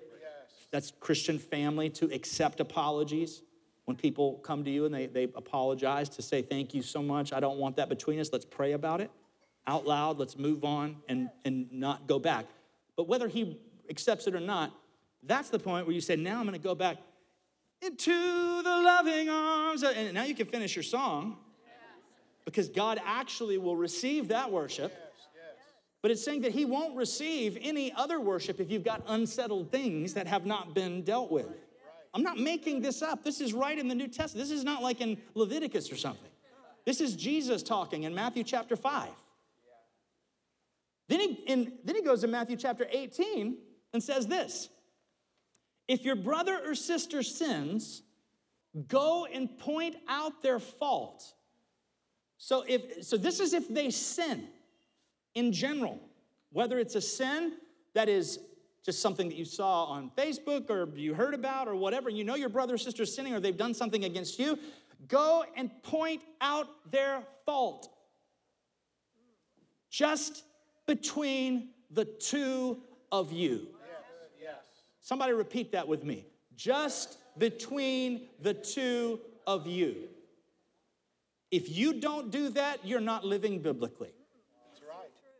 That's 0.70 0.92
Christian 1.00 1.38
family 1.38 1.90
to 1.90 2.06
accept 2.12 2.60
apologies. 2.60 3.42
When 3.84 3.96
people 3.96 4.34
come 4.38 4.64
to 4.64 4.70
you 4.70 4.84
and 4.84 4.94
they, 4.94 5.06
they 5.06 5.24
apologize 5.24 6.08
to 6.10 6.22
say, 6.22 6.40
Thank 6.40 6.72
you 6.72 6.82
so 6.82 7.02
much, 7.02 7.32
I 7.32 7.40
don't 7.40 7.58
want 7.58 7.76
that 7.76 7.88
between 7.88 8.20
us, 8.20 8.30
let's 8.32 8.44
pray 8.44 8.72
about 8.72 9.00
it 9.00 9.10
out 9.66 9.86
loud, 9.86 10.18
let's 10.18 10.36
move 10.36 10.64
on 10.64 10.96
and, 11.08 11.30
and 11.44 11.70
not 11.72 12.06
go 12.06 12.18
back. 12.18 12.46
But 12.96 13.08
whether 13.08 13.28
he 13.28 13.58
accepts 13.88 14.26
it 14.26 14.34
or 14.34 14.40
not, 14.40 14.72
that's 15.22 15.50
the 15.50 15.58
point 15.58 15.86
where 15.86 15.94
you 15.94 16.00
say, 16.00 16.16
Now 16.16 16.40
I'm 16.40 16.44
gonna 16.44 16.58
go 16.58 16.74
back 16.74 16.98
into 17.82 18.62
the 18.62 18.70
loving 18.70 19.28
arms. 19.28 19.82
And 19.82 20.14
now 20.14 20.24
you 20.24 20.34
can 20.34 20.46
finish 20.46 20.76
your 20.76 20.82
song 20.82 21.36
because 22.44 22.68
God 22.68 23.00
actually 23.04 23.58
will 23.58 23.76
receive 23.76 24.28
that 24.28 24.50
worship. 24.50 24.92
But 26.00 26.10
it's 26.10 26.24
saying 26.24 26.42
that 26.42 26.52
He 26.52 26.64
won't 26.64 26.96
receive 26.96 27.56
any 27.60 27.92
other 27.92 28.20
worship 28.20 28.60
if 28.60 28.70
you've 28.70 28.84
got 28.84 29.02
unsettled 29.06 29.70
things 29.70 30.14
that 30.14 30.26
have 30.26 30.46
not 30.46 30.74
been 30.74 31.02
dealt 31.02 31.30
with. 31.30 31.46
I'm 32.14 32.22
not 32.22 32.38
making 32.38 32.82
this 32.82 33.02
up. 33.02 33.24
This 33.24 33.40
is 33.40 33.54
right 33.54 33.78
in 33.78 33.88
the 33.88 33.94
New 33.94 34.08
Testament. 34.08 34.46
This 34.46 34.56
is 34.56 34.64
not 34.64 34.82
like 34.82 35.00
in 35.00 35.16
Leviticus 35.34 35.90
or 35.90 35.96
something. 35.96 36.30
This 36.84 37.00
is 37.00 37.14
Jesus 37.14 37.62
talking 37.62 38.02
in 38.02 38.14
Matthew 38.14 38.42
chapter 38.42 38.76
5. 38.76 39.08
Then 41.08 41.20
he, 41.20 41.26
in, 41.46 41.72
then 41.84 41.96
he 41.96 42.02
goes 42.02 42.20
to 42.22 42.26
Matthew 42.26 42.56
chapter 42.56 42.86
18 42.90 43.56
and 43.92 44.02
says 44.02 44.26
this 44.26 44.68
If 45.92 46.06
your 46.06 46.16
brother 46.16 46.58
or 46.64 46.74
sister 46.74 47.22
sins, 47.22 48.00
go 48.88 49.26
and 49.26 49.58
point 49.58 49.94
out 50.08 50.42
their 50.42 50.58
fault. 50.58 51.34
So, 52.38 52.64
if, 52.66 53.04
so 53.04 53.18
this 53.18 53.40
is 53.40 53.52
if 53.52 53.68
they 53.68 53.90
sin 53.90 54.48
in 55.34 55.52
general, 55.52 56.00
whether 56.50 56.78
it's 56.78 56.94
a 56.94 57.00
sin 57.02 57.58
that 57.92 58.08
is 58.08 58.38
just 58.82 59.02
something 59.02 59.28
that 59.28 59.36
you 59.36 59.44
saw 59.44 59.84
on 59.84 60.10
Facebook 60.16 60.70
or 60.70 60.88
you 60.96 61.12
heard 61.12 61.34
about 61.34 61.68
or 61.68 61.76
whatever, 61.76 62.08
you 62.08 62.24
know 62.24 62.36
your 62.36 62.48
brother 62.48 62.72
or 62.72 62.78
sister 62.78 63.02
is 63.02 63.14
sinning 63.14 63.34
or 63.34 63.40
they've 63.40 63.54
done 63.54 63.74
something 63.74 64.06
against 64.06 64.38
you, 64.38 64.58
go 65.08 65.44
and 65.58 65.70
point 65.82 66.22
out 66.40 66.68
their 66.90 67.22
fault. 67.44 67.92
Just 69.90 70.44
between 70.86 71.68
the 71.90 72.06
two 72.06 72.80
of 73.12 73.30
you. 73.30 73.68
Somebody 75.02 75.32
repeat 75.32 75.72
that 75.72 75.86
with 75.86 76.04
me. 76.04 76.24
Just 76.56 77.18
between 77.36 78.28
the 78.40 78.54
two 78.54 79.20
of 79.46 79.66
you. 79.66 80.08
If 81.50 81.68
you 81.68 82.00
don't 82.00 82.30
do 82.30 82.48
that, 82.50 82.86
you're 82.86 83.00
not 83.00 83.24
living 83.24 83.60
biblically. 83.60 84.14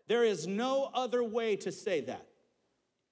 There 0.09 0.25
is 0.25 0.46
no 0.46 0.90
other 0.92 1.25
way 1.25 1.57
to 1.57 1.72
say 1.72 2.01
that. 2.03 2.27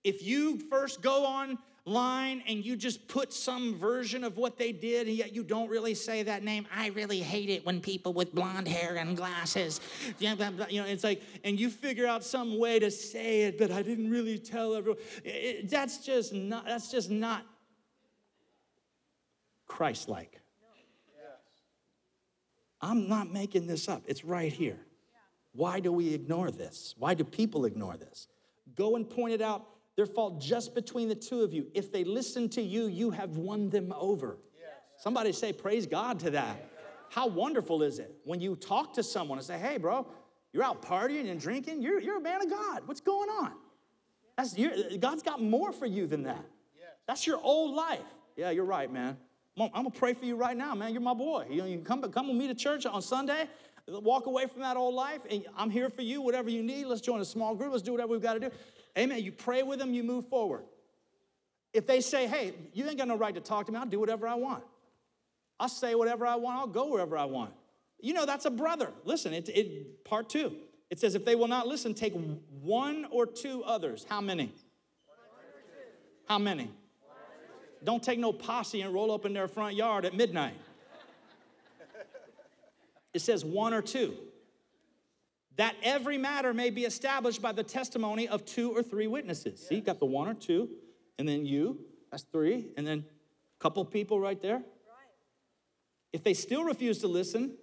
If 0.02 0.22
you 0.22 0.58
first 0.58 1.02
go 1.02 1.26
online 1.26 2.42
and 2.46 2.64
you 2.64 2.76
just 2.76 3.06
put 3.06 3.32
some 3.32 3.74
version 3.74 4.24
of 4.24 4.36
what 4.36 4.58
they 4.58 4.72
did, 4.72 5.08
and 5.08 5.16
yet 5.16 5.34
you 5.34 5.42
don't 5.42 5.68
really 5.68 5.94
say 5.94 6.22
that 6.22 6.42
name, 6.42 6.66
I 6.74 6.88
really 6.88 7.20
hate 7.20 7.50
it 7.50 7.66
when 7.66 7.80
people 7.80 8.12
with 8.12 8.34
blonde 8.34 8.68
hair 8.68 8.96
and 8.96 9.16
glasses, 9.16 9.80
you 10.18 10.34
know, 10.34 10.54
it's 10.68 11.04
like, 11.04 11.22
and 11.44 11.60
you 11.60 11.68
figure 11.68 12.06
out 12.06 12.24
some 12.24 12.58
way 12.58 12.78
to 12.78 12.90
say 12.90 13.42
it, 13.42 13.58
but 13.58 13.70
I 13.70 13.82
didn't 13.82 14.10
really 14.10 14.38
tell 14.38 14.74
everyone. 14.74 15.00
It, 15.24 15.68
that's 15.68 15.98
just 15.98 16.32
not. 16.32 16.64
That's 16.66 16.90
just 16.90 17.10
not 17.10 17.44
Christ-like. 19.66 20.40
I'm 22.82 23.08
not 23.08 23.30
making 23.30 23.66
this 23.66 23.88
up. 23.88 24.02
It's 24.06 24.24
right 24.24 24.52
here. 24.52 24.78
Why 25.52 25.80
do 25.80 25.92
we 25.92 26.14
ignore 26.14 26.50
this? 26.50 26.94
Why 26.96 27.14
do 27.14 27.24
people 27.24 27.64
ignore 27.64 27.96
this? 27.96 28.28
Go 28.74 28.96
and 28.96 29.08
point 29.08 29.34
it 29.34 29.42
out 29.42 29.66
their 30.00 30.06
fault 30.06 30.40
just 30.40 30.74
between 30.74 31.08
the 31.08 31.14
two 31.14 31.42
of 31.42 31.52
you. 31.52 31.66
If 31.74 31.92
they 31.92 32.04
listen 32.04 32.48
to 32.50 32.62
you, 32.62 32.86
you 32.86 33.10
have 33.10 33.36
won 33.36 33.68
them 33.68 33.92
over. 33.94 34.38
Somebody 34.96 35.30
say, 35.32 35.52
Praise 35.52 35.86
God 35.86 36.18
to 36.20 36.30
that. 36.30 36.70
How 37.10 37.26
wonderful 37.26 37.82
is 37.82 37.98
it 37.98 38.16
when 38.24 38.40
you 38.40 38.56
talk 38.56 38.94
to 38.94 39.02
someone 39.02 39.36
and 39.36 39.46
say, 39.46 39.58
Hey, 39.58 39.76
bro, 39.76 40.06
you're 40.54 40.64
out 40.64 40.80
partying 40.80 41.30
and 41.30 41.38
drinking? 41.38 41.82
You're, 41.82 42.00
you're 42.00 42.16
a 42.16 42.20
man 42.20 42.40
of 42.40 42.48
God. 42.48 42.80
What's 42.86 43.02
going 43.02 43.28
on? 43.28 43.52
That's, 44.38 44.54
God's 44.98 45.22
got 45.22 45.42
more 45.42 45.70
for 45.70 45.84
you 45.84 46.06
than 46.06 46.22
that. 46.22 46.46
That's 47.06 47.26
your 47.26 47.38
old 47.42 47.74
life. 47.74 48.00
Yeah, 48.36 48.48
you're 48.48 48.64
right, 48.64 48.90
man. 48.90 49.18
I'm 49.58 49.70
gonna 49.70 49.90
pray 49.90 50.14
for 50.14 50.24
you 50.24 50.34
right 50.34 50.56
now, 50.56 50.74
man. 50.74 50.92
You're 50.92 51.02
my 51.02 51.12
boy. 51.12 51.44
You, 51.50 51.60
know, 51.60 51.66
you 51.66 51.78
come, 51.80 52.00
come 52.10 52.28
with 52.28 52.38
me 52.38 52.46
to 52.46 52.54
church 52.54 52.86
on 52.86 53.02
Sunday, 53.02 53.50
walk 53.86 54.24
away 54.24 54.46
from 54.46 54.62
that 54.62 54.78
old 54.78 54.94
life, 54.94 55.20
and 55.28 55.44
I'm 55.58 55.68
here 55.68 55.90
for 55.90 56.00
you, 56.00 56.22
whatever 56.22 56.48
you 56.48 56.62
need. 56.62 56.86
Let's 56.86 57.02
join 57.02 57.20
a 57.20 57.24
small 57.24 57.54
group. 57.54 57.72
Let's 57.72 57.82
do 57.82 57.92
whatever 57.92 58.12
we've 58.12 58.22
got 58.22 58.34
to 58.34 58.40
do. 58.40 58.50
Amen. 58.98 59.22
You 59.22 59.32
pray 59.32 59.62
with 59.62 59.78
them, 59.78 59.94
you 59.94 60.02
move 60.02 60.28
forward. 60.28 60.64
If 61.72 61.86
they 61.86 62.00
say, 62.00 62.26
hey, 62.26 62.54
you 62.72 62.86
ain't 62.88 62.98
got 62.98 63.08
no 63.08 63.16
right 63.16 63.34
to 63.34 63.40
talk 63.40 63.66
to 63.66 63.72
me, 63.72 63.78
I'll 63.78 63.86
do 63.86 64.00
whatever 64.00 64.26
I 64.26 64.34
want. 64.34 64.64
I'll 65.58 65.68
say 65.68 65.94
whatever 65.94 66.26
I 66.26 66.36
want, 66.36 66.58
I'll 66.58 66.66
go 66.66 66.86
wherever 66.86 67.16
I 67.16 67.26
want. 67.26 67.52
You 68.00 68.14
know, 68.14 68.26
that's 68.26 68.46
a 68.46 68.50
brother. 68.50 68.90
Listen, 69.04 69.32
it, 69.34 69.48
it 69.50 70.04
part 70.04 70.28
two. 70.28 70.56
It 70.88 70.98
says, 70.98 71.14
if 71.14 71.24
they 71.24 71.36
will 71.36 71.48
not 71.48 71.68
listen, 71.68 71.94
take 71.94 72.14
one 72.62 73.06
or 73.10 73.26
two 73.26 73.62
others. 73.62 74.04
How 74.08 74.20
many? 74.20 74.52
How 76.26 76.38
many? 76.38 76.70
Don't 77.84 78.02
take 78.02 78.18
no 78.18 78.32
posse 78.32 78.82
and 78.82 78.92
roll 78.92 79.12
up 79.12 79.24
in 79.24 79.32
their 79.32 79.48
front 79.48 79.76
yard 79.76 80.04
at 80.04 80.14
midnight. 80.14 80.54
It 83.12 83.20
says 83.20 83.44
one 83.44 83.74
or 83.74 83.82
two 83.82 84.14
that 85.56 85.74
every 85.82 86.16
matter 86.16 86.54
may 86.54 86.70
be 86.70 86.84
established 86.84 87.42
by 87.42 87.52
the 87.52 87.62
testimony 87.62 88.28
of 88.28 88.44
two 88.44 88.74
or 88.74 88.82
three 88.82 89.06
witnesses. 89.06 89.66
See, 89.66 89.76
you 89.76 89.80
got 89.80 89.98
the 89.98 90.06
one 90.06 90.28
or 90.28 90.34
two, 90.34 90.68
and 91.18 91.28
then 91.28 91.44
you, 91.44 91.78
that's 92.10 92.24
three, 92.24 92.68
and 92.76 92.86
then 92.86 93.04
a 93.58 93.62
couple 93.62 93.84
people 93.84 94.20
right 94.20 94.40
there. 94.40 94.62
If 96.12 96.24
they 96.24 96.34
still 96.34 96.64
refuse 96.64 96.98
to 96.98 97.08
listen, 97.08 97.54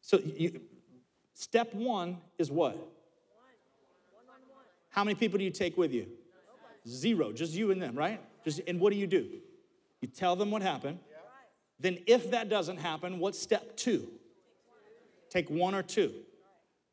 so 0.00 0.18
you, 0.18 0.60
step 1.34 1.74
one 1.74 2.18
is 2.38 2.50
what? 2.50 2.76
How 4.90 5.04
many 5.04 5.14
people 5.14 5.38
do 5.38 5.44
you 5.44 5.50
take 5.50 5.76
with 5.76 5.92
you? 5.92 6.06
Zero, 6.86 7.32
just 7.32 7.54
you 7.54 7.70
and 7.70 7.80
them, 7.80 7.96
right? 7.96 8.20
Just 8.44 8.60
and 8.66 8.78
what 8.78 8.92
do 8.92 8.98
you 8.98 9.06
do? 9.06 9.26
You 10.00 10.08
tell 10.08 10.36
them 10.36 10.50
what 10.50 10.62
happened. 10.62 10.98
Then 11.80 11.98
if 12.06 12.30
that 12.30 12.48
doesn't 12.48 12.76
happen, 12.76 13.18
what's 13.18 13.38
step 13.38 13.76
2? 13.76 14.06
Take 15.30 15.50
one 15.50 15.74
or 15.74 15.82
two. 15.82 16.12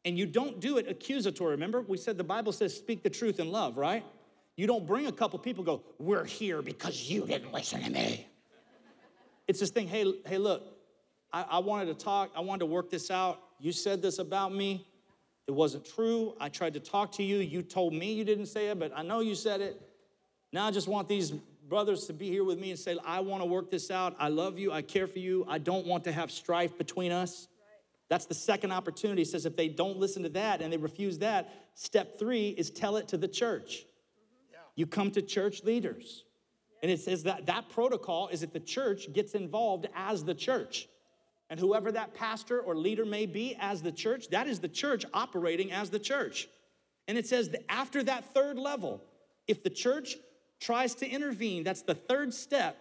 And 0.04 0.18
you 0.18 0.26
don't 0.26 0.60
do 0.60 0.78
it 0.78 0.88
accusatory. 0.90 1.52
Remember, 1.52 1.82
we 1.82 1.98
said 1.98 2.18
the 2.18 2.24
Bible 2.24 2.52
says 2.52 2.76
speak 2.76 3.04
the 3.04 3.10
truth 3.10 3.40
in 3.40 3.52
love, 3.52 3.78
right? 3.78 4.04
You 4.56 4.68
don't 4.68 4.86
bring 4.86 5.08
a 5.08 5.12
couple 5.12 5.38
people 5.40 5.64
go, 5.64 5.84
"We're 6.00 6.26
here 6.26 6.62
because 6.62 7.10
you 7.10 7.26
didn't 7.26 7.54
listen 7.54 7.84
to 7.84 7.90
me." 7.90 8.28
It's 9.48 9.60
this 9.60 9.70
thing, 9.70 9.88
"Hey, 9.88 10.12
hey, 10.26 10.38
look, 10.38 10.64
I, 11.32 11.44
I 11.44 11.60
wanted 11.60 11.86
to 11.86 11.94
talk. 11.94 12.32
I 12.36 12.42
wanted 12.42 12.60
to 12.60 12.66
work 12.66 12.90
this 12.90 13.12
out. 13.12 13.40
You 13.60 13.72
said 13.72 14.02
this 14.02 14.20
about 14.20 14.54
me. 14.54 14.88
It 15.48 15.52
wasn't 15.52 15.86
true. 15.86 16.36
I 16.40 16.50
tried 16.50 16.74
to 16.74 16.80
talk 16.80 17.12
to 17.14 17.24
you. 17.24 17.38
You 17.38 17.62
told 17.62 17.94
me 17.94 18.14
you 18.14 18.24
didn't 18.24 18.48
say 18.48 18.68
it, 18.68 18.80
but 18.80 18.92
I 18.96 19.04
know 19.04 19.20
you 19.20 19.36
said 19.36 19.62
it. 19.62 19.82
Now 20.54 20.66
I 20.68 20.72
just 20.72 20.88
want 20.88 21.08
these 21.08 21.32
brothers 21.68 22.06
to 22.06 22.14
be 22.14 22.30
here 22.30 22.44
with 22.44 22.60
me 22.60 22.72
and 22.72 22.80
say, 22.80 22.98
I 23.06 23.22
want 23.22 23.42
to 23.42 23.46
work 23.46 23.72
this 23.72 23.92
out. 23.92 24.16
I 24.20 24.28
love 24.28 24.60
you. 24.60 24.72
I 24.72 24.82
care 24.82 25.08
for 25.08 25.20
you. 25.20 25.46
I 25.48 25.58
don't 25.58 25.86
want 25.86 26.04
to 26.04 26.12
have 26.12 26.30
strife 26.30 26.78
between 26.78 27.12
us. 27.12 27.48
That's 28.12 28.26
the 28.26 28.34
second 28.34 28.74
opportunity. 28.74 29.22
He 29.22 29.26
says 29.26 29.46
if 29.46 29.56
they 29.56 29.70
don't 29.70 29.98
listen 29.98 30.22
to 30.24 30.30
that 30.32 30.62
and 30.62 30.72
they 30.72 30.76
refuse 30.76 31.18
that, 31.20 31.50
step 31.76 32.20
three 32.20 32.50
is 32.50 32.70
tell 32.70 32.98
it 32.98 33.08
to 33.08 33.18
the 33.18 33.28
church. 33.28 33.86
You 34.76 34.86
come 34.86 35.12
to 35.12 35.22
church 35.22 35.64
leaders. 35.64 36.26
And 36.84 36.92
it 36.92 37.00
says 37.00 37.24
that 37.24 37.46
that 37.46 37.70
protocol 37.70 38.28
is 38.28 38.42
that 38.42 38.52
the 38.52 38.60
church 38.60 39.14
gets 39.14 39.34
involved 39.34 39.88
as 39.96 40.26
the 40.26 40.34
church. 40.34 40.90
And 41.50 41.58
whoever 41.58 41.90
that 41.94 42.14
pastor 42.14 42.60
or 42.60 42.76
leader 42.76 43.06
may 43.06 43.26
be 43.26 43.56
as 43.62 43.82
the 43.82 43.94
church, 43.94 44.28
that 44.32 44.46
is 44.46 44.60
the 44.60 44.68
church 44.68 45.06
operating 45.14 45.72
as 45.72 45.90
the 45.90 46.00
church. 46.00 46.50
And 47.08 47.18
it 47.18 47.26
says 47.26 47.48
that 47.52 47.64
after 47.72 48.04
that 48.04 48.34
third 48.34 48.60
level, 48.60 49.02
if 49.48 49.64
the 49.64 49.70
church 49.70 50.18
tries 50.60 50.96
to 50.96 51.08
intervene, 51.08 51.64
that's 51.64 51.84
the 51.84 51.96
third 51.96 52.34
step, 52.34 52.76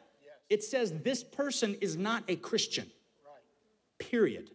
it 0.48 0.64
says 0.64 0.92
this 1.04 1.22
person 1.22 1.76
is 1.80 1.96
not 1.96 2.24
a 2.26 2.34
Christian. 2.34 2.90
Period. 4.00 4.50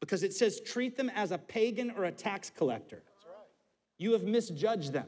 Because 0.00 0.22
it 0.22 0.34
says 0.34 0.60
treat 0.60 0.96
them 0.96 1.10
as 1.14 1.32
a 1.32 1.38
pagan 1.38 1.90
or 1.90 2.04
a 2.04 2.12
tax 2.12 2.50
collector. 2.50 3.02
You 3.98 4.12
have 4.12 4.24
misjudged 4.24 4.92
them. 4.92 5.06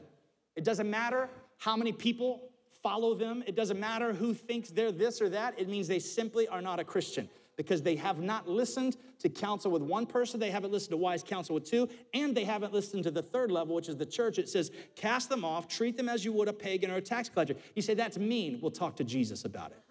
It 0.55 0.63
doesn't 0.63 0.89
matter 0.89 1.29
how 1.57 1.75
many 1.75 1.91
people 1.91 2.49
follow 2.81 3.13
them, 3.13 3.43
it 3.45 3.55
doesn't 3.55 3.79
matter 3.79 4.13
who 4.13 4.33
thinks 4.33 4.69
they're 4.69 4.91
this 4.91 5.21
or 5.21 5.29
that. 5.29 5.53
It 5.59 5.67
means 5.67 5.87
they 5.87 5.99
simply 5.99 6.47
are 6.47 6.61
not 6.61 6.79
a 6.79 6.83
Christian 6.83 7.29
because 7.57 7.81
they 7.81 7.97
have 7.97 8.21
not 8.21 8.47
listened 8.47 8.95
to 9.19 9.27
counsel 9.27 9.69
with 9.69 9.81
one 9.81 10.05
person, 10.05 10.39
they 10.39 10.49
haven't 10.49 10.71
listened 10.71 10.91
to 10.91 10.97
wise 10.97 11.21
counsel 11.21 11.55
with 11.55 11.69
two, 11.69 11.89
and 12.13 12.33
they 12.33 12.45
haven't 12.45 12.71
listened 12.71 13.03
to 13.03 13.11
the 13.11 13.21
third 13.21 13.51
level, 13.51 13.75
which 13.75 13.89
is 13.89 13.97
the 13.97 14.05
church. 14.05 14.39
It 14.39 14.47
says, 14.47 14.71
cast 14.95 15.27
them 15.27 15.43
off, 15.43 15.67
treat 15.67 15.97
them 15.97 16.07
as 16.07 16.23
you 16.23 16.31
would 16.31 16.47
a 16.47 16.53
pagan 16.53 16.89
or 16.89 16.95
a 16.95 17.01
tax 17.01 17.27
collector. 17.27 17.55
You 17.75 17.81
say, 17.81 17.95
that's 17.95 18.17
mean. 18.17 18.59
We'll 18.61 18.71
talk 18.71 18.95
to 18.95 19.03
Jesus 19.03 19.43
about 19.43 19.71
it. 19.71 19.83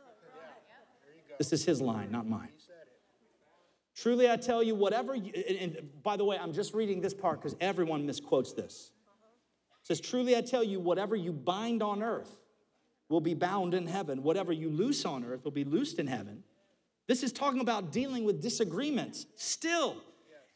This 1.37 1.53
is 1.53 1.63
his 1.63 1.83
line, 1.83 2.11
not 2.11 2.27
mine. 2.27 2.49
Truly, 4.01 4.31
I 4.31 4.37
tell 4.37 4.63
you, 4.63 4.77
whatever, 4.77 5.17
you, 5.17 5.33
and, 5.35 5.59
and 5.59 6.03
by 6.05 6.17
the 6.17 6.25
way, 6.25 6.39
I'm 6.39 6.53
just 6.53 6.73
reading 6.73 7.01
this 7.01 7.13
part 7.13 7.41
because 7.41 7.57
everyone 7.61 8.07
misquotes 8.07 8.53
this. 8.53 8.93
It 9.83 9.87
says, 9.89 10.01
Truly, 10.01 10.37
I 10.37 10.41
tell 10.41 10.63
you, 10.63 10.79
whatever 10.79 11.17
you 11.17 11.33
bind 11.33 11.83
on 11.83 12.01
earth 12.01 12.31
will 13.09 13.21
be 13.21 13.35
bound 13.35 13.75
in 13.75 13.89
heaven. 13.89 14.23
Whatever 14.23 14.53
you 14.53 14.71
loose 14.71 15.05
on 15.05 15.25
earth 15.25 15.43
will 15.43 15.51
be 15.51 15.65
loosed 15.65 15.99
in 15.99 16.07
heaven. 16.07 16.45
This 17.09 17.25
is 17.25 17.33
talking 17.33 17.61
about 17.61 17.91
dealing 17.91 18.23
with 18.23 18.41
disagreements 18.41 19.27
still. 19.35 19.97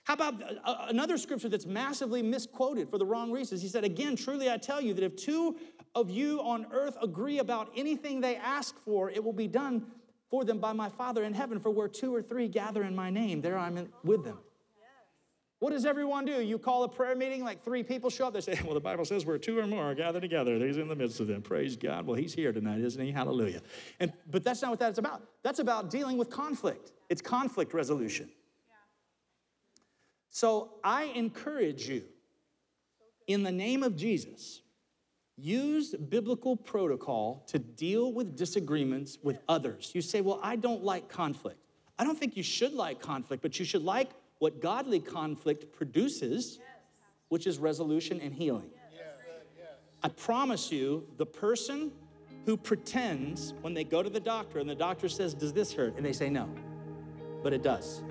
How 0.05 0.15
about 0.15 0.41
uh, 0.41 0.55
uh, 0.65 0.87
another 0.89 1.19
scripture 1.19 1.49
that's 1.49 1.67
massively 1.67 2.23
misquoted 2.23 2.91
for 2.91 2.99
the 2.99 3.07
wrong 3.07 3.33
reasons? 3.33 3.61
He 3.61 3.69
said, 3.69 3.83
Again, 3.83 4.15
truly 4.15 4.51
I 4.51 4.57
tell 4.57 4.81
you 4.81 4.95
that 4.95 5.03
if 5.03 5.17
two 5.17 5.57
of 5.97 6.11
you 6.11 6.41
on 6.43 6.67
earth 6.71 6.97
agree 7.03 7.41
about 7.41 7.73
anything 7.77 8.21
they 8.21 8.37
ask 8.37 8.79
for, 8.79 9.11
it 9.11 9.23
will 9.23 9.33
be 9.33 9.49
done 9.49 9.87
for 10.33 10.47
them 10.47 10.59
by 10.59 10.73
my 10.73 10.89
Father 10.89 11.25
in 11.25 11.35
heaven. 11.35 11.61
For 11.61 11.71
where 11.71 11.87
two 11.87 12.13
or 12.13 12.23
three 12.23 12.49
gather 12.49 12.85
in 12.85 12.97
my 12.97 13.11
name, 13.11 13.43
there 13.43 13.59
I'm 13.59 13.93
with 14.03 14.25
them. 14.25 14.39
What 15.59 15.73
does 15.73 15.85
everyone 15.85 16.25
do? 16.25 16.41
You 16.41 16.59
call 16.59 16.85
a 16.85 16.89
prayer 16.89 17.15
meeting, 17.15 17.45
like 17.45 17.63
three 17.63 17.83
people 17.83 18.09
show 18.09 18.29
up. 18.29 18.33
They 18.33 18.41
say, 18.41 18.59
Well, 18.65 18.73
the 18.73 18.81
Bible 18.81 19.05
says 19.05 19.27
where 19.27 19.37
two 19.37 19.59
or 19.59 19.67
more 19.67 19.85
are 19.85 19.95
gathered 19.95 20.23
together, 20.23 20.59
he's 20.59 20.79
in 20.79 20.89
the 20.89 20.97
midst 20.97 21.21
of 21.21 21.27
them. 21.27 21.43
Praise 21.43 21.77
God. 21.77 22.07
Well, 22.07 22.17
he's 22.17 22.33
here 22.33 22.51
tonight, 22.51 22.81
isn't 22.81 23.01
he? 23.01 23.13
Hallelujah. 23.13 23.61
And 24.01 24.11
but 24.31 24.43
that's 24.43 24.63
not 24.63 24.71
what 24.71 24.81
that's 24.81 24.99
about. 24.99 25.23
That's 25.43 25.59
about 25.59 25.91
dealing 25.91 26.17
with 26.17 26.31
conflict. 26.31 26.93
It's 27.11 27.21
conflict 27.21 27.75
resolution. 27.75 28.31
So 30.31 30.71
I 30.83 31.05
encourage 31.15 31.87
you, 31.91 32.05
in 33.27 33.43
the 33.43 33.53
name 33.53 33.83
of 33.83 33.97
Jesus, 33.97 34.62
use 35.43 35.95
biblical 35.95 36.57
protocol 36.57 37.45
to 37.49 37.59
deal 37.59 38.13
with 38.13 38.37
disagreements 38.37 39.19
with 39.23 39.39
others. 39.49 39.91
You 39.95 40.01
say, 40.01 40.21
Well, 40.21 40.41
I 40.43 40.57
don't 40.57 40.85
like 40.85 41.09
conflict. 41.09 41.59
I 41.99 42.05
don't 42.05 42.19
think 42.19 42.37
you 42.37 42.43
should 42.43 42.73
like 42.73 43.01
conflict, 43.01 43.43
but 43.43 43.59
you 43.59 43.65
should 43.65 43.83
like 43.83 44.11
what 44.39 44.61
godly 44.61 45.01
conflict 45.01 45.73
produces, 45.73 46.61
which 47.29 47.47
is 47.47 47.59
resolution 47.59 48.21
and 48.21 48.33
healing. 48.33 48.71
I 50.03 50.09
promise 50.09 50.73
you, 50.73 51.07
the 51.17 51.27
person 51.27 51.93
who 52.45 52.57
pretends 52.57 53.55
when 53.61 53.73
they 53.73 53.85
go 53.85 54.03
to 54.03 54.11
the 54.11 54.21
doctor 54.21 54.59
and 54.59 54.69
the 54.69 54.75
doctor 54.75 55.09
says, 55.09 55.35
Does 55.35 55.53
this 55.53 55.73
hurt? 55.73 55.97
And 55.97 56.05
they 56.05 56.13
say, 56.13 56.31
No, 56.31 56.49
but 57.43 57.53
it 57.53 57.63
does. 57.63 58.03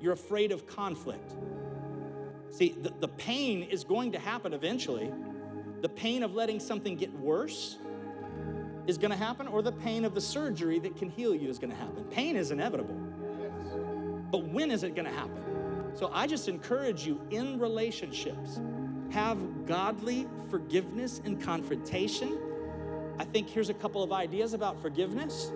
You're 0.00 0.12
afraid 0.12 0.50
of 0.50 0.66
conflict. 0.66 1.36
See, 2.52 2.76
the, 2.80 2.92
the 3.00 3.08
pain 3.08 3.62
is 3.62 3.82
going 3.82 4.12
to 4.12 4.18
happen 4.18 4.52
eventually. 4.52 5.10
The 5.80 5.88
pain 5.88 6.22
of 6.22 6.34
letting 6.34 6.60
something 6.60 6.96
get 6.96 7.12
worse 7.18 7.78
is 8.86 8.98
going 8.98 9.10
to 9.10 9.16
happen, 9.16 9.48
or 9.48 9.62
the 9.62 9.72
pain 9.72 10.04
of 10.04 10.14
the 10.14 10.20
surgery 10.20 10.78
that 10.80 10.96
can 10.96 11.08
heal 11.08 11.34
you 11.34 11.48
is 11.48 11.58
going 11.58 11.70
to 11.70 11.76
happen. 11.76 12.04
Pain 12.04 12.36
is 12.36 12.50
inevitable. 12.50 12.94
But 14.30 14.44
when 14.44 14.70
is 14.70 14.82
it 14.82 14.94
going 14.94 15.06
to 15.06 15.14
happen? 15.14 15.42
So 15.94 16.10
I 16.12 16.26
just 16.26 16.48
encourage 16.48 17.06
you 17.06 17.20
in 17.30 17.58
relationships, 17.58 18.60
have 19.10 19.66
godly 19.66 20.26
forgiveness 20.50 21.22
and 21.24 21.40
confrontation. 21.40 22.38
I 23.18 23.24
think 23.24 23.48
here's 23.48 23.70
a 23.70 23.74
couple 23.74 24.02
of 24.02 24.12
ideas 24.12 24.52
about 24.52 24.80
forgiveness. 24.80 25.50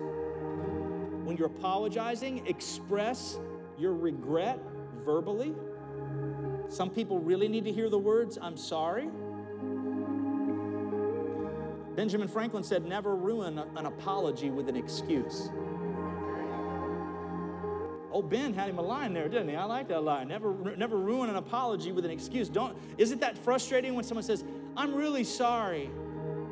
When 1.23 1.37
you're 1.37 1.47
apologizing, 1.47 2.47
express 2.47 3.37
your 3.77 3.93
regret 3.93 4.59
verbally. 5.05 5.53
Some 6.69 6.89
people 6.89 7.19
really 7.19 7.47
need 7.47 7.65
to 7.65 7.71
hear 7.71 7.89
the 7.89 7.99
words, 7.99 8.37
I'm 8.41 8.57
sorry. 8.57 9.09
Benjamin 11.95 12.27
Franklin 12.27 12.63
said, 12.63 12.85
never 12.85 13.15
ruin 13.15 13.57
an 13.75 13.85
apology 13.85 14.49
with 14.51 14.69
an 14.69 14.75
excuse. 14.75 15.49
Oh, 18.11 18.21
Ben 18.21 18.53
had 18.53 18.69
him 18.69 18.79
a 18.79 18.81
line 18.81 19.13
there, 19.13 19.27
didn't 19.27 19.49
he? 19.49 19.55
I 19.55 19.65
like 19.65 19.87
that 19.89 20.03
line. 20.03 20.27
Never, 20.27 20.53
never 20.75 20.97
ruin 20.97 21.29
an 21.29 21.35
apology 21.35 21.91
with 21.91 22.05
an 22.05 22.11
excuse. 22.11 22.49
Don't. 22.49 22.75
Isn't 22.97 23.21
that 23.21 23.37
frustrating 23.37 23.93
when 23.93 24.03
someone 24.03 24.23
says, 24.23 24.43
"I'm 24.75 24.95
really 24.95 25.23
sorry 25.23 25.91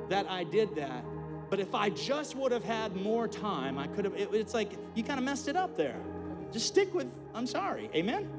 that 0.10 0.30
I 0.30 0.44
did 0.44 0.76
that, 0.76 1.04
but 1.50 1.60
if 1.60 1.74
I 1.74 1.90
just 1.90 2.36
would 2.36 2.52
have 2.52 2.64
had 2.64 2.96
more 2.96 3.28
time, 3.28 3.80
I 3.80 3.88
could 3.88 4.06
have." 4.06 4.14
It, 4.14 4.30
it's 4.32 4.54
like 4.54 4.74
you 4.94 5.04
kind 5.04 5.18
of 5.18 5.26
messed 5.26 5.48
it 5.48 5.56
up 5.56 5.76
there. 5.76 6.00
Just 6.52 6.68
stick 6.68 6.94
with 6.94 7.12
"I'm 7.34 7.48
sorry." 7.48 7.90
Amen. 7.96 8.30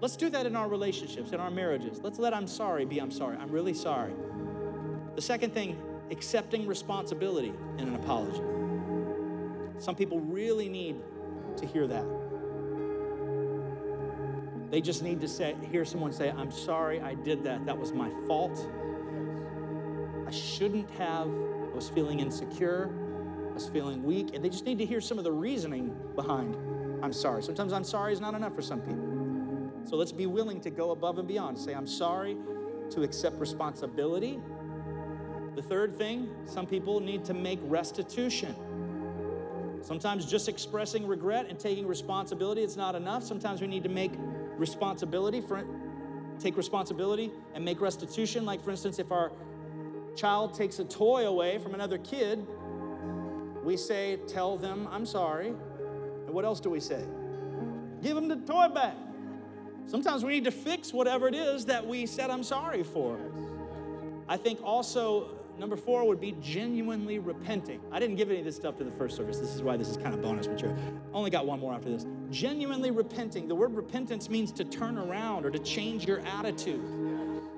Let's 0.00 0.16
do 0.16 0.30
that 0.30 0.46
in 0.46 0.56
our 0.56 0.68
relationships, 0.68 1.32
in 1.32 1.40
our 1.40 1.50
marriages. 1.50 2.00
Let's 2.02 2.18
let 2.18 2.32
"I'm 2.32 2.46
sorry" 2.46 2.84
be 2.84 2.98
"I'm 3.00 3.10
sorry." 3.10 3.36
I'm 3.36 3.50
really 3.50 3.74
sorry. 3.74 4.12
The 5.14 5.22
second 5.22 5.52
thing, 5.52 5.76
accepting 6.10 6.66
responsibility 6.66 7.52
in 7.78 7.88
an 7.88 7.94
apology. 7.94 8.42
Some 9.78 9.94
people 9.94 10.20
really 10.20 10.68
need 10.68 10.96
to 11.56 11.66
hear 11.66 11.86
that. 11.86 12.04
They 14.70 14.80
just 14.80 15.02
need 15.02 15.20
to 15.20 15.28
say, 15.28 15.56
hear 15.72 15.84
someone 15.84 16.12
say, 16.12 16.30
I'm 16.30 16.52
sorry 16.52 17.00
I 17.00 17.14
did 17.14 17.42
that. 17.44 17.66
That 17.66 17.76
was 17.76 17.92
my 17.92 18.10
fault. 18.26 18.70
I 20.26 20.30
shouldn't 20.30 20.88
have. 20.92 21.26
I 21.26 21.74
was 21.74 21.88
feeling 21.88 22.20
insecure. 22.20 22.90
I 23.50 23.52
was 23.52 23.68
feeling 23.68 24.04
weak. 24.04 24.34
And 24.34 24.44
they 24.44 24.48
just 24.48 24.66
need 24.66 24.78
to 24.78 24.86
hear 24.86 25.00
some 25.00 25.18
of 25.18 25.24
the 25.24 25.32
reasoning 25.32 25.96
behind 26.14 26.56
I'm 27.02 27.12
sorry. 27.12 27.42
Sometimes 27.42 27.72
I'm 27.72 27.84
sorry 27.84 28.12
is 28.12 28.20
not 28.20 28.34
enough 28.34 28.54
for 28.54 28.62
some 28.62 28.80
people. 28.80 29.09
So 29.84 29.96
let's 29.96 30.12
be 30.12 30.26
willing 30.26 30.60
to 30.60 30.70
go 30.70 30.90
above 30.92 31.18
and 31.18 31.26
beyond. 31.26 31.58
Say, 31.58 31.74
I'm 31.74 31.86
sorry, 31.86 32.36
to 32.90 33.02
accept 33.02 33.38
responsibility. 33.40 34.38
The 35.56 35.62
third 35.62 35.96
thing, 35.96 36.28
some 36.46 36.66
people 36.66 37.00
need 37.00 37.24
to 37.24 37.34
make 37.34 37.58
restitution. 37.64 38.54
Sometimes 39.82 40.26
just 40.26 40.48
expressing 40.48 41.06
regret 41.06 41.46
and 41.48 41.58
taking 41.58 41.86
responsibility 41.86 42.62
is 42.62 42.76
not 42.76 42.94
enough. 42.94 43.24
Sometimes 43.24 43.60
we 43.60 43.66
need 43.66 43.82
to 43.82 43.88
make 43.88 44.12
responsibility 44.58 45.40
for 45.40 45.64
take 46.38 46.56
responsibility 46.56 47.30
and 47.54 47.64
make 47.64 47.80
restitution. 47.80 48.44
Like 48.44 48.62
for 48.62 48.70
instance, 48.70 48.98
if 48.98 49.10
our 49.10 49.32
child 50.16 50.54
takes 50.54 50.78
a 50.78 50.84
toy 50.84 51.26
away 51.26 51.58
from 51.58 51.74
another 51.74 51.98
kid, 51.98 52.46
We 53.64 53.76
say, 53.76 54.18
tell 54.26 54.56
them 54.56 54.88
I'm 54.90 55.04
sorry. 55.04 55.48
And 55.48 56.30
what 56.30 56.44
else 56.44 56.60
do 56.60 56.70
we 56.70 56.80
say? 56.80 57.04
Give 58.02 58.14
them 58.14 58.28
the 58.28 58.36
toy 58.36 58.68
back. 58.68 58.96
Sometimes 59.90 60.22
we 60.22 60.34
need 60.34 60.44
to 60.44 60.52
fix 60.52 60.92
whatever 60.92 61.26
it 61.26 61.34
is 61.34 61.64
that 61.64 61.84
we 61.84 62.06
said 62.06 62.30
I'm 62.30 62.44
sorry 62.44 62.84
for. 62.84 63.18
I 64.28 64.36
think 64.36 64.60
also 64.62 65.30
number 65.58 65.76
four 65.76 66.06
would 66.06 66.20
be 66.20 66.36
genuinely 66.40 67.18
repenting. 67.18 67.80
I 67.90 67.98
didn't 67.98 68.14
give 68.14 68.30
any 68.30 68.38
of 68.38 68.44
this 68.44 68.54
stuff 68.54 68.76
to 68.78 68.84
the 68.84 68.92
first 68.92 69.16
service. 69.16 69.38
This 69.38 69.52
is 69.52 69.64
why 69.64 69.76
this 69.76 69.88
is 69.88 69.96
kind 69.96 70.14
of 70.14 70.22
bonus 70.22 70.46
material. 70.46 70.78
Only 71.12 71.28
got 71.28 71.44
one 71.44 71.58
more 71.58 71.74
after 71.74 71.90
this. 71.90 72.06
Genuinely 72.30 72.92
repenting. 72.92 73.48
The 73.48 73.54
word 73.56 73.74
repentance 73.74 74.30
means 74.30 74.52
to 74.52 74.64
turn 74.64 74.96
around 74.96 75.44
or 75.44 75.50
to 75.50 75.58
change 75.58 76.06
your 76.06 76.20
attitude. 76.20 76.80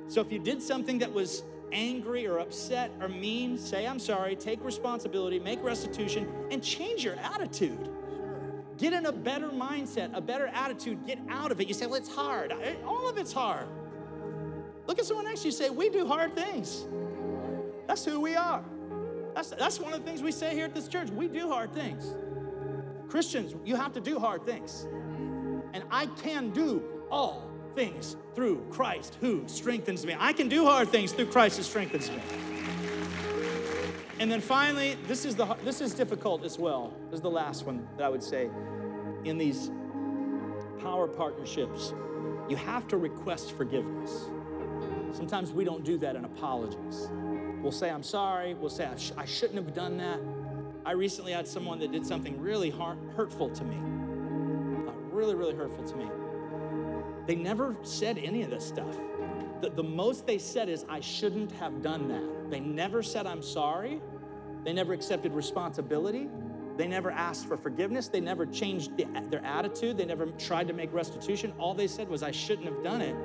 So 0.08 0.22
if 0.22 0.32
you 0.32 0.38
did 0.38 0.62
something 0.62 0.98
that 1.00 1.12
was 1.12 1.42
angry 1.70 2.26
or 2.26 2.38
upset 2.38 2.92
or 3.02 3.08
mean, 3.08 3.58
say, 3.58 3.86
I'm 3.86 3.98
sorry, 3.98 4.36
take 4.36 4.64
responsibility, 4.64 5.38
make 5.38 5.62
restitution, 5.62 6.26
and 6.50 6.62
change 6.62 7.04
your 7.04 7.16
attitude. 7.16 7.90
Get 8.82 8.92
in 8.94 9.06
a 9.06 9.12
better 9.12 9.48
mindset, 9.48 10.10
a 10.12 10.20
better 10.20 10.48
attitude, 10.48 11.06
get 11.06 11.20
out 11.28 11.52
of 11.52 11.60
it. 11.60 11.68
You 11.68 11.74
say, 11.74 11.86
well, 11.86 11.94
it's 11.94 12.12
hard. 12.12 12.52
All 12.84 13.08
of 13.08 13.16
it's 13.16 13.32
hard. 13.32 13.68
Look 14.88 14.98
at 14.98 15.04
someone 15.04 15.24
next 15.24 15.44
you 15.44 15.52
say, 15.52 15.70
we 15.70 15.88
do 15.88 16.04
hard 16.04 16.34
things. 16.34 16.84
That's 17.86 18.04
who 18.04 18.18
we 18.18 18.34
are. 18.34 18.64
That's, 19.36 19.50
that's 19.50 19.78
one 19.78 19.92
of 19.92 20.00
the 20.00 20.04
things 20.04 20.20
we 20.20 20.32
say 20.32 20.52
here 20.52 20.64
at 20.64 20.74
this 20.74 20.88
church. 20.88 21.10
We 21.10 21.28
do 21.28 21.48
hard 21.48 21.72
things. 21.72 22.12
Christians, 23.08 23.54
you 23.64 23.76
have 23.76 23.92
to 23.92 24.00
do 24.00 24.18
hard 24.18 24.44
things. 24.44 24.88
And 25.74 25.84
I 25.88 26.06
can 26.06 26.50
do 26.50 26.82
all 27.08 27.48
things 27.76 28.16
through 28.34 28.66
Christ 28.70 29.16
who 29.20 29.44
strengthens 29.46 30.04
me. 30.04 30.16
I 30.18 30.32
can 30.32 30.48
do 30.48 30.64
hard 30.64 30.88
things 30.88 31.12
through 31.12 31.26
Christ 31.26 31.56
who 31.56 31.62
strengthens 31.62 32.10
me. 32.10 32.18
And 34.22 34.30
then 34.30 34.40
finally, 34.40 34.96
this 35.08 35.24
is 35.24 35.34
the 35.34 35.46
this 35.64 35.80
is 35.80 35.94
difficult 35.94 36.44
as 36.44 36.56
well. 36.56 36.94
This 37.10 37.16
is 37.16 37.22
the 37.22 37.30
last 37.30 37.66
one 37.66 37.88
that 37.96 38.04
I 38.04 38.08
would 38.08 38.22
say 38.22 38.50
in 39.24 39.36
these 39.36 39.72
power 40.80 41.08
partnerships. 41.08 41.92
You 42.48 42.54
have 42.54 42.86
to 42.88 42.98
request 42.98 43.50
forgiveness. 43.56 44.26
Sometimes 45.10 45.50
we 45.50 45.64
don't 45.64 45.82
do 45.82 45.98
that 45.98 46.14
in 46.14 46.24
apologies. 46.24 47.08
We'll 47.62 47.72
say, 47.72 47.90
I'm 47.90 48.04
sorry. 48.04 48.54
We'll 48.54 48.70
say, 48.70 48.86
I, 48.86 48.96
sh- 48.96 49.10
I 49.16 49.24
shouldn't 49.24 49.56
have 49.56 49.74
done 49.74 49.96
that. 49.96 50.20
I 50.86 50.92
recently 50.92 51.32
had 51.32 51.48
someone 51.48 51.80
that 51.80 51.90
did 51.90 52.06
something 52.06 52.40
really 52.40 52.70
heart- 52.70 52.98
hurtful 53.16 53.50
to 53.50 53.64
me. 53.64 53.76
Uh, 54.86 54.92
really, 55.10 55.34
really 55.34 55.56
hurtful 55.56 55.82
to 55.82 55.96
me. 55.96 56.06
They 57.26 57.34
never 57.34 57.76
said 57.82 58.18
any 58.18 58.44
of 58.44 58.50
this 58.50 58.64
stuff. 58.64 58.96
The, 59.62 59.70
the 59.70 59.82
most 59.82 60.28
they 60.28 60.38
said 60.38 60.68
is, 60.68 60.84
I 60.88 61.00
shouldn't 61.00 61.50
have 61.52 61.82
done 61.82 62.06
that. 62.06 62.50
They 62.50 62.60
never 62.60 63.02
said, 63.02 63.26
I'm 63.26 63.42
sorry. 63.42 64.00
They 64.64 64.72
never 64.72 64.92
accepted 64.92 65.32
responsibility. 65.34 66.28
They 66.76 66.86
never 66.86 67.10
asked 67.10 67.46
for 67.46 67.56
forgiveness. 67.56 68.08
They 68.08 68.20
never 68.20 68.46
changed 68.46 68.96
the, 68.96 69.06
their 69.28 69.44
attitude. 69.44 69.98
They 69.98 70.04
never 70.04 70.26
tried 70.26 70.68
to 70.68 70.74
make 70.74 70.92
restitution. 70.92 71.52
All 71.58 71.74
they 71.74 71.86
said 71.86 72.08
was, 72.08 72.22
I 72.22 72.30
shouldn't 72.30 72.66
have 72.66 72.82
done 72.82 73.02
it. 73.02 73.16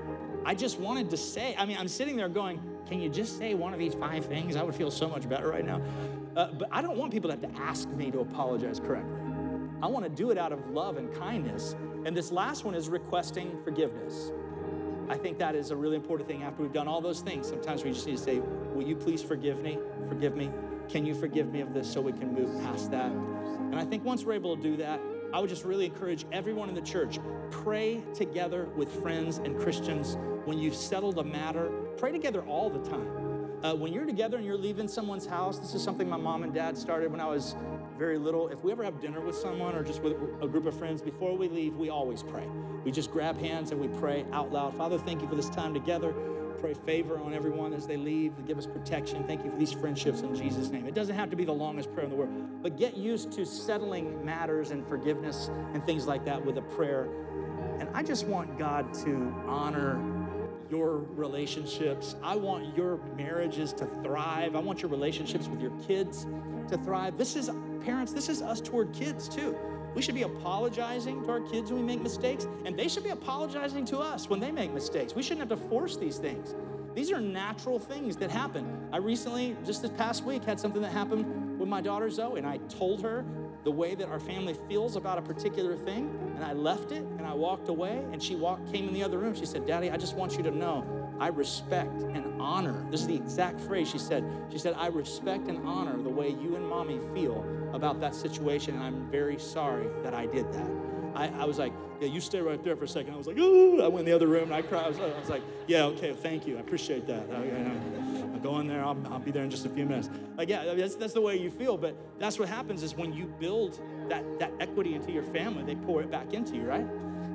I 0.45 0.53
just 0.53 0.79
wanted 0.79 1.09
to 1.09 1.17
say, 1.17 1.55
I 1.57 1.65
mean, 1.65 1.77
I'm 1.77 1.87
sitting 1.87 2.15
there 2.15 2.29
going, 2.29 2.61
can 2.87 2.99
you 3.01 3.09
just 3.09 3.37
say 3.37 3.53
one 3.53 3.73
of 3.73 3.79
these 3.79 3.93
five 3.93 4.25
things? 4.25 4.55
I 4.55 4.63
would 4.63 4.75
feel 4.75 4.91
so 4.91 5.07
much 5.07 5.27
better 5.27 5.49
right 5.49 5.65
now. 5.65 5.81
Uh, 6.35 6.51
but 6.53 6.69
I 6.71 6.81
don't 6.81 6.97
want 6.97 7.11
people 7.11 7.29
to 7.29 7.35
have 7.35 7.53
to 7.53 7.61
ask 7.61 7.89
me 7.89 8.11
to 8.11 8.19
apologize 8.19 8.79
correctly. 8.79 9.13
I 9.81 9.87
want 9.87 10.05
to 10.05 10.09
do 10.09 10.31
it 10.31 10.37
out 10.37 10.51
of 10.51 10.69
love 10.69 10.97
and 10.97 11.13
kindness. 11.13 11.75
And 12.05 12.15
this 12.15 12.31
last 12.31 12.63
one 12.63 12.75
is 12.75 12.89
requesting 12.89 13.57
forgiveness. 13.63 14.31
I 15.09 15.17
think 15.17 15.37
that 15.39 15.55
is 15.55 15.71
a 15.71 15.75
really 15.75 15.95
important 15.95 16.27
thing 16.27 16.43
after 16.43 16.61
we've 16.61 16.73
done 16.73 16.87
all 16.87 17.01
those 17.01 17.21
things. 17.21 17.47
Sometimes 17.47 17.83
we 17.83 17.91
just 17.91 18.05
need 18.05 18.17
to 18.17 18.23
say, 18.23 18.39
Will 18.39 18.83
you 18.83 18.95
please 18.95 19.21
forgive 19.21 19.61
me? 19.61 19.77
Forgive 20.09 20.35
me. 20.35 20.51
Can 20.89 21.05
you 21.05 21.13
forgive 21.13 21.51
me 21.51 21.61
of 21.61 21.73
this 21.73 21.91
so 21.91 21.99
we 21.99 22.13
can 22.13 22.33
move 22.33 22.61
past 22.63 22.91
that? 22.91 23.11
And 23.11 23.75
I 23.75 23.83
think 23.83 24.05
once 24.05 24.23
we're 24.23 24.33
able 24.33 24.55
to 24.55 24.61
do 24.61 24.77
that, 24.77 25.01
I 25.33 25.39
would 25.39 25.49
just 25.49 25.65
really 25.65 25.85
encourage 25.85 26.25
everyone 26.31 26.69
in 26.69 26.75
the 26.75 26.81
church 26.81 27.19
pray 27.51 28.01
together 28.13 28.69
with 28.75 28.89
friends 29.01 29.39
and 29.39 29.59
Christians 29.59 30.17
when 30.45 30.57
you've 30.57 30.75
settled 30.75 31.17
a 31.17 31.23
matter. 31.23 31.69
Pray 31.97 32.13
together 32.13 32.41
all 32.43 32.69
the 32.69 32.89
time. 32.89 33.27
Uh, 33.63 33.73
when 33.73 33.91
you're 33.91 34.05
together 34.05 34.37
and 34.37 34.45
you're 34.45 34.57
leaving 34.57 34.87
someone's 34.87 35.25
house, 35.25 35.59
this 35.59 35.73
is 35.73 35.83
something 35.83 36.07
my 36.07 36.15
mom 36.15 36.43
and 36.43 36.53
dad 36.53 36.77
started 36.77 37.11
when 37.11 37.19
I 37.19 37.25
was 37.25 37.55
very 37.97 38.17
little. 38.17 38.47
If 38.47 38.63
we 38.63 38.71
ever 38.71 38.83
have 38.83 39.01
dinner 39.01 39.19
with 39.19 39.35
someone 39.35 39.75
or 39.75 39.83
just 39.83 40.01
with 40.01 40.13
a 40.41 40.47
group 40.47 40.67
of 40.67 40.77
friends, 40.77 41.01
before 41.01 41.35
we 41.35 41.49
leave, 41.49 41.75
we 41.75 41.89
always 41.89 42.23
pray. 42.23 42.47
We 42.85 42.91
just 42.91 43.11
grab 43.11 43.37
hands 43.37 43.71
and 43.71 43.81
we 43.81 43.87
pray 43.99 44.25
out 44.31 44.53
loud. 44.53 44.77
Father, 44.77 44.97
thank 44.99 45.21
you 45.21 45.27
for 45.27 45.35
this 45.35 45.49
time 45.49 45.73
together. 45.73 46.13
Pray 46.59 46.73
favor 46.73 47.19
on 47.19 47.33
everyone 47.33 47.73
as 47.73 47.85
they 47.85 47.97
leave. 47.97 48.33
Give 48.45 48.57
us 48.57 48.65
protection. 48.65 49.23
Thank 49.25 49.45
you 49.45 49.51
for 49.51 49.57
these 49.57 49.71
friendships 49.71 50.21
in 50.21 50.35
Jesus' 50.35 50.69
name. 50.69 50.87
It 50.87 50.95
doesn't 50.95 51.15
have 51.15 51.29
to 51.29 51.35
be 51.35 51.45
the 51.45 51.53
longest 51.53 51.93
prayer 51.93 52.05
in 52.05 52.09
the 52.09 52.15
world, 52.15 52.63
but 52.63 52.77
get 52.77 52.97
used 52.97 53.31
to 53.33 53.45
settling 53.45 54.23
matters 54.25 54.71
and 54.71 54.87
forgiveness 54.87 55.49
and 55.73 55.83
things 55.85 56.07
like 56.07 56.25
that 56.25 56.43
with 56.43 56.57
a 56.57 56.61
prayer. 56.61 57.07
And 57.79 57.89
I 57.93 58.01
just 58.01 58.25
want 58.25 58.57
God 58.57 58.93
to 59.05 59.33
honor 59.45 60.01
your 60.69 60.97
relationships. 60.97 62.15
I 62.23 62.35
want 62.35 62.75
your 62.75 62.97
marriages 63.15 63.71
to 63.73 63.85
thrive. 64.03 64.55
I 64.55 64.59
want 64.59 64.81
your 64.81 64.91
relationships 64.91 65.47
with 65.47 65.61
your 65.61 65.71
kids 65.87 66.25
to 66.69 66.77
thrive. 66.79 67.17
This 67.17 67.35
is, 67.35 67.49
parents, 67.81 68.11
this 68.11 68.29
is 68.29 68.41
us 68.41 68.59
toward 68.61 68.93
kids 68.93 69.29
too. 69.29 69.55
We 69.97 70.03
should 70.03 70.13
be 70.13 70.21
apologizing 70.21 71.23
to 71.23 71.31
our 71.31 71.39
kids 71.39 71.71
when 71.71 71.79
we 71.79 71.87
make 71.87 72.03
mistakes, 72.03 72.47
and 72.65 72.77
they 72.77 72.87
should 72.87 73.03
be 73.03 73.09
apologizing 73.09 73.83
to 73.85 73.97
us 73.97 74.29
when 74.29 74.39
they 74.39 74.51
make 74.51 74.71
mistakes. 74.71 75.15
We 75.15 75.23
shouldn't 75.23 75.49
have 75.49 75.59
to 75.59 75.67
force 75.69 75.97
these 75.97 76.19
things. 76.19 76.53
These 76.93 77.11
are 77.11 77.19
natural 77.19 77.79
things 77.79 78.15
that 78.17 78.29
happen. 78.29 78.89
I 78.93 78.97
recently, 78.97 79.57
just 79.65 79.81
this 79.81 79.89
past 79.89 80.23
week, 80.23 80.43
had 80.43 80.59
something 80.59 80.83
that 80.83 80.91
happened 80.91 81.59
with 81.59 81.67
my 81.67 81.81
daughter 81.81 82.11
Zoe, 82.11 82.37
and 82.37 82.45
I 82.45 82.57
told 82.69 83.01
her 83.01 83.25
the 83.63 83.71
way 83.71 83.95
that 83.95 84.07
our 84.09 84.19
family 84.19 84.55
feels 84.69 84.97
about 84.97 85.17
a 85.17 85.21
particular 85.23 85.75
thing, 85.75 86.15
and 86.35 86.45
I 86.45 86.53
left 86.53 86.91
it 86.91 87.03
and 87.17 87.25
I 87.25 87.33
walked 87.33 87.67
away, 87.67 88.05
and 88.11 88.21
she 88.21 88.35
walked, 88.35 88.71
came 88.71 88.87
in 88.87 88.93
the 88.93 89.01
other 89.01 89.17
room. 89.17 89.33
She 89.33 89.47
said, 89.47 89.65
Daddy, 89.65 89.89
I 89.89 89.97
just 89.97 90.15
want 90.15 90.37
you 90.37 90.43
to 90.43 90.51
know 90.51 90.85
I 91.19 91.29
respect 91.29 92.03
and 92.03 92.39
honor. 92.39 92.85
This 92.91 93.01
is 93.01 93.07
the 93.07 93.15
exact 93.15 93.59
phrase 93.61 93.89
she 93.89 93.97
said. 93.97 94.23
She 94.51 94.59
said, 94.59 94.75
I 94.77 94.89
respect 94.89 95.47
and 95.47 95.67
honor 95.67 95.97
the 95.97 96.09
way 96.09 96.29
you 96.29 96.55
and 96.55 96.67
mommy 96.67 96.99
feel 97.15 97.43
about 97.73 97.99
that 98.01 98.15
situation, 98.15 98.75
and 98.75 98.83
I'm 98.83 99.09
very 99.11 99.39
sorry 99.39 99.87
that 100.03 100.13
I 100.13 100.25
did 100.25 100.51
that. 100.53 100.69
I, 101.15 101.27
I 101.39 101.45
was 101.45 101.57
like, 101.57 101.73
yeah, 101.99 102.07
you 102.07 102.21
stay 102.21 102.41
right 102.41 102.63
there 102.63 102.75
for 102.75 102.85
a 102.85 102.87
second. 102.87 103.13
I 103.13 103.17
was 103.17 103.25
like, 103.25 103.37
ooh, 103.37 103.81
I 103.81 103.87
went 103.87 104.01
in 104.01 104.05
the 104.05 104.15
other 104.15 104.27
room 104.27 104.43
and 104.43 104.53
I 104.53 104.61
cried. 104.61 104.85
I 104.85 104.89
was, 104.89 104.99
I 104.99 105.19
was 105.19 105.29
like, 105.29 105.41
yeah, 105.65 105.85
okay, 105.85 106.13
thank 106.13 106.45
you. 106.45 106.57
I 106.57 106.59
appreciate 106.59 107.07
that. 107.07 107.27
I, 107.31 107.39
will 108.27 108.39
go 108.39 108.59
in 108.59 108.67
there. 108.67 108.83
I'll, 108.83 108.97
I'll, 109.09 109.19
be 109.19 109.31
there 109.31 109.43
in 109.43 109.49
just 109.49 109.65
a 109.65 109.69
few 109.69 109.85
minutes. 109.85 110.09
Like, 110.37 110.47
yeah, 110.47 110.75
that's, 110.75 110.95
that's 110.95 111.13
the 111.13 111.21
way 111.21 111.37
you 111.37 111.49
feel. 111.49 111.75
But 111.75 111.97
that's 112.19 112.37
what 112.37 112.49
happens 112.49 112.83
is 112.83 112.95
when 112.95 113.13
you 113.13 113.25
build 113.39 113.79
that, 114.09 114.23
that 114.37 114.51
equity 114.59 114.93
into 114.93 115.11
your 115.11 115.23
family, 115.23 115.63
they 115.63 115.75
pour 115.75 116.01
it 116.01 116.11
back 116.11 116.33
into 116.33 116.55
you, 116.55 116.63
right? 116.63 116.85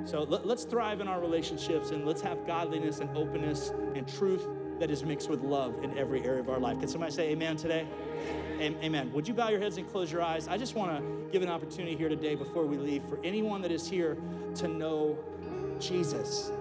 So 0.05 0.23
let, 0.23 0.45
let's 0.45 0.63
thrive 0.63 1.01
in 1.01 1.09
our 1.09 1.19
relationships 1.19 1.91
and 1.91 2.05
let's 2.05 2.21
have 2.21 2.47
godliness 2.47 2.99
and 2.99 3.15
openness 3.17 3.73
and 3.95 4.07
truth 4.07 4.47
that 4.79 4.89
is 4.89 5.03
mixed 5.03 5.29
with 5.29 5.41
love 5.41 5.83
in 5.83 5.97
every 5.97 6.23
area 6.23 6.39
of 6.39 6.49
our 6.49 6.59
life. 6.59 6.79
Can 6.79 6.87
somebody 6.87 7.11
say 7.11 7.29
amen 7.29 7.57
today? 7.57 7.87
Amen. 8.59 9.11
Would 9.13 9.27
you 9.27 9.33
bow 9.33 9.49
your 9.49 9.59
heads 9.59 9.77
and 9.77 9.89
close 9.89 10.11
your 10.11 10.21
eyes? 10.21 10.47
I 10.47 10.57
just 10.57 10.75
want 10.75 10.97
to 10.97 11.31
give 11.31 11.41
an 11.41 11.49
opportunity 11.49 11.95
here 11.95 12.09
today 12.09 12.35
before 12.35 12.65
we 12.65 12.77
leave 12.77 13.03
for 13.03 13.19
anyone 13.23 13.61
that 13.61 13.71
is 13.71 13.87
here 13.87 14.17
to 14.55 14.67
know 14.67 15.17
Jesus. 15.79 16.51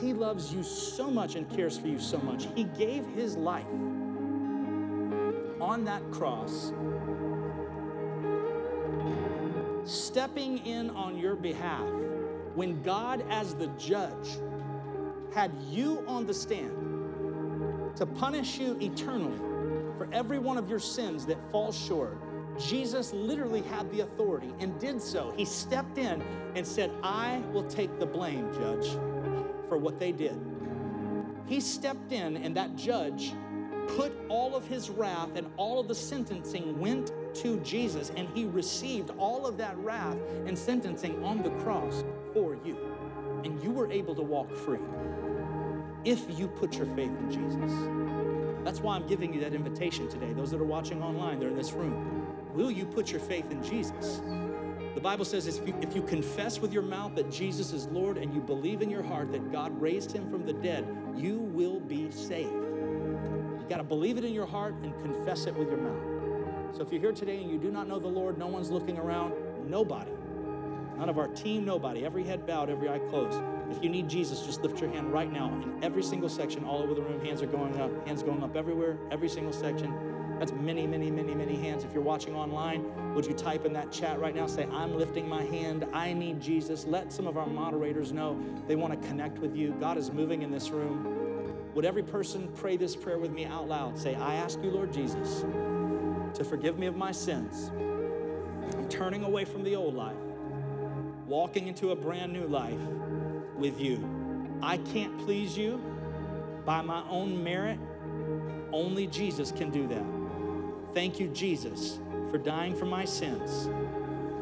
He 0.00 0.12
loves 0.12 0.52
you 0.52 0.62
so 0.62 1.10
much 1.10 1.34
and 1.34 1.48
cares 1.54 1.76
for 1.76 1.88
you 1.88 1.98
so 1.98 2.18
much. 2.18 2.48
He 2.54 2.64
gave 2.64 3.06
his 3.06 3.36
life 3.36 3.66
on 5.60 5.84
that 5.84 6.02
cross, 6.10 6.72
stepping 9.84 10.58
in 10.66 10.90
on 10.90 11.18
your 11.18 11.36
behalf 11.36 11.86
when 12.54 12.82
God, 12.82 13.24
as 13.30 13.54
the 13.54 13.68
judge, 13.78 14.38
had 15.34 15.52
you 15.70 16.04
on 16.06 16.26
the 16.26 16.34
stand 16.34 16.81
to 17.96 18.06
punish 18.06 18.58
you 18.58 18.78
eternally 18.80 19.38
for 19.96 20.08
every 20.12 20.38
one 20.38 20.56
of 20.56 20.68
your 20.68 20.78
sins 20.78 21.26
that 21.26 21.38
falls 21.50 21.76
short. 21.78 22.18
Jesus 22.58 23.12
literally 23.12 23.62
had 23.62 23.90
the 23.90 24.00
authority 24.00 24.52
and 24.60 24.78
did 24.78 25.00
so. 25.00 25.32
He 25.36 25.44
stepped 25.44 25.98
in 25.98 26.22
and 26.54 26.66
said, 26.66 26.90
I 27.02 27.42
will 27.52 27.64
take 27.64 27.98
the 27.98 28.06
blame, 28.06 28.52
judge, 28.52 28.88
for 29.68 29.78
what 29.78 29.98
they 29.98 30.12
did. 30.12 30.38
He 31.46 31.60
stepped 31.60 32.12
in, 32.12 32.36
and 32.36 32.56
that 32.56 32.76
judge 32.76 33.34
put 33.88 34.12
all 34.28 34.54
of 34.54 34.66
his 34.66 34.90
wrath 34.90 35.34
and 35.34 35.46
all 35.56 35.80
of 35.80 35.88
the 35.88 35.94
sentencing 35.94 36.78
went 36.78 37.12
to 37.34 37.58
Jesus, 37.60 38.10
and 38.16 38.28
he 38.28 38.44
received 38.44 39.10
all 39.18 39.46
of 39.46 39.56
that 39.58 39.76
wrath 39.78 40.16
and 40.46 40.56
sentencing 40.56 41.22
on 41.24 41.42
the 41.42 41.50
cross 41.62 42.04
for 42.32 42.56
you. 42.64 42.76
And 43.44 43.62
you 43.62 43.70
were 43.70 43.90
able 43.90 44.14
to 44.14 44.22
walk 44.22 44.54
free 44.54 44.78
if 46.04 46.38
you 46.38 46.48
put 46.48 46.76
your 46.76 46.86
faith 46.86 47.10
in 47.18 47.30
Jesus. 47.30 47.72
That's 48.64 48.80
why 48.80 48.96
I'm 48.96 49.06
giving 49.06 49.32
you 49.34 49.40
that 49.40 49.54
invitation 49.54 50.08
today. 50.08 50.32
Those 50.32 50.50
that 50.50 50.60
are 50.60 50.64
watching 50.64 51.02
online, 51.02 51.40
they're 51.40 51.48
in 51.48 51.56
this 51.56 51.72
room. 51.72 52.26
Will 52.54 52.70
you 52.70 52.84
put 52.84 53.10
your 53.10 53.20
faith 53.20 53.50
in 53.50 53.62
Jesus? 53.62 54.20
The 54.94 55.00
Bible 55.00 55.24
says 55.24 55.46
if 55.46 55.66
you, 55.66 55.74
if 55.80 55.96
you 55.96 56.02
confess 56.02 56.60
with 56.60 56.72
your 56.72 56.82
mouth 56.82 57.14
that 57.14 57.30
Jesus 57.30 57.72
is 57.72 57.86
Lord 57.86 58.18
and 58.18 58.34
you 58.34 58.40
believe 58.40 58.82
in 58.82 58.90
your 58.90 59.02
heart 59.02 59.32
that 59.32 59.50
God 59.50 59.78
raised 59.80 60.12
him 60.12 60.30
from 60.30 60.44
the 60.44 60.52
dead, 60.52 60.86
you 61.16 61.38
will 61.38 61.80
be 61.80 62.10
saved. 62.10 62.52
You 62.52 63.66
got 63.68 63.78
to 63.78 63.84
believe 63.84 64.18
it 64.18 64.24
in 64.24 64.34
your 64.34 64.46
heart 64.46 64.74
and 64.82 64.92
confess 65.02 65.46
it 65.46 65.56
with 65.56 65.68
your 65.68 65.78
mouth. 65.78 66.76
So 66.76 66.82
if 66.82 66.92
you're 66.92 67.00
here 67.00 67.12
today 67.12 67.40
and 67.40 67.50
you 67.50 67.58
do 67.58 67.70
not 67.70 67.88
know 67.88 67.98
the 67.98 68.08
Lord, 68.08 68.38
no 68.38 68.46
one's 68.46 68.70
looking 68.70 68.98
around, 68.98 69.34
nobody. 69.68 70.12
None 70.98 71.08
of 71.08 71.18
our 71.18 71.28
team, 71.28 71.64
nobody. 71.64 72.04
Every 72.04 72.24
head 72.24 72.46
bowed, 72.46 72.70
every 72.70 72.88
eye 72.88 72.98
closed. 72.98 73.40
If 73.72 73.82
you 73.82 73.88
need 73.88 74.06
Jesus, 74.06 74.44
just 74.44 74.60
lift 74.62 74.82
your 74.82 74.90
hand 74.90 75.10
right 75.10 75.32
now. 75.32 75.46
In 75.48 75.82
every 75.82 76.02
single 76.02 76.28
section, 76.28 76.62
all 76.62 76.82
over 76.82 76.92
the 76.92 77.00
room, 77.00 77.24
hands 77.24 77.40
are 77.40 77.46
going 77.46 77.80
up, 77.80 78.06
hands 78.06 78.22
going 78.22 78.42
up 78.42 78.54
everywhere, 78.54 78.98
every 79.10 79.30
single 79.30 79.52
section. 79.52 80.38
That's 80.38 80.52
many, 80.52 80.86
many, 80.86 81.10
many, 81.10 81.34
many 81.34 81.56
hands. 81.56 81.82
If 81.82 81.94
you're 81.94 82.02
watching 82.02 82.34
online, 82.34 83.14
would 83.14 83.24
you 83.24 83.32
type 83.32 83.64
in 83.64 83.72
that 83.72 83.90
chat 83.90 84.20
right 84.20 84.34
now? 84.34 84.46
Say, 84.46 84.66
I'm 84.66 84.94
lifting 84.98 85.26
my 85.26 85.42
hand. 85.42 85.86
I 85.94 86.12
need 86.12 86.38
Jesus. 86.38 86.84
Let 86.84 87.10
some 87.10 87.26
of 87.26 87.38
our 87.38 87.46
moderators 87.46 88.12
know 88.12 88.38
they 88.68 88.76
want 88.76 89.00
to 89.00 89.08
connect 89.08 89.38
with 89.38 89.56
you. 89.56 89.74
God 89.80 89.96
is 89.96 90.12
moving 90.12 90.42
in 90.42 90.50
this 90.50 90.68
room. 90.68 91.56
Would 91.74 91.86
every 91.86 92.02
person 92.02 92.48
pray 92.54 92.76
this 92.76 92.94
prayer 92.94 93.18
with 93.18 93.30
me 93.32 93.46
out 93.46 93.68
loud? 93.68 93.98
Say, 93.98 94.14
I 94.16 94.34
ask 94.34 94.62
you, 94.62 94.70
Lord 94.70 94.92
Jesus, 94.92 95.46
to 96.34 96.44
forgive 96.44 96.78
me 96.78 96.88
of 96.88 96.96
my 96.96 97.10
sins. 97.10 97.70
I'm 98.76 98.88
turning 98.90 99.24
away 99.24 99.46
from 99.46 99.64
the 99.64 99.76
old 99.76 99.94
life, 99.94 100.16
walking 101.26 101.68
into 101.68 101.92
a 101.92 101.96
brand 101.96 102.34
new 102.34 102.46
life 102.46 102.78
with 103.56 103.80
you. 103.80 104.08
I 104.62 104.76
can't 104.78 105.18
please 105.24 105.56
you 105.56 105.80
by 106.64 106.82
my 106.82 107.02
own 107.08 107.42
merit. 107.42 107.78
Only 108.72 109.06
Jesus 109.06 109.52
can 109.52 109.70
do 109.70 109.86
that. 109.88 110.04
Thank 110.94 111.18
you, 111.18 111.28
Jesus, 111.28 111.98
for 112.30 112.38
dying 112.38 112.76
for 112.76 112.86
my 112.86 113.04
sins 113.04 113.68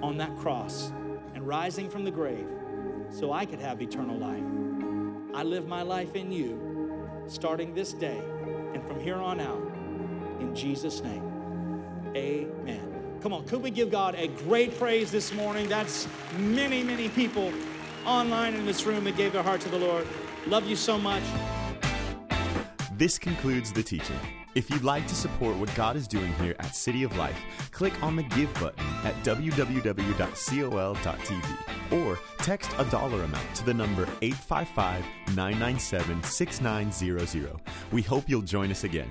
on 0.03 0.17
that 0.19 0.37
cross 0.37 0.93
and 1.35 1.47
rising 1.47 1.89
from 1.89 2.05
the 2.05 2.11
grave 2.11 2.47
so 3.11 3.33
I 3.33 3.47
could 3.47 3.61
have 3.61 3.81
eternal 3.81 4.17
life. 4.17 4.43
I 5.35 5.43
live 5.43 5.67
my 5.69 5.83
life 5.83 6.17
in 6.17 6.33
you 6.33 6.71
starting 7.29 7.75
this 7.75 7.93
day 7.93 8.21
and 8.75 8.85
from 8.87 9.01
here 9.01 9.17
on 9.17 9.41
out. 9.41 9.63
In 10.41 10.55
Jesus' 10.55 11.03
name, 11.03 11.23
amen. 12.17 13.19
Come 13.23 13.33
on, 13.33 13.45
could 13.45 13.63
we 13.63 13.71
give 13.71 13.91
God 13.91 14.15
a 14.17 14.29
great 14.29 14.77
praise 14.79 15.11
this 15.11 15.33
morning? 15.35 15.69
That's 15.69 16.09
many, 16.39 16.83
many 16.83 17.09
people 17.11 17.53
online 18.07 18.55
in 18.55 18.67
this 18.67 18.85
room 18.85 19.05
that 19.05 19.17
gave 19.17 19.33
their 19.33 19.43
heart 19.43 19.61
to 19.63 19.69
the 19.69 19.79
Lord. 19.79 20.07
Love 20.47 20.67
you 20.67 20.77
so 20.77 20.99
much. 20.99 21.23
This 22.93 23.19
concludes 23.19 23.73
the 23.73 23.83
teaching. 23.83 24.19
If 24.55 24.69
you'd 24.69 24.83
like 24.83 25.07
to 25.07 25.15
support 25.15 25.57
what 25.57 25.73
God 25.75 25.95
is 25.97 26.09
doing 26.09 26.33
here 26.35 26.57
at 26.59 26.75
City 26.75 27.05
of 27.05 27.17
Life, 27.17 27.39
click 27.71 28.03
on 28.03 28.17
the 28.17 28.25
Give 28.25 28.53
button 28.55 28.85
at 29.05 29.15
www.col.tv 29.23 30.23
or 31.93 32.19
text 32.39 32.71
a 32.79 32.85
dollar 32.87 33.23
amount 33.23 33.55
to 33.55 33.65
the 33.65 33.75
number 33.75 34.03
855 34.23 35.05
997 35.37 36.23
6900. 36.23 37.61
We 37.93 38.03
hope 38.03 38.25
you'll 38.29 38.43
join 38.43 38.71
us 38.71 38.85
again. 38.85 39.09